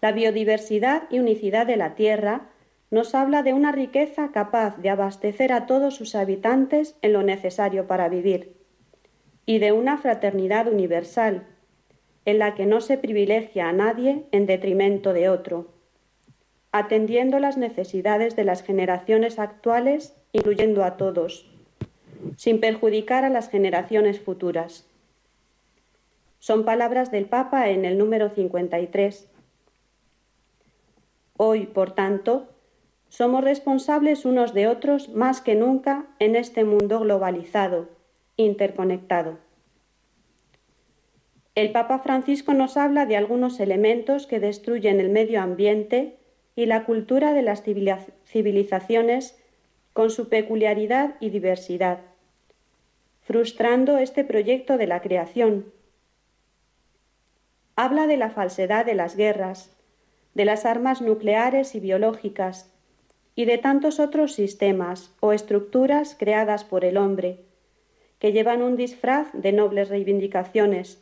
La 0.00 0.12
biodiversidad 0.12 1.04
y 1.10 1.18
unicidad 1.18 1.66
de 1.66 1.76
la 1.76 1.94
Tierra 1.94 2.48
nos 2.90 3.14
habla 3.14 3.42
de 3.42 3.52
una 3.52 3.72
riqueza 3.72 4.30
capaz 4.30 4.76
de 4.78 4.90
abastecer 4.90 5.52
a 5.52 5.66
todos 5.66 5.96
sus 5.96 6.14
habitantes 6.14 6.96
en 7.02 7.12
lo 7.12 7.22
necesario 7.22 7.86
para 7.86 8.08
vivir, 8.08 8.55
y 9.46 9.60
de 9.60 9.72
una 9.72 9.96
fraternidad 9.96 10.66
universal, 10.66 11.46
en 12.24 12.40
la 12.40 12.54
que 12.56 12.66
no 12.66 12.80
se 12.80 12.98
privilegia 12.98 13.68
a 13.68 13.72
nadie 13.72 14.24
en 14.32 14.46
detrimento 14.46 15.12
de 15.12 15.28
otro, 15.28 15.68
atendiendo 16.72 17.38
las 17.38 17.56
necesidades 17.56 18.34
de 18.34 18.44
las 18.44 18.62
generaciones 18.62 19.38
actuales, 19.38 20.16
incluyendo 20.32 20.84
a 20.84 20.96
todos, 20.96 21.48
sin 22.36 22.60
perjudicar 22.60 23.24
a 23.24 23.30
las 23.30 23.48
generaciones 23.48 24.20
futuras. 24.20 24.84
Son 26.40 26.64
palabras 26.64 27.10
del 27.12 27.26
Papa 27.26 27.70
en 27.70 27.84
el 27.84 27.96
número 27.98 28.28
53. 28.30 29.28
Hoy, 31.36 31.66
por 31.66 31.92
tanto, 31.92 32.48
somos 33.08 33.44
responsables 33.44 34.24
unos 34.24 34.52
de 34.52 34.66
otros 34.66 35.08
más 35.10 35.40
que 35.40 35.54
nunca 35.54 36.06
en 36.18 36.34
este 36.34 36.64
mundo 36.64 37.00
globalizado, 37.00 37.95
interconectado. 38.36 39.38
El 41.54 41.72
Papa 41.72 42.00
Francisco 42.00 42.52
nos 42.52 42.76
habla 42.76 43.06
de 43.06 43.16
algunos 43.16 43.60
elementos 43.60 44.26
que 44.26 44.40
destruyen 44.40 45.00
el 45.00 45.08
medio 45.08 45.40
ambiente 45.40 46.18
y 46.54 46.66
la 46.66 46.84
cultura 46.84 47.32
de 47.32 47.42
las 47.42 47.62
civilizaciones 48.26 49.38
con 49.94 50.10
su 50.10 50.28
peculiaridad 50.28 51.14
y 51.20 51.30
diversidad, 51.30 52.00
frustrando 53.22 53.96
este 53.96 54.22
proyecto 54.22 54.76
de 54.76 54.86
la 54.86 55.00
creación. 55.00 55.72
Habla 57.74 58.06
de 58.06 58.18
la 58.18 58.28
falsedad 58.28 58.84
de 58.84 58.94
las 58.94 59.16
guerras, 59.16 59.74
de 60.34 60.44
las 60.44 60.66
armas 60.66 61.00
nucleares 61.00 61.74
y 61.74 61.80
biológicas, 61.80 62.70
y 63.34 63.46
de 63.46 63.56
tantos 63.56 63.98
otros 63.98 64.34
sistemas 64.34 65.14
o 65.20 65.32
estructuras 65.32 66.14
creadas 66.18 66.64
por 66.64 66.84
el 66.84 66.98
hombre, 66.98 67.45
que 68.26 68.32
llevan 68.32 68.60
un 68.60 68.74
disfraz 68.74 69.28
de 69.34 69.52
nobles 69.52 69.88
reivindicaciones, 69.88 71.00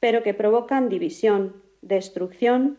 pero 0.00 0.22
que 0.22 0.32
provocan 0.32 0.88
división, 0.88 1.62
destrucción 1.82 2.78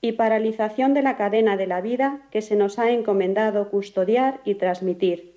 y 0.00 0.12
paralización 0.12 0.94
de 0.94 1.02
la 1.02 1.18
cadena 1.18 1.58
de 1.58 1.66
la 1.66 1.82
vida 1.82 2.22
que 2.30 2.40
se 2.40 2.56
nos 2.56 2.78
ha 2.78 2.90
encomendado 2.90 3.68
custodiar 3.68 4.40
y 4.46 4.54
transmitir, 4.54 5.34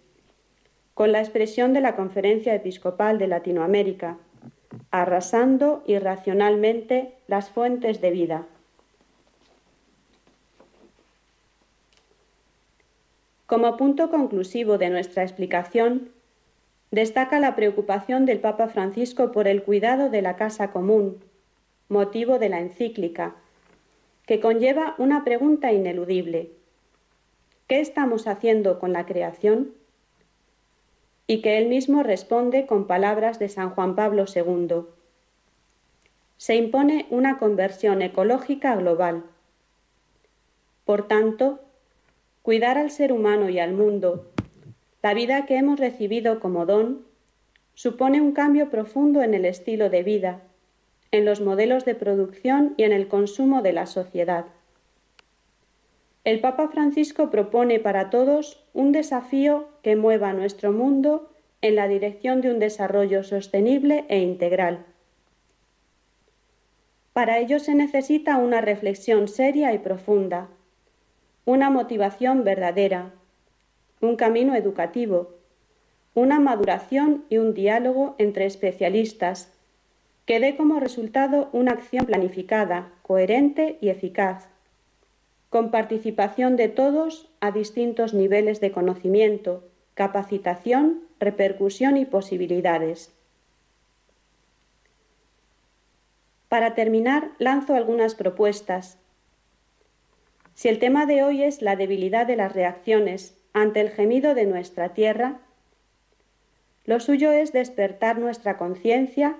con 0.93 1.11
la 1.11 1.19
expresión 1.19 1.73
de 1.73 1.81
la 1.81 1.97
Conferencia 1.97 2.55
Episcopal 2.55 3.17
de 3.17 3.27
Latinoamérica, 3.27 4.19
arrasando 4.89 5.83
irracionalmente 5.85 7.15
las 7.27 7.49
fuentes 7.49 7.99
de 7.99 8.11
vida. 8.11 8.47
Como 13.47 13.75
punto 13.75 14.09
conclusivo 14.09 14.77
de 14.77 14.89
nuestra 14.89 15.23
explicación, 15.23 16.13
destaca 16.91 17.39
la 17.39 17.55
preocupación 17.55 18.25
del 18.25 18.39
Papa 18.39 18.67
Francisco 18.67 19.31
por 19.31 19.47
el 19.47 19.63
cuidado 19.63 20.09
de 20.09 20.21
la 20.21 20.35
casa 20.35 20.71
común, 20.71 21.23
motivo 21.87 22.37
de 22.37 22.49
la 22.49 22.59
encíclica, 22.59 23.35
que 24.25 24.39
conlleva 24.39 24.95
una 24.97 25.23
pregunta 25.23 25.71
ineludible. 25.71 26.51
¿Qué 27.67 27.79
estamos 27.79 28.27
haciendo 28.27 28.79
con 28.79 28.91
la 28.91 29.05
creación? 29.05 29.73
Y 31.27 31.41
que 31.41 31.57
él 31.57 31.67
mismo 31.67 32.03
responde 32.03 32.65
con 32.65 32.87
palabras 32.87 33.39
de 33.39 33.47
San 33.47 33.69
Juan 33.69 33.95
Pablo 33.95 34.25
II. 34.33 34.83
Se 36.35 36.55
impone 36.55 37.07
una 37.09 37.37
conversión 37.37 38.01
ecológica 38.01 38.75
global. 38.75 39.23
Por 40.83 41.07
tanto, 41.07 41.61
cuidar 42.41 42.77
al 42.77 42.91
ser 42.91 43.13
humano 43.13 43.47
y 43.49 43.59
al 43.59 43.71
mundo 43.71 44.30
la 45.01 45.13
vida 45.13 45.45
que 45.45 45.57
hemos 45.57 45.79
recibido 45.79 46.39
como 46.39 46.65
don 46.65 47.05
supone 47.73 48.21
un 48.21 48.33
cambio 48.33 48.69
profundo 48.69 49.23
en 49.23 49.33
el 49.33 49.45
estilo 49.45 49.89
de 49.89 50.03
vida, 50.03 50.41
en 51.11 51.25
los 51.25 51.41
modelos 51.41 51.85
de 51.85 51.95
producción 51.95 52.73
y 52.77 52.83
en 52.83 52.91
el 52.91 53.07
consumo 53.07 53.61
de 53.61 53.73
la 53.73 53.85
sociedad. 53.85 54.45
El 56.23 56.39
Papa 56.39 56.67
Francisco 56.67 57.31
propone 57.31 57.79
para 57.79 58.11
todos 58.11 58.63
un 58.73 58.91
desafío 58.91 59.69
que 59.81 59.95
mueva 59.95 60.33
nuestro 60.33 60.71
mundo 60.71 61.31
en 61.61 61.75
la 61.75 61.87
dirección 61.87 62.41
de 62.41 62.51
un 62.51 62.59
desarrollo 62.59 63.23
sostenible 63.23 64.05
e 64.07 64.19
integral. 64.19 64.85
Para 67.13 67.39
ello 67.39 67.59
se 67.59 67.73
necesita 67.73 68.37
una 68.37 68.61
reflexión 68.61 69.27
seria 69.27 69.73
y 69.73 69.79
profunda, 69.79 70.47
una 71.45 71.69
motivación 71.71 72.43
verdadera, 72.43 73.13
un 74.01 74.15
camino 74.15 74.55
educativo, 74.55 75.35
una 76.13 76.39
maduración 76.39 77.23
y 77.29 77.37
un 77.37 77.53
diálogo 77.53 78.15
entre 78.17 78.45
especialistas 78.45 79.53
que 80.25 80.39
dé 80.39 80.55
como 80.55 80.79
resultado 80.79 81.49
una 81.53 81.71
acción 81.71 82.05
planificada, 82.05 82.91
coherente 83.03 83.77
y 83.81 83.89
eficaz, 83.89 84.47
con 85.49 85.71
participación 85.71 86.55
de 86.55 86.69
todos 86.69 87.29
a 87.39 87.51
distintos 87.51 88.13
niveles 88.13 88.59
de 88.59 88.71
conocimiento, 88.71 89.63
capacitación, 89.93 91.01
repercusión 91.19 91.97
y 91.97 92.05
posibilidades. 92.05 93.13
Para 96.49 96.75
terminar, 96.75 97.31
lanzo 97.37 97.75
algunas 97.75 98.15
propuestas. 98.15 98.97
Si 100.53 100.67
el 100.67 100.79
tema 100.79 101.05
de 101.05 101.23
hoy 101.23 101.43
es 101.43 101.61
la 101.61 101.75
debilidad 101.75 102.27
de 102.27 102.35
las 102.35 102.53
reacciones 102.53 103.40
ante 103.53 103.81
el 103.81 103.89
gemido 103.89 104.35
de 104.35 104.45
nuestra 104.45 104.93
tierra, 104.93 105.39
lo 106.85 106.99
suyo 106.99 107.31
es 107.31 107.53
despertar 107.53 108.17
nuestra 108.17 108.57
conciencia 108.57 109.37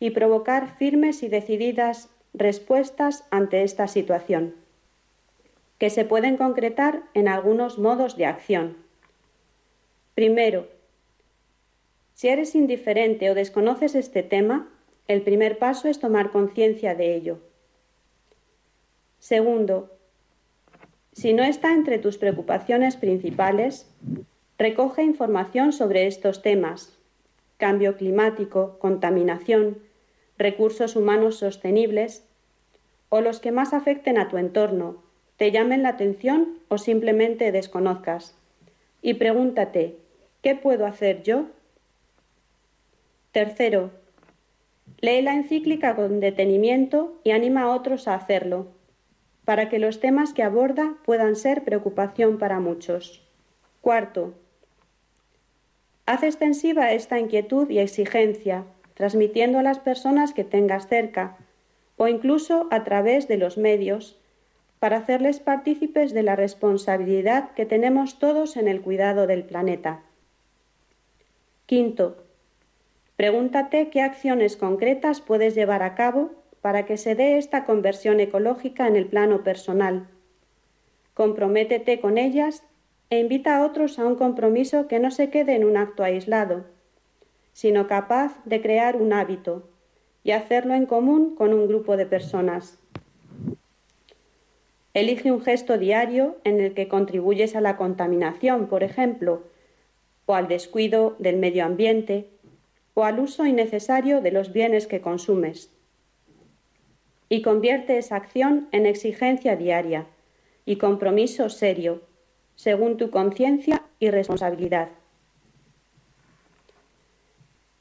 y 0.00 0.10
provocar 0.10 0.76
firmes 0.76 1.22
y 1.22 1.28
decididas 1.28 2.08
respuestas 2.34 3.24
ante 3.30 3.62
esta 3.62 3.88
situación, 3.88 4.54
que 5.78 5.90
se 5.90 6.04
pueden 6.04 6.36
concretar 6.36 7.02
en 7.14 7.28
algunos 7.28 7.78
modos 7.78 8.16
de 8.16 8.26
acción. 8.26 8.76
Primero, 10.14 10.68
si 12.14 12.28
eres 12.28 12.54
indiferente 12.54 13.30
o 13.30 13.34
desconoces 13.34 13.94
este 13.94 14.22
tema, 14.22 14.68
el 15.06 15.22
primer 15.22 15.58
paso 15.58 15.88
es 15.88 15.98
tomar 15.98 16.30
conciencia 16.30 16.94
de 16.94 17.14
ello. 17.14 17.38
Segundo, 19.18 19.97
si 21.12 21.32
no 21.32 21.42
está 21.42 21.72
entre 21.72 21.98
tus 21.98 22.18
preocupaciones 22.18 22.96
principales, 22.96 23.90
recoge 24.58 25.02
información 25.02 25.72
sobre 25.72 26.06
estos 26.06 26.42
temas, 26.42 26.96
cambio 27.56 27.96
climático, 27.96 28.78
contaminación, 28.78 29.78
recursos 30.36 30.96
humanos 30.96 31.38
sostenibles, 31.38 32.24
o 33.08 33.20
los 33.20 33.40
que 33.40 33.52
más 33.52 33.72
afecten 33.72 34.18
a 34.18 34.28
tu 34.28 34.36
entorno, 34.36 35.02
te 35.36 35.50
llamen 35.50 35.82
la 35.82 35.90
atención 35.90 36.58
o 36.68 36.78
simplemente 36.78 37.52
desconozcas. 37.52 38.36
Y 39.02 39.14
pregúntate, 39.14 39.96
¿qué 40.42 40.54
puedo 40.54 40.86
hacer 40.86 41.22
yo? 41.22 41.46
Tercero, 43.32 43.90
lee 45.00 45.22
la 45.22 45.34
encíclica 45.34 45.96
con 45.96 46.20
detenimiento 46.20 47.18
y 47.24 47.30
anima 47.30 47.62
a 47.62 47.70
otros 47.70 48.08
a 48.08 48.14
hacerlo 48.14 48.77
para 49.48 49.70
que 49.70 49.78
los 49.78 49.98
temas 49.98 50.34
que 50.34 50.42
aborda 50.42 50.96
puedan 51.06 51.34
ser 51.34 51.64
preocupación 51.64 52.36
para 52.36 52.60
muchos. 52.60 53.26
Cuarto, 53.80 54.34
haz 56.04 56.22
extensiva 56.22 56.92
esta 56.92 57.18
inquietud 57.18 57.70
y 57.70 57.78
exigencia, 57.78 58.66
transmitiendo 58.92 59.58
a 59.58 59.62
las 59.62 59.78
personas 59.78 60.34
que 60.34 60.44
tengas 60.44 60.86
cerca, 60.88 61.38
o 61.96 62.08
incluso 62.08 62.68
a 62.70 62.84
través 62.84 63.26
de 63.26 63.38
los 63.38 63.56
medios, 63.56 64.18
para 64.80 64.98
hacerles 64.98 65.40
partícipes 65.40 66.12
de 66.12 66.24
la 66.24 66.36
responsabilidad 66.36 67.52
que 67.52 67.64
tenemos 67.64 68.18
todos 68.18 68.54
en 68.58 68.68
el 68.68 68.82
cuidado 68.82 69.26
del 69.26 69.44
planeta. 69.44 70.02
Quinto, 71.64 72.22
pregúntate 73.16 73.88
qué 73.88 74.02
acciones 74.02 74.58
concretas 74.58 75.22
puedes 75.22 75.54
llevar 75.54 75.82
a 75.82 75.94
cabo 75.94 76.32
para 76.60 76.86
que 76.86 76.96
se 76.96 77.14
dé 77.14 77.38
esta 77.38 77.64
conversión 77.64 78.20
ecológica 78.20 78.86
en 78.86 78.96
el 78.96 79.06
plano 79.06 79.44
personal. 79.44 80.08
Comprométete 81.14 82.00
con 82.00 82.18
ellas 82.18 82.62
e 83.10 83.18
invita 83.20 83.56
a 83.56 83.64
otros 83.64 83.98
a 83.98 84.06
un 84.06 84.16
compromiso 84.16 84.86
que 84.88 84.98
no 84.98 85.10
se 85.10 85.30
quede 85.30 85.54
en 85.54 85.64
un 85.64 85.76
acto 85.76 86.02
aislado, 86.02 86.64
sino 87.52 87.86
capaz 87.86 88.38
de 88.44 88.60
crear 88.60 88.96
un 88.96 89.12
hábito 89.12 89.68
y 90.24 90.32
hacerlo 90.32 90.74
en 90.74 90.86
común 90.86 91.34
con 91.34 91.54
un 91.54 91.66
grupo 91.66 91.96
de 91.96 92.06
personas. 92.06 92.78
Elige 94.94 95.30
un 95.30 95.40
gesto 95.40 95.78
diario 95.78 96.36
en 96.44 96.60
el 96.60 96.74
que 96.74 96.88
contribuyes 96.88 97.54
a 97.54 97.60
la 97.60 97.76
contaminación, 97.76 98.66
por 98.66 98.82
ejemplo, 98.82 99.44
o 100.26 100.34
al 100.34 100.48
descuido 100.48 101.14
del 101.18 101.36
medio 101.36 101.64
ambiente, 101.64 102.28
o 102.94 103.04
al 103.04 103.20
uso 103.20 103.46
innecesario 103.46 104.20
de 104.20 104.32
los 104.32 104.52
bienes 104.52 104.86
que 104.86 105.00
consumes 105.00 105.70
y 107.28 107.42
convierte 107.42 107.98
esa 107.98 108.16
acción 108.16 108.68
en 108.72 108.86
exigencia 108.86 109.56
diaria 109.56 110.06
y 110.64 110.76
compromiso 110.76 111.48
serio, 111.48 112.02
según 112.56 112.96
tu 112.96 113.10
conciencia 113.10 113.82
y 113.98 114.10
responsabilidad. 114.10 114.88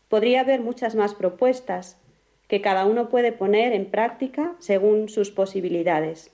Podría 0.09 0.41
haber 0.41 0.61
muchas 0.61 0.95
más 0.95 1.13
propuestas 1.13 1.97
que 2.47 2.61
cada 2.61 2.85
uno 2.85 3.09
puede 3.09 3.31
poner 3.31 3.73
en 3.73 3.85
práctica 3.85 4.55
según 4.59 5.09
sus 5.09 5.31
posibilidades. 5.31 6.31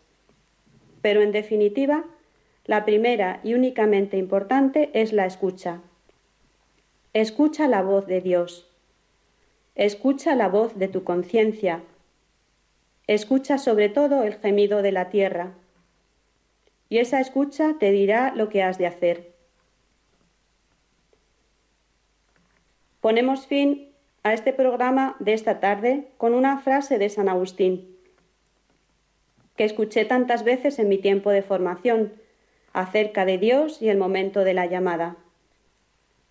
Pero 1.01 1.22
en 1.22 1.32
definitiva, 1.32 2.05
la 2.66 2.86
primera 2.86 3.41
y 3.43 3.55
únicamente 3.55 4.18
importante 4.18 4.89
es 4.93 5.11
la 5.11 5.26
escucha. 5.26 5.82
Escucha 7.14 7.68
la 7.68 7.82
voz 7.82 8.07
de 8.07 8.22
Dios. 8.22 8.70
Escucha 9.76 10.36
la 10.36 10.47
voz 10.47 10.78
de 10.78 10.88
tu 10.88 11.03
conciencia. 11.03 11.84
Escucha 13.08 13.58
sobre 13.58 13.89
todo 13.89 14.24
el 14.24 14.36
gemido 14.36 14.82
de 14.82 14.91
la 14.91 15.10
tierra. 15.10 15.54
Y 16.89 16.99
esa 16.99 17.20
escucha 17.20 17.76
te 17.80 17.91
dirá 17.91 18.34
lo 18.36 18.49
que 18.49 18.64
has 18.64 18.78
de 18.78 18.88
hacer. 18.88 19.34
Ponemos 23.01 23.47
fin 23.47 23.89
a 24.24 24.34
este 24.34 24.54
programa 24.54 25.16
de 25.20 25.34
esta 25.34 25.60
tarde 25.60 26.08
con 26.18 26.34
una 26.34 26.60
frase 26.60 26.97
de 26.97 27.10
San 27.10 27.28
Agustín 27.28 27.93
que 29.56 29.66
escuché 29.66 30.06
tantas 30.06 30.43
veces 30.43 30.80
en 30.80 30.89
mi 30.89 30.97
tiempo 30.97 31.30
de 31.30 31.41
formación 31.41 32.14
acerca 32.74 33.26
de 33.26 33.38
Dios 33.38 33.82
y 33.82 33.89
el 33.89 33.97
momento 33.97 34.43
de 34.43 34.54
la 34.54 34.66
llamada. 34.66 35.16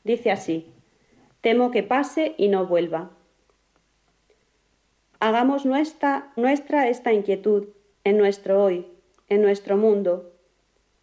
Dice 0.05 0.31
así, 0.31 0.67
temo 1.41 1.71
que 1.71 1.83
pase 1.83 2.35
y 2.37 2.49
no 2.49 2.67
vuelva. 2.67 3.11
Hagamos 5.25 5.65
nuestra, 5.65 6.33
nuestra 6.35 6.89
esta 6.89 7.13
inquietud 7.13 7.69
en 8.03 8.19
nuestro 8.19 8.61
hoy, 8.61 8.89
en 9.29 9.41
nuestro 9.41 9.77
mundo, 9.77 10.33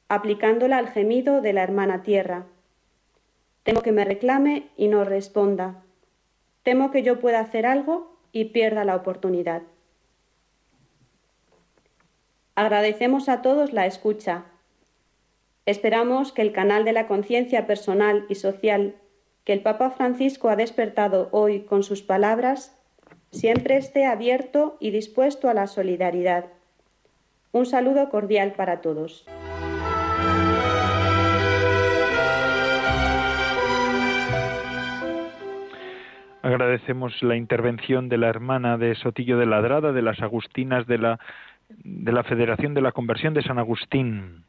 aplicándola 0.10 0.78
al 0.78 0.90
gemido 0.90 1.40
de 1.40 1.54
la 1.54 1.64
hermana 1.64 2.04
tierra. 2.04 2.46
Temo 3.64 3.82
que 3.82 3.94
me 3.94 4.04
reclame 4.04 4.72
y 4.76 4.90
no 4.90 5.06
responda. 5.06 5.86
Temo 6.64 6.92
que 6.92 7.02
yo 7.02 7.22
pueda 7.22 7.40
hacer 7.40 7.66
algo 7.66 8.20
y 8.34 8.44
pierda 8.52 8.84
la 8.84 8.98
oportunidad. 8.98 9.62
Agradecemos 12.56 13.30
a 13.30 13.42
todos 13.42 13.72
la 13.72 13.86
escucha. 13.86 14.44
Esperamos 15.66 16.34
que 16.34 16.42
el 16.42 16.52
canal 16.52 16.84
de 16.84 16.92
la 16.92 17.08
conciencia 17.08 17.66
personal 17.66 18.26
y 18.28 18.36
social 18.36 18.96
que 19.46 19.54
el 19.54 19.62
Papa 19.62 19.92
Francisco 19.92 20.50
ha 20.50 20.58
despertado 20.58 21.30
hoy 21.32 21.62
con 21.62 21.84
sus 21.84 22.02
palabras 22.02 22.79
siempre 23.32 23.78
esté 23.78 24.06
abierto 24.06 24.78
y 24.80 24.92
dispuesto 24.92 25.50
a 25.50 25.54
la 25.54 25.68
solidaridad. 25.68 26.46
Un 27.52 27.66
saludo 27.66 28.10
cordial 28.10 28.54
para 28.54 28.82
todos. 28.82 29.26
Agradecemos 36.42 37.22
la 37.22 37.36
intervención 37.36 38.08
de 38.08 38.18
la 38.18 38.30
hermana 38.30 38.78
de 38.78 38.96
Sotillo 38.96 39.38
de 39.38 39.46
Ladrada, 39.46 39.92
de 39.92 40.02
las 40.02 40.22
Agustinas 40.22 40.88
de 40.88 40.98
la 40.98 41.20
de 41.70 42.12
la 42.12 42.24
Federación 42.24 42.74
de 42.74 42.82
la 42.82 42.92
Conversión 42.92 43.34
de 43.34 43.44
San 43.44 43.60
Agustín, 43.60 44.46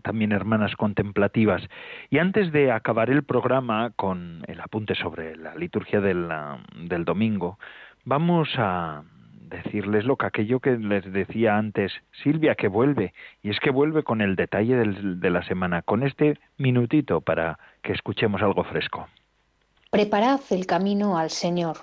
también 0.00 0.32
hermanas 0.32 0.76
contemplativas. 0.76 1.62
Y 2.10 2.18
antes 2.18 2.52
de 2.52 2.72
acabar 2.72 3.10
el 3.10 3.22
programa 3.22 3.90
con 3.96 4.42
el 4.46 4.60
apunte 4.60 4.94
sobre 4.94 5.36
la 5.36 5.54
liturgia 5.54 6.00
del, 6.00 7.04
domingo, 7.04 7.58
vamos 8.04 8.48
a 8.56 9.02
decirles 9.48 10.04
lo 10.04 10.16
que 10.16 10.26
aquello 10.26 10.60
que 10.60 10.78
les 10.78 11.10
decía 11.12 11.58
antes, 11.58 11.92
Silvia, 12.22 12.54
que 12.54 12.68
vuelve, 12.68 13.12
y 13.42 13.50
es 13.50 13.60
que 13.60 13.70
vuelve 13.70 14.02
con 14.02 14.20
el 14.20 14.34
detalle 14.34 14.76
de 14.76 15.30
la 15.30 15.42
semana, 15.42 15.82
con 15.82 16.02
este 16.02 16.38
minutito 16.56 17.20
para 17.20 17.58
que 17.82 17.92
escuchemos 17.92 18.40
algo 18.42 18.64
fresco. 18.64 19.08
Preparad 19.90 20.40
el 20.50 20.66
camino 20.66 21.18
al 21.18 21.28
Señor 21.28 21.76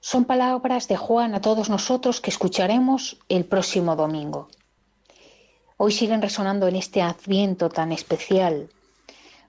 son 0.00 0.24
palabras 0.24 0.88
de 0.88 0.96
Juan 0.96 1.34
a 1.34 1.42
todos 1.42 1.68
nosotros 1.68 2.22
que 2.22 2.30
escucharemos 2.30 3.18
el 3.28 3.44
próximo 3.44 3.96
domingo. 3.96 4.48
Hoy 5.82 5.92
siguen 5.92 6.20
resonando 6.20 6.68
en 6.68 6.76
este 6.76 7.00
adviento 7.00 7.70
tan 7.70 7.90
especial. 7.90 8.68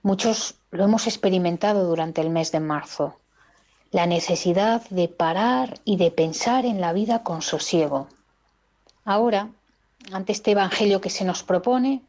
Muchos 0.02 0.56
lo 0.72 0.86
hemos 0.86 1.06
experimentado 1.06 1.86
durante 1.86 2.22
el 2.22 2.30
mes 2.30 2.54
de 2.54 2.62
marzo. 2.62 3.18
La 3.92 4.06
necesidad 4.06 4.82
de 4.90 5.10
parar 5.10 5.82
y 5.84 5.98
de 5.98 6.10
pensar 6.10 6.66
en 6.66 6.80
la 6.80 6.94
vida 6.94 7.22
con 7.24 7.42
sosiego. 7.42 8.08
Ahora, 9.04 9.50
ante 10.14 10.32
este 10.32 10.52
Evangelio 10.52 11.02
que 11.02 11.10
se 11.10 11.26
nos 11.26 11.44
propone, 11.44 12.02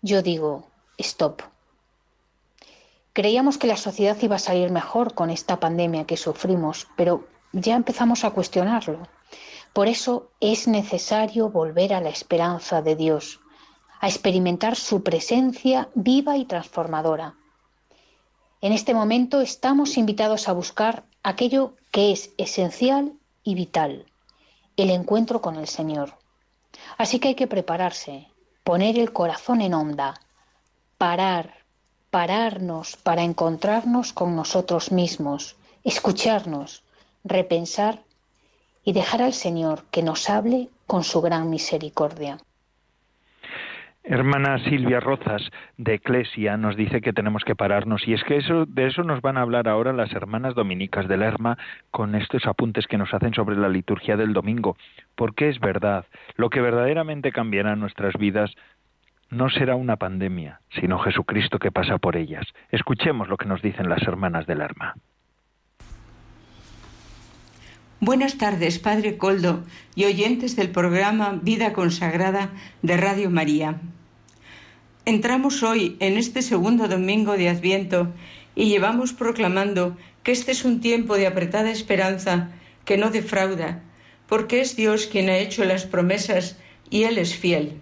yo 0.00 0.22
digo, 0.22 0.64
stop. 0.96 1.42
Creíamos 3.12 3.58
que 3.58 3.66
la 3.66 3.76
sociedad 3.76 4.16
iba 4.22 4.36
a 4.36 4.38
salir 4.38 4.70
mejor 4.70 5.12
con 5.12 5.28
esta 5.28 5.60
pandemia 5.60 6.06
que 6.06 6.16
sufrimos, 6.16 6.86
pero 6.96 7.26
ya 7.52 7.76
empezamos 7.76 8.24
a 8.24 8.30
cuestionarlo. 8.30 9.06
Por 9.74 9.88
eso 9.88 10.30
es 10.38 10.68
necesario 10.68 11.50
volver 11.50 11.94
a 11.94 12.00
la 12.00 12.08
esperanza 12.08 12.80
de 12.80 12.94
Dios, 12.94 13.40
a 13.98 14.06
experimentar 14.06 14.76
su 14.76 15.02
presencia 15.02 15.88
viva 15.96 16.36
y 16.36 16.44
transformadora. 16.44 17.34
En 18.60 18.72
este 18.72 18.94
momento 18.94 19.40
estamos 19.40 19.96
invitados 19.96 20.48
a 20.48 20.52
buscar 20.52 21.02
aquello 21.24 21.74
que 21.90 22.12
es 22.12 22.30
esencial 22.38 23.14
y 23.42 23.56
vital, 23.56 24.06
el 24.76 24.90
encuentro 24.90 25.40
con 25.40 25.56
el 25.56 25.66
Señor. 25.66 26.18
Así 26.96 27.18
que 27.18 27.28
hay 27.28 27.34
que 27.34 27.48
prepararse, 27.48 28.28
poner 28.62 28.96
el 28.96 29.12
corazón 29.12 29.60
en 29.60 29.74
onda, 29.74 30.20
parar, 30.98 31.64
pararnos 32.10 32.96
para 32.96 33.24
encontrarnos 33.24 34.12
con 34.12 34.36
nosotros 34.36 34.92
mismos, 34.92 35.56
escucharnos, 35.82 36.84
repensar 37.24 38.04
y 38.84 38.92
dejar 38.92 39.22
al 39.22 39.32
Señor 39.32 39.84
que 39.90 40.02
nos 40.02 40.28
hable 40.28 40.68
con 40.86 41.02
su 41.04 41.20
gran 41.20 41.50
misericordia. 41.50 42.38
Hermana 44.06 44.58
Silvia 44.58 45.00
Rozas 45.00 45.50
de 45.78 45.94
Eclesia 45.94 46.58
nos 46.58 46.76
dice 46.76 47.00
que 47.00 47.14
tenemos 47.14 47.42
que 47.42 47.56
pararnos 47.56 48.06
y 48.06 48.12
es 48.12 48.22
que 48.24 48.36
eso 48.36 48.66
de 48.66 48.86
eso 48.86 49.02
nos 49.02 49.22
van 49.22 49.38
a 49.38 49.40
hablar 49.40 49.66
ahora 49.66 49.94
las 49.94 50.12
hermanas 50.12 50.54
dominicas 50.54 51.08
del 51.08 51.20
Lerma 51.20 51.56
con 51.90 52.14
estos 52.14 52.44
apuntes 52.44 52.86
que 52.86 52.98
nos 52.98 53.14
hacen 53.14 53.32
sobre 53.32 53.56
la 53.56 53.70
liturgia 53.70 54.18
del 54.18 54.34
domingo, 54.34 54.76
porque 55.14 55.48
es 55.48 55.58
verdad, 55.58 56.04
lo 56.36 56.50
que 56.50 56.60
verdaderamente 56.60 57.32
cambiará 57.32 57.76
nuestras 57.76 58.12
vidas 58.18 58.54
no 59.30 59.48
será 59.48 59.74
una 59.74 59.96
pandemia, 59.96 60.60
sino 60.78 60.98
Jesucristo 60.98 61.58
que 61.58 61.72
pasa 61.72 61.96
por 61.96 62.16
ellas. 62.16 62.44
Escuchemos 62.70 63.28
lo 63.28 63.38
que 63.38 63.46
nos 63.46 63.62
dicen 63.62 63.88
las 63.88 64.02
hermanas 64.02 64.46
del 64.46 64.58
Lerma. 64.58 64.96
Buenas 68.06 68.36
tardes, 68.36 68.78
Padre 68.78 69.16
Coldo 69.16 69.64
y 69.94 70.04
oyentes 70.04 70.56
del 70.56 70.68
programa 70.68 71.40
Vida 71.42 71.72
Consagrada 71.72 72.52
de 72.82 72.98
Radio 72.98 73.30
María. 73.30 73.80
Entramos 75.06 75.62
hoy 75.62 75.96
en 76.00 76.18
este 76.18 76.42
segundo 76.42 76.86
domingo 76.86 77.38
de 77.38 77.48
Adviento 77.48 78.12
y 78.54 78.66
llevamos 78.66 79.14
proclamando 79.14 79.96
que 80.22 80.32
este 80.32 80.52
es 80.52 80.66
un 80.66 80.82
tiempo 80.82 81.16
de 81.16 81.26
apretada 81.26 81.70
esperanza 81.70 82.50
que 82.84 82.98
no 82.98 83.08
defrauda, 83.08 83.82
porque 84.28 84.60
es 84.60 84.76
Dios 84.76 85.06
quien 85.06 85.30
ha 85.30 85.38
hecho 85.38 85.64
las 85.64 85.86
promesas 85.86 86.58
y 86.90 87.04
Él 87.04 87.16
es 87.16 87.34
fiel. 87.34 87.78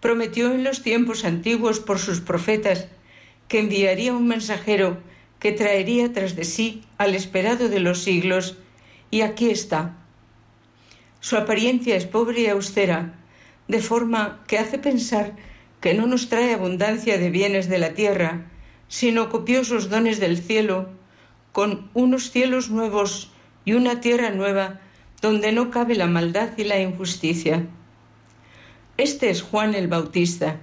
Prometió 0.00 0.50
en 0.50 0.64
los 0.64 0.82
tiempos 0.82 1.24
antiguos 1.24 1.78
por 1.78 2.00
sus 2.00 2.20
profetas 2.20 2.88
que 3.46 3.60
enviaría 3.60 4.12
un 4.12 4.26
mensajero 4.26 4.98
que 5.38 5.52
traería 5.52 6.12
tras 6.12 6.34
de 6.34 6.42
sí 6.42 6.82
al 6.98 7.14
esperado 7.14 7.68
de 7.68 7.78
los 7.78 8.02
siglos 8.02 8.56
y 9.10 9.20
aquí 9.22 9.50
está. 9.50 9.96
Su 11.20 11.36
apariencia 11.36 11.96
es 11.96 12.06
pobre 12.06 12.42
y 12.42 12.46
austera, 12.46 13.14
de 13.68 13.80
forma 13.80 14.44
que 14.46 14.58
hace 14.58 14.78
pensar 14.78 15.34
que 15.80 15.94
no 15.94 16.06
nos 16.06 16.28
trae 16.28 16.54
abundancia 16.54 17.18
de 17.18 17.30
bienes 17.30 17.68
de 17.68 17.78
la 17.78 17.94
tierra, 17.94 18.46
sino 18.88 19.28
copiosos 19.28 19.88
dones 19.90 20.20
del 20.20 20.38
cielo, 20.38 20.88
con 21.52 21.90
unos 21.94 22.30
cielos 22.30 22.70
nuevos 22.70 23.32
y 23.64 23.72
una 23.72 24.00
tierra 24.00 24.30
nueva 24.30 24.80
donde 25.20 25.52
no 25.52 25.70
cabe 25.70 25.94
la 25.94 26.06
maldad 26.06 26.50
y 26.56 26.64
la 26.64 26.80
injusticia. 26.80 27.66
Este 28.96 29.30
es 29.30 29.42
Juan 29.42 29.74
el 29.74 29.88
Bautista. 29.88 30.60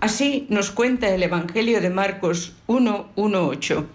Así 0.00 0.46
nos 0.48 0.70
cuenta 0.70 1.08
el 1.14 1.22
Evangelio 1.22 1.80
de 1.80 1.90
Marcos 1.90 2.54
1.1.8. 2.66 3.86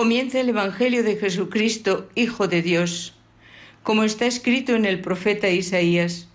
Comienza 0.00 0.40
el 0.40 0.48
Evangelio 0.48 1.02
de 1.02 1.16
Jesucristo, 1.16 2.08
Hijo 2.14 2.48
de 2.48 2.62
Dios, 2.62 3.12
como 3.82 4.02
está 4.02 4.24
escrito 4.24 4.74
en 4.74 4.86
el 4.86 5.02
profeta 5.02 5.50
Isaías. 5.50 6.26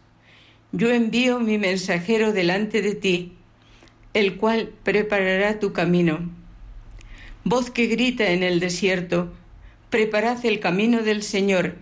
Yo 0.72 0.92
envío 0.92 1.40
mi 1.40 1.58
mensajero 1.58 2.32
delante 2.32 2.84
de 2.84 2.94
ti, 2.94 3.34
el 4.14 4.38
cual 4.38 4.72
preparará 4.84 5.58
tu 5.58 5.74
camino. 5.74 6.30
Voz 7.44 7.72
que 7.72 7.88
grita 7.88 8.30
en 8.30 8.44
el 8.44 8.60
desierto, 8.60 9.34
preparad 9.90 10.46
el 10.46 10.60
camino 10.60 11.02
del 11.02 11.24
Señor, 11.24 11.74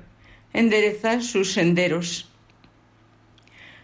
enderezad 0.54 1.20
sus 1.20 1.52
senderos. 1.52 2.30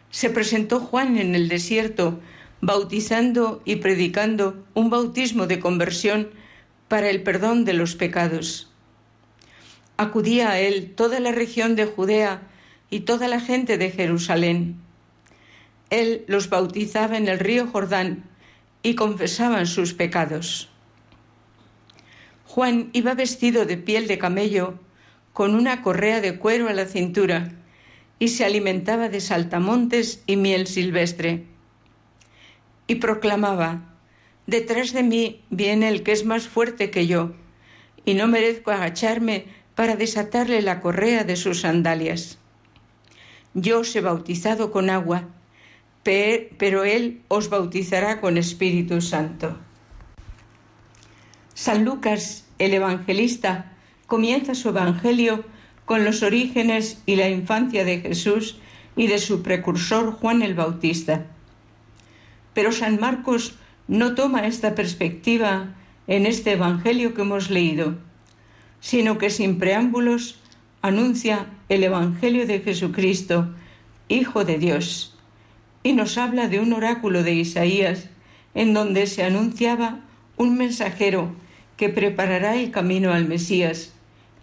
Se 0.10 0.30
presentó 0.30 0.80
Juan 0.80 1.18
en 1.18 1.36
el 1.36 1.50
desierto, 1.50 2.22
bautizando 2.62 3.62
y 3.66 3.76
predicando 3.76 4.66
un 4.74 4.90
bautismo 4.90 5.48
de 5.48 5.60
conversión 5.60 6.30
para 6.90 7.10
el 7.10 7.24
perdón 7.24 7.64
de 7.64 7.74
los 7.74 7.96
pecados. 7.96 8.70
Acudía 9.96 10.52
a 10.52 10.60
él 10.60 10.94
toda 10.96 11.20
la 11.20 11.32
región 11.32 11.76
de 11.76 11.86
Judea 11.86 12.42
y 12.90 13.02
toda 13.02 13.28
la 13.28 13.40
gente 13.40 13.78
de 13.78 13.92
Jerusalén. 13.92 14.82
Él 15.90 16.26
los 16.28 16.50
bautizaba 16.50 17.18
en 17.18 17.28
el 17.28 17.40
río 17.40 17.68
Jordán 17.68 18.24
y 18.84 18.96
confesaban 18.96 19.68
sus 19.68 19.94
pecados. 19.94 20.70
Juan 22.46 22.90
iba 22.94 23.14
vestido 23.14 23.66
de 23.66 23.78
piel 23.78 24.08
de 24.08 24.18
camello, 24.18 24.80
con 25.34 25.54
una 25.54 25.82
correa 25.84 26.22
de 26.22 26.38
cuero 26.40 26.68
a 26.68 26.74
la 26.74 26.86
cintura, 26.86 27.52
y 28.18 28.30
se 28.30 28.44
alimentaba 28.44 29.10
de 29.10 29.22
saltamontes 29.22 30.24
y 30.26 30.36
miel 30.36 30.66
silvestre. 30.66 31.46
Y 32.88 32.96
proclamaba, 32.96 33.89
Detrás 34.50 34.94
de 34.94 35.04
mí 35.04 35.44
viene 35.52 35.90
el 35.90 36.02
que 36.02 36.12
es 36.12 36.26
más 36.26 36.48
fuerte 36.48 36.90
que 36.90 37.06
yo, 37.06 37.34
y 38.04 38.16
no 38.16 38.26
merezco 38.26 38.72
agacharme 38.72 39.46
para 39.76 39.96
desatarle 39.96 40.64
la 40.64 40.80
correa 40.80 41.24
de 41.24 41.36
sus 41.36 41.62
sandalias. 41.62 42.40
Yo 43.54 43.82
os 43.82 43.96
he 43.96 44.02
bautizado 44.02 44.72
con 44.72 44.90
agua, 44.90 45.28
pero 46.02 46.84
él 46.84 47.22
os 47.28 47.52
bautizará 47.52 48.20
con 48.22 48.40
Espíritu 48.40 49.02
Santo. 49.02 49.56
San 51.54 51.86
Lucas, 51.86 52.48
el 52.58 52.74
evangelista, 52.74 53.74
comienza 54.08 54.56
su 54.56 54.70
evangelio 54.70 55.46
con 55.86 56.06
los 56.06 56.24
orígenes 56.24 57.04
y 57.06 57.18
la 57.18 57.30
infancia 57.30 57.86
de 57.86 58.00
Jesús 58.00 58.58
y 58.96 59.06
de 59.06 59.20
su 59.20 59.44
precursor 59.44 60.14
Juan 60.14 60.42
el 60.42 60.56
Bautista. 60.56 61.28
Pero 62.56 62.72
San 62.72 63.00
Marcos 63.00 63.54
no 63.90 64.14
toma 64.14 64.46
esta 64.46 64.76
perspectiva 64.76 65.74
en 66.06 66.28
este 66.28 66.52
evangelio 66.52 67.16
que 67.16 67.24
hemos 67.24 67.50
leído, 67.50 67.98
sino 68.80 69.18
que 69.18 69.32
sin 69.32 69.58
preámbulos 69.58 70.40
anuncia 70.84 71.48
el 71.70 71.84
evangelio 71.84 72.46
de 72.46 72.60
Jesucristo, 72.60 73.50
Hijo 74.08 74.46
de 74.46 74.60
Dios, 74.60 75.18
y 75.82 75.94
nos 75.94 76.20
habla 76.20 76.48
de 76.48 76.60
un 76.60 76.72
oráculo 76.72 77.24
de 77.24 77.34
Isaías 77.34 78.10
en 78.54 78.76
donde 78.76 79.08
se 79.08 79.24
anunciaba 79.24 80.02
un 80.38 80.56
mensajero 80.56 81.34
que 81.76 81.90
preparará 81.90 82.58
el 82.58 82.70
camino 82.70 83.12
al 83.12 83.28
Mesías, 83.28 83.94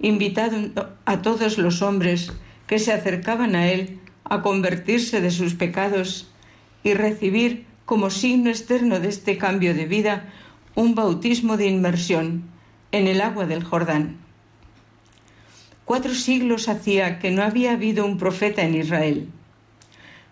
invitando 0.01 0.97
a 1.05 1.22
todos 1.22 1.57
los 1.57 1.82
hombres 1.82 2.32
que 2.66 2.80
se 2.80 2.92
acercaban 2.92 3.55
a 3.55 3.68
él 3.68 4.01
a 4.24 4.42
convertirse 4.42 5.20
de 5.20 5.30
sus 5.30 5.55
pecados 5.55 6.28
y 6.82 6.94
recibir 6.94 7.66
como 7.87 8.11
signo 8.11 8.51
externo 8.51 9.01
de 9.01 9.09
este 9.09 9.39
cambio 9.39 9.72
de 9.72 9.87
vida 9.87 10.32
un 10.74 10.95
bautismo 10.95 11.57
de 11.57 11.68
inmersión 11.68 12.43
en 12.93 13.07
el 13.07 13.20
agua 13.20 13.47
del 13.47 13.64
Jordán. 13.64 14.18
Cuatro 15.84 16.12
siglos 16.12 16.68
hacía 16.68 17.20
que 17.20 17.30
no 17.30 17.45
había 17.45 17.72
habido 17.72 18.05
un 18.05 18.18
profeta 18.18 18.62
en 18.62 18.74
Israel. 18.74 19.28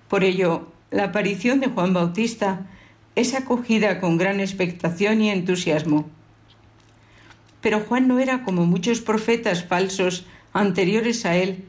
Por 0.08 0.24
ello, 0.24 0.68
la 0.90 1.04
aparición 1.04 1.60
de 1.60 1.68
Juan 1.68 1.94
Bautista 1.94 2.66
es 3.14 3.34
acogida 3.34 4.00
con 4.00 4.18
gran 4.18 4.40
expectación 4.40 5.20
y 5.20 5.30
entusiasmo. 5.30 6.10
Pero 7.60 7.80
Juan 7.80 8.08
no 8.08 8.18
era 8.18 8.42
como 8.42 8.66
muchos 8.66 9.00
profetas 9.00 9.64
falsos 9.64 10.26
anteriores 10.52 11.24
a 11.24 11.36
él, 11.36 11.64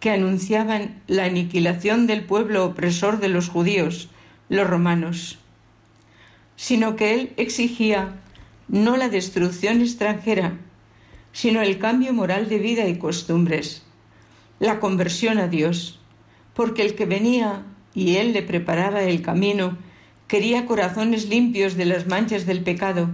que 0.00 0.10
anunciaban 0.10 1.00
la 1.06 1.24
aniquilación 1.24 2.06
del 2.06 2.24
pueblo 2.24 2.66
opresor 2.66 3.20
de 3.20 3.30
los 3.30 3.48
judíos, 3.48 4.10
los 4.48 4.68
romanos, 4.68 5.38
sino 6.56 6.96
que 6.96 7.14
él 7.14 7.32
exigía 7.36 8.20
no 8.68 8.96
la 8.96 9.08
destrucción 9.08 9.80
extranjera, 9.80 10.58
sino 11.32 11.62
el 11.62 11.78
cambio 11.78 12.12
moral 12.12 12.48
de 12.48 12.58
vida 12.58 12.86
y 12.88 12.98
costumbres, 12.98 13.84
la 14.60 14.80
conversión 14.80 15.38
a 15.38 15.48
Dios, 15.48 16.00
porque 16.54 16.82
el 16.82 16.94
que 16.94 17.06
venía 17.06 17.64
y 17.94 18.16
él 18.16 18.32
le 18.32 18.42
preparaba 18.42 19.02
el 19.02 19.22
camino 19.22 19.76
quería 20.26 20.66
corazones 20.66 21.28
limpios 21.28 21.74
de 21.74 21.84
las 21.84 22.06
manchas 22.06 22.46
del 22.46 22.62
pecado 22.62 23.10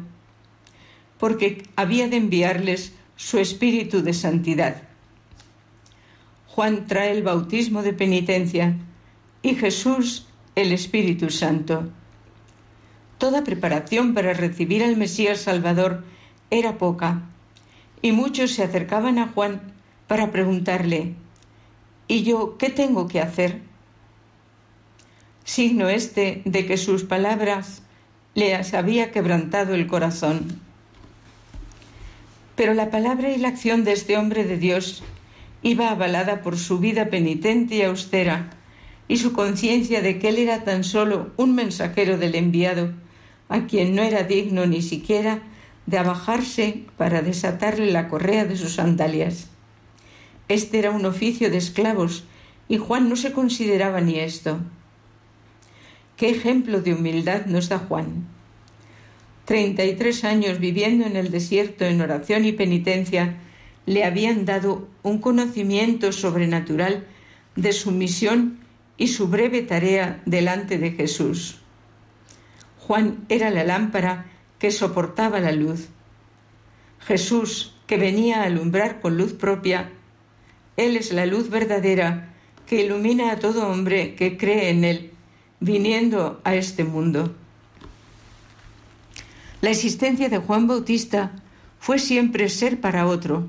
porque 1.21 1.63
había 1.77 2.09
de 2.09 2.17
enviarles 2.17 2.95
su 3.15 3.39
espíritu 3.39 4.03
de 4.03 4.15
santidad. 4.15 4.83
Juan 6.47 6.87
trae 6.87 7.13
el 7.13 7.23
bautismo 7.23 7.83
de 7.83 7.93
penitencia 7.93 8.75
y 9.43 9.55
Jesús 9.55 10.27
el 10.55 10.73
Espíritu 10.73 11.31
Santo. 11.31 11.91
Toda 13.19 13.45
preparación 13.45 14.15
para 14.15 14.33
recibir 14.33 14.83
al 14.83 14.97
Mesías 14.97 15.41
Salvador 15.41 16.05
era 16.51 16.79
poca, 16.79 17.23
y 18.03 18.13
muchos 18.13 18.53
se 18.53 18.65
acercaban 18.65 19.19
a 19.19 19.29
Juan 19.29 19.61
para 20.07 20.33
preguntarle, 20.33 21.15
¿y 22.09 22.23
yo 22.23 22.57
qué 22.59 22.71
tengo 22.71 23.09
que 23.09 23.21
hacer? 23.21 23.61
Signo 25.45 25.89
este 25.89 26.43
de 26.45 26.67
que 26.67 26.77
sus 26.77 27.05
palabras 27.05 27.83
le 28.35 28.55
había 28.55 29.13
quebrantado 29.13 29.75
el 29.75 29.87
corazón. 29.87 30.61
Pero 32.57 32.75
la 32.75 32.91
palabra 32.91 33.31
y 33.31 33.39
la 33.39 33.49
acción 33.49 33.85
de 33.85 33.93
este 33.93 34.17
hombre 34.17 34.45
de 34.45 34.57
Dios 34.57 35.03
iba 35.63 35.91
avalada 35.91 36.43
por 36.43 36.59
su 36.59 36.79
vida 36.79 37.11
penitente 37.11 37.77
y 37.77 37.83
austera 37.83 38.51
y 39.11 39.17
su 39.17 39.33
conciencia 39.33 40.03
de 40.03 40.21
que 40.21 40.29
él 40.29 40.39
era 40.39 40.63
tan 40.63 40.85
solo 40.85 41.33
un 41.37 41.57
mensajero 41.57 42.17
del 42.17 42.37
enviado, 42.37 42.93
a 43.49 43.67
quien 43.67 43.97
no 43.97 44.03
era 44.03 44.23
digno 44.23 44.67
ni 44.67 44.83
siquiera 44.83 45.43
de 45.87 45.99
abajarse 45.99 46.85
para 46.97 47.21
desatarle 47.21 47.91
la 47.91 48.07
correa 48.07 48.45
de 48.45 48.57
sus 48.57 48.75
sandalias. 48.75 49.49
Este 50.47 50.79
era 50.79 50.93
un 50.93 51.05
oficio 51.07 51.51
de 51.51 51.57
esclavos 51.57 52.23
y 52.69 52.77
Juan 52.79 53.09
no 53.09 53.17
se 53.17 53.33
consideraba 53.33 54.01
ni 54.01 54.21
esto. 54.21 54.61
¿Qué 56.17 56.31
ejemplo 56.31 56.81
de 56.81 56.95
humildad 56.95 57.47
nos 57.47 57.69
da 57.69 57.81
Juan? 57.81 58.29
Treinta 59.45 59.85
y 59.85 59.97
tres 59.97 60.23
años 60.23 60.61
viviendo 60.61 61.05
en 61.05 61.17
el 61.17 61.33
desierto 61.33 61.85
en 61.85 62.01
oración 62.01 62.45
y 62.45 62.53
penitencia 62.53 63.39
le 63.87 64.05
habían 64.05 64.45
dado 64.45 64.87
un 65.03 65.19
conocimiento 65.19 66.13
sobrenatural 66.13 67.09
de 67.57 67.73
su 67.73 67.91
misión 67.91 68.61
y 69.01 69.09
su 69.09 69.29
breve 69.29 69.63
tarea 69.63 70.21
delante 70.27 70.77
de 70.77 70.91
Jesús. 70.91 71.57
Juan 72.81 73.25
era 73.31 73.49
la 73.49 73.65
lámpara 73.65 74.27
que 74.59 74.71
soportaba 74.71 75.41
la 75.41 75.53
luz. 75.53 75.89
Jesús, 77.07 77.75
que 77.87 77.97
venía 77.97 78.43
a 78.43 78.45
alumbrar 78.45 79.01
con 79.01 79.17
luz 79.17 79.33
propia, 79.33 79.91
Él 80.77 80.99
es 80.99 81.15
la 81.15 81.25
luz 81.25 81.49
verdadera 81.49 82.35
que 82.67 82.85
ilumina 82.85 83.33
a 83.33 83.39
todo 83.39 83.71
hombre 83.71 84.17
que 84.17 84.37
cree 84.37 84.69
en 84.69 84.85
Él, 84.85 85.13
viniendo 85.61 86.43
a 86.45 86.55
este 86.55 86.85
mundo. 86.85 87.35
La 89.63 89.71
existencia 89.71 90.29
de 90.29 90.37
Juan 90.37 90.67
Bautista 90.67 91.33
fue 91.79 91.99
siempre 91.99 92.51
ser 92.51 92.83
para 92.83 93.07
otro. 93.07 93.49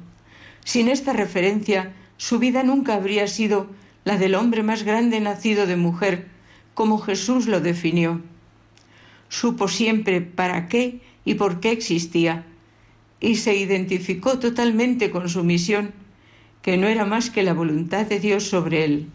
Sin 0.63 0.87
esta 0.87 1.11
referencia, 1.11 1.91
su 2.15 2.39
vida 2.39 2.63
nunca 2.63 2.93
habría 2.93 3.27
sido 3.27 3.67
la 4.03 4.17
del 4.17 4.35
hombre 4.35 4.63
más 4.63 4.83
grande 4.83 5.19
nacido 5.19 5.67
de 5.67 5.75
mujer, 5.75 6.27
como 6.73 6.97
Jesús 6.97 7.47
lo 7.47 7.61
definió. 7.61 8.21
Supo 9.29 9.67
siempre 9.67 10.21
para 10.21 10.67
qué 10.67 11.01
y 11.23 11.35
por 11.35 11.59
qué 11.59 11.71
existía, 11.71 12.45
y 13.19 13.35
se 13.35 13.55
identificó 13.55 14.39
totalmente 14.39 15.11
con 15.11 15.29
su 15.29 15.43
misión, 15.43 15.93
que 16.61 16.77
no 16.77 16.87
era 16.87 17.05
más 17.05 17.29
que 17.29 17.43
la 17.43 17.53
voluntad 17.53 18.05
de 18.05 18.19
Dios 18.19 18.45
sobre 18.45 18.83
él. 18.83 19.07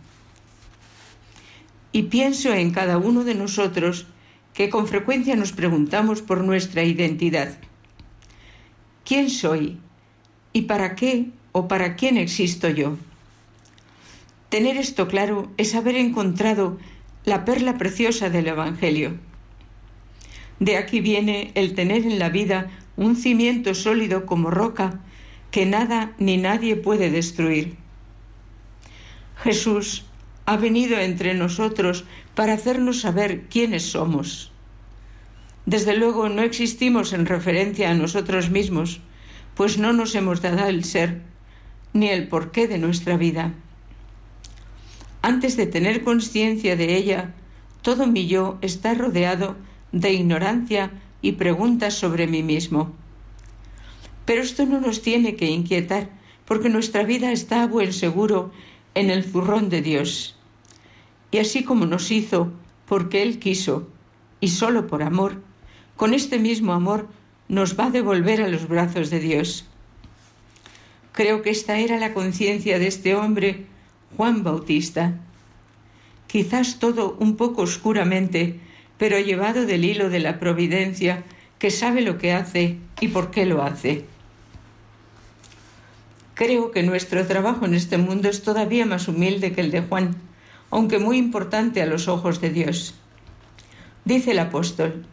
Y 1.93 2.05
pienso 2.05 2.53
en 2.53 2.70
cada 2.70 2.99
uno 2.99 3.24
de 3.24 3.34
nosotros 3.34 4.07
que 4.55 4.70
con 4.70 4.87
frecuencia 4.87 5.37
nos 5.37 5.53
preguntamos 5.53 6.22
por 6.22 6.43
nuestra 6.45 6.82
identidad. 6.82 7.59
¿Quién 9.05 9.30
soy? 9.30 9.78
¿Y 10.53 10.62
para 10.62 10.97
qué 10.97 11.30
o 11.53 11.68
para 11.68 11.97
quién 11.97 12.16
existo 12.16 12.68
yo? 12.68 12.97
Tener 14.57 14.78
esto 14.78 15.07
claro 15.07 15.52
es 15.59 15.74
haber 15.74 15.96
encontrado 15.96 16.78
la 17.26 17.44
perla 17.44 17.76
preciosa 17.76 18.30
del 18.30 18.48
Evangelio. 18.48 19.18
De 20.61 20.78
aquí 20.78 21.02
viene 21.02 21.50
el 21.54 21.74
tener 21.74 22.07
en 22.07 22.18
la 22.18 22.30
vida 22.30 22.70
un 22.96 23.16
cimiento 23.16 23.74
sólido 23.74 24.24
como 24.24 24.50
roca 24.50 25.00
que 25.50 25.66
nada 25.66 26.14
ni 26.16 26.38
nadie 26.38 26.74
puede 26.74 27.11
destruir. 27.11 27.76
Jesús 29.44 30.07
ha 30.46 30.57
venido 30.57 30.98
entre 31.00 31.34
nosotros 31.34 32.07
para 32.34 32.54
hacernos 32.54 33.02
saber 33.02 33.48
quiénes 33.50 33.82
somos. 33.82 34.52
Desde 35.66 35.94
luego 35.98 36.30
no 36.30 36.40
existimos 36.40 37.12
en 37.12 37.26
referencia 37.26 37.90
a 37.90 37.94
nosotros 37.94 38.48
mismos, 38.48 39.02
pues 39.54 39.76
no 39.76 39.92
nos 39.92 40.14
hemos 40.14 40.40
dado 40.40 40.66
el 40.66 40.82
ser 40.84 41.20
ni 41.92 42.09
el 42.09 42.28
porqué 42.28 42.66
de 42.68 42.78
nuestra 42.78 43.18
vida. 43.18 43.52
Antes 45.26 45.56
de 45.56 45.66
tener 45.66 46.04
conciencia 46.04 46.76
de 46.76 46.96
ella, 46.96 47.34
todo 47.82 48.06
mi 48.06 48.28
yo 48.28 48.58
está 48.60 48.94
rodeado 48.94 49.56
de 49.90 50.12
ignorancia 50.12 50.92
y 51.20 51.32
preguntas 51.32 51.94
sobre 51.94 52.28
mí 52.28 52.44
mismo. 52.44 52.92
Pero 54.24 54.42
esto 54.42 54.66
no 54.66 54.80
nos 54.80 55.02
tiene 55.02 55.34
que 55.34 55.46
inquietar, 55.46 56.10
porque 56.44 56.68
nuestra 56.68 57.02
vida 57.02 57.32
está 57.32 57.64
a 57.64 57.66
buen 57.66 57.92
seguro 57.92 58.52
en 58.94 59.10
el 59.10 59.24
zurrón 59.24 59.68
de 59.68 59.82
Dios. 59.82 60.36
Y 61.32 61.38
así 61.38 61.64
como 61.64 61.86
nos 61.86 62.12
hizo, 62.12 62.52
porque 62.86 63.24
Él 63.24 63.40
quiso, 63.40 63.88
y 64.38 64.46
solo 64.46 64.86
por 64.86 65.02
amor, 65.02 65.42
con 65.96 66.14
este 66.14 66.38
mismo 66.38 66.72
amor 66.72 67.08
nos 67.48 67.76
va 67.76 67.86
a 67.86 67.90
devolver 67.90 68.42
a 68.42 68.48
los 68.48 68.68
brazos 68.68 69.10
de 69.10 69.18
Dios. 69.18 69.64
Creo 71.10 71.42
que 71.42 71.50
esta 71.50 71.80
era 71.80 71.98
la 71.98 72.14
conciencia 72.14 72.78
de 72.78 72.86
este 72.86 73.16
hombre, 73.16 73.66
Juan 74.16 74.44
Bautista. 74.44 75.14
Quizás 76.26 76.78
todo 76.78 77.16
un 77.18 77.36
poco 77.36 77.62
oscuramente, 77.62 78.61
pero 78.98 79.18
llevado 79.18 79.66
del 79.66 79.84
hilo 79.84 80.11
de 80.11 80.20
la 80.20 80.38
providencia, 80.38 81.24
que 81.59 81.70
sabe 81.70 82.02
lo 82.02 82.18
que 82.18 82.32
hace 82.32 82.78
y 83.00 83.09
por 83.09 83.30
qué 83.30 83.46
lo 83.46 83.62
hace. 83.62 84.04
Creo 86.34 86.70
que 86.70 86.82
nuestro 86.82 87.26
trabajo 87.26 87.64
en 87.64 87.74
este 87.74 87.96
mundo 87.96 88.28
es 88.28 88.42
todavía 88.42 88.84
más 88.84 89.09
humilde 89.09 89.52
que 89.52 89.62
el 89.62 89.70
de 89.70 89.80
Juan, 89.80 90.16
aunque 90.70 90.98
muy 90.98 91.16
importante 91.16 91.80
a 91.80 91.86
los 91.86 92.09
ojos 92.09 92.42
de 92.42 92.50
Dios. 92.50 92.94
Dice 94.04 94.32
el 94.32 94.38
apóstol, 94.38 95.07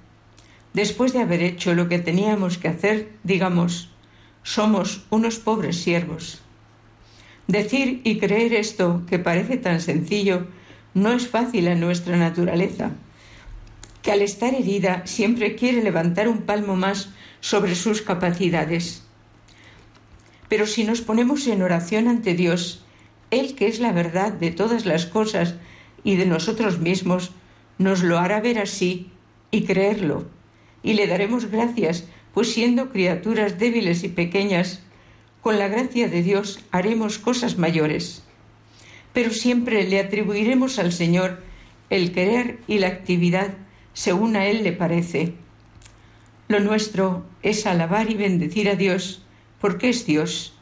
después 0.74 1.14
de 1.14 1.22
haber 1.22 1.42
hecho 1.42 1.74
lo 1.74 1.88
que 1.88 2.00
teníamos 2.00 2.58
que 2.58 2.68
hacer, 2.68 3.14
digamos, 3.24 3.90
somos 4.44 5.06
unos 5.10 5.40
pobres 5.40 5.78
siervos. 5.78 6.43
Decir 7.48 8.02
y 8.04 8.20
creer 8.20 8.54
esto, 8.54 9.04
que 9.10 9.20
parece 9.20 9.58
tan 9.58 9.82
sencillo, 9.82 10.48
no 10.94 11.12
es 11.12 11.28
fácil 11.28 11.68
en 11.68 11.80
nuestra 11.80 12.16
naturaleza, 12.18 12.92
que 14.02 14.12
al 14.12 14.22
estar 14.22 14.54
herida 14.54 15.02
siempre 15.06 15.56
quiere 15.56 15.82
levantar 15.84 16.28
un 16.28 16.44
palmo 16.44 16.76
más 16.76 17.10
sobre 17.42 17.76
sus 17.76 18.02
capacidades. 18.02 19.04
Pero 20.48 20.68
si 20.68 20.84
nos 20.84 21.02
ponemos 21.02 21.48
en 21.48 21.62
oración 21.62 22.08
ante 22.08 22.34
Dios, 22.34 22.84
Él 23.32 23.56
que 23.56 23.68
es 23.68 23.80
la 23.80 23.92
verdad 23.92 24.32
de 24.32 24.52
todas 24.52 24.86
las 24.86 25.06
cosas 25.06 25.56
y 26.04 26.16
de 26.16 26.26
nosotros 26.26 26.80
mismos, 26.80 27.32
nos 27.78 28.04
lo 28.04 28.20
hará 28.20 28.40
ver 28.40 28.60
así 28.60 29.10
y 29.52 29.64
creerlo, 29.64 30.28
y 30.84 30.94
le 30.94 31.08
daremos 31.08 31.48
gracias, 31.48 32.06
pues 32.34 32.54
siendo 32.54 32.92
criaturas 32.92 33.58
débiles 33.60 34.04
y 34.04 34.10
pequeñas, 34.10 34.83
con 35.44 35.60
la 35.60 35.68
gracia 35.68 36.08
de 36.08 36.24
Dios 36.24 36.62
haremos 36.72 37.20
cosas 37.20 37.58
mayores. 37.58 38.24
Pero 39.12 39.32
siempre 39.32 39.88
le 39.88 40.00
atribuiremos 40.00 40.80
al 40.80 40.94
Señor 40.94 41.44
el 41.90 42.14
querer 42.14 42.60
y 42.66 42.80
la 42.80 42.88
actividad 42.88 43.54
según 43.94 44.38
a 44.38 44.48
Él 44.48 44.64
le 44.64 44.72
parece. 44.72 45.34
Lo 46.48 46.62
nuestro 46.62 47.26
es 47.44 47.68
alabar 47.68 48.10
y 48.10 48.16
bendecir 48.16 48.70
a 48.70 48.76
Dios, 48.76 49.22
porque 49.60 49.90
es 49.90 50.06
Dios, 50.06 50.54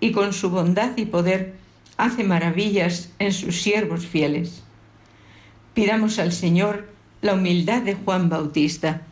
y 0.00 0.12
con 0.12 0.34
su 0.34 0.50
bondad 0.50 0.96
y 0.98 1.06
poder 1.06 1.54
hace 1.96 2.22
maravillas 2.22 3.10
en 3.18 3.32
sus 3.32 3.62
siervos 3.62 4.06
fieles. 4.06 4.62
Pidamos 5.72 6.18
al 6.18 6.32
Señor 6.32 6.88
la 7.22 7.34
humildad 7.34 7.82
de 7.82 7.94
Juan 7.94 8.28
Bautista. 8.28 9.02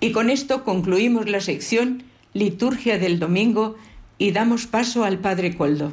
Y 0.00 0.10
con 0.10 0.28
esto 0.28 0.64
concluimos 0.64 1.28
la 1.28 1.40
sección 1.40 2.02
Liturgia 2.34 2.98
del 2.98 3.18
Domingo 3.18 3.76
y 4.18 4.32
damos 4.32 4.66
paso 4.66 5.04
al 5.04 5.18
Padre 5.18 5.56
Coldo. 5.56 5.92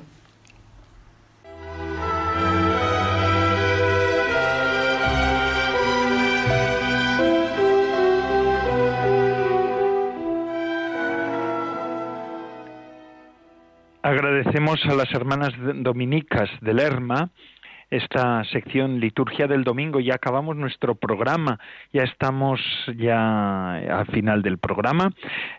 Agradecemos 14.02 14.80
a 14.86 14.96
las 14.96 15.12
hermanas 15.14 15.54
dominicas 15.76 16.50
de 16.62 16.74
Lerma 16.74 17.30
esta 17.90 18.44
sección 18.46 19.00
liturgia 19.00 19.48
del 19.48 19.64
domingo. 19.64 20.00
Ya 20.00 20.16
acabamos 20.16 20.56
nuestro 20.56 20.96
programa, 20.96 21.60
ya 21.92 22.04
estamos 22.04 22.60
ya 22.98 23.76
al 23.76 24.06
final 24.08 24.42
del 24.42 24.58
programa. 24.58 25.12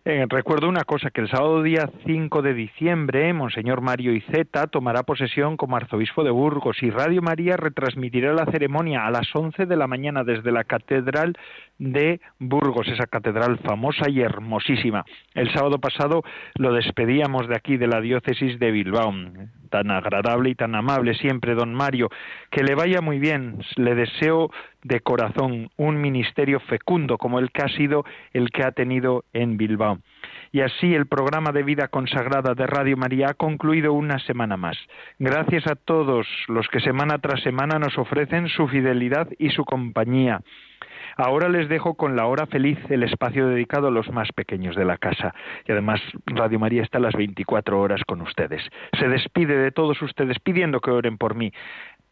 Eh, 0.04 0.26
recuerdo 0.28 0.68
una 0.68 0.84
cosa, 0.84 1.10
que 1.10 1.20
el 1.20 1.30
sábado 1.30 1.62
día 1.62 1.90
5 2.06 2.42
de 2.42 2.54
diciembre, 2.54 3.32
Monseñor 3.32 3.80
Mario 3.80 4.12
Iceta 4.12 4.66
tomará 4.66 5.02
posesión 5.02 5.56
como 5.56 5.76
arzobispo 5.76 6.24
de 6.24 6.30
Burgos 6.30 6.82
y 6.82 6.90
Radio 6.90 7.22
María 7.22 7.56
retransmitirá 7.56 8.32
la 8.32 8.46
ceremonia 8.46 9.06
a 9.06 9.10
las 9.10 9.28
11 9.34 9.66
de 9.66 9.76
la 9.76 9.86
mañana 9.86 10.24
desde 10.24 10.52
la 10.52 10.64
Catedral 10.64 11.36
de 11.80 12.20
Burgos, 12.38 12.86
esa 12.86 13.06
catedral 13.06 13.58
famosa 13.58 14.08
y 14.08 14.20
hermosísima. 14.20 15.04
El 15.34 15.52
sábado 15.52 15.78
pasado 15.78 16.22
lo 16.54 16.72
despedíamos 16.72 17.48
de 17.48 17.56
aquí, 17.56 17.76
de 17.76 17.88
la 17.88 18.00
diócesis 18.00 18.58
de 18.60 18.70
Bilbao 18.70 19.12
tan 19.70 19.90
agradable 19.90 20.50
y 20.50 20.54
tan 20.54 20.74
amable 20.74 21.14
siempre, 21.14 21.54
don 21.54 21.72
Mario. 21.72 22.10
Que 22.50 22.62
le 22.62 22.74
vaya 22.74 23.00
muy 23.00 23.18
bien. 23.18 23.62
Le 23.76 23.94
deseo 23.94 24.50
de 24.82 25.00
corazón 25.00 25.70
un 25.76 26.00
ministerio 26.00 26.60
fecundo 26.60 27.16
como 27.16 27.38
el 27.38 27.50
que 27.50 27.62
ha 27.62 27.68
sido 27.68 28.04
el 28.32 28.50
que 28.50 28.64
ha 28.64 28.72
tenido 28.72 29.24
en 29.32 29.56
Bilbao. 29.56 29.98
Y 30.52 30.60
así 30.62 30.94
el 30.94 31.06
programa 31.06 31.52
de 31.52 31.62
vida 31.62 31.88
consagrada 31.88 32.54
de 32.54 32.66
Radio 32.66 32.96
María 32.96 33.28
ha 33.30 33.34
concluido 33.34 33.92
una 33.92 34.18
semana 34.18 34.56
más. 34.56 34.76
Gracias 35.18 35.66
a 35.68 35.76
todos 35.76 36.26
los 36.48 36.66
que 36.68 36.80
semana 36.80 37.18
tras 37.18 37.40
semana 37.42 37.78
nos 37.78 37.96
ofrecen 37.96 38.48
su 38.48 38.66
fidelidad 38.66 39.28
y 39.38 39.50
su 39.50 39.64
compañía. 39.64 40.40
Ahora 41.16 41.48
les 41.48 41.68
dejo 41.68 41.94
con 41.94 42.16
la 42.16 42.26
hora 42.26 42.46
feliz, 42.46 42.78
el 42.88 43.02
espacio 43.02 43.48
dedicado 43.48 43.88
a 43.88 43.90
los 43.90 44.10
más 44.10 44.30
pequeños 44.32 44.76
de 44.76 44.84
la 44.84 44.98
casa. 44.98 45.34
Y 45.66 45.72
además 45.72 46.00
Radio 46.26 46.58
María 46.58 46.82
está 46.82 46.98
a 46.98 47.02
las 47.02 47.14
24 47.14 47.80
horas 47.80 48.02
con 48.06 48.20
ustedes. 48.20 48.62
Se 48.98 49.08
despide 49.08 49.56
de 49.56 49.72
todos 49.72 50.00
ustedes 50.02 50.38
pidiendo 50.40 50.80
que 50.80 50.90
oren 50.90 51.18
por 51.18 51.34
mí. 51.34 51.52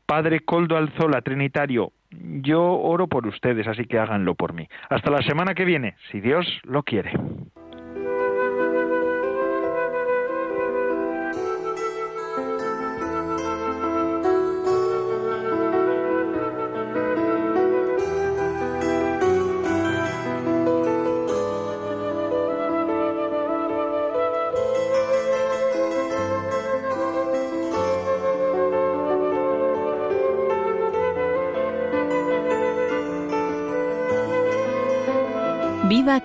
Padre 0.07 0.41
Coldo 0.41 0.77
Alzola, 0.77 1.21
Trinitario, 1.21 1.93
yo 2.11 2.63
oro 2.63 3.09
por 3.09 3.27
ustedes, 3.27 3.67
así 3.67 3.85
que 3.85 3.99
háganlo 3.99 4.35
por 4.35 4.55
mí. 4.55 4.67
Hasta 4.89 5.11
la 5.11 5.23
semana 5.23 5.55
que 5.55 5.67
viene, 5.67 5.97
si 6.11 6.21
Dios 6.21 6.47
lo 6.65 6.83
quiere. 6.83 7.13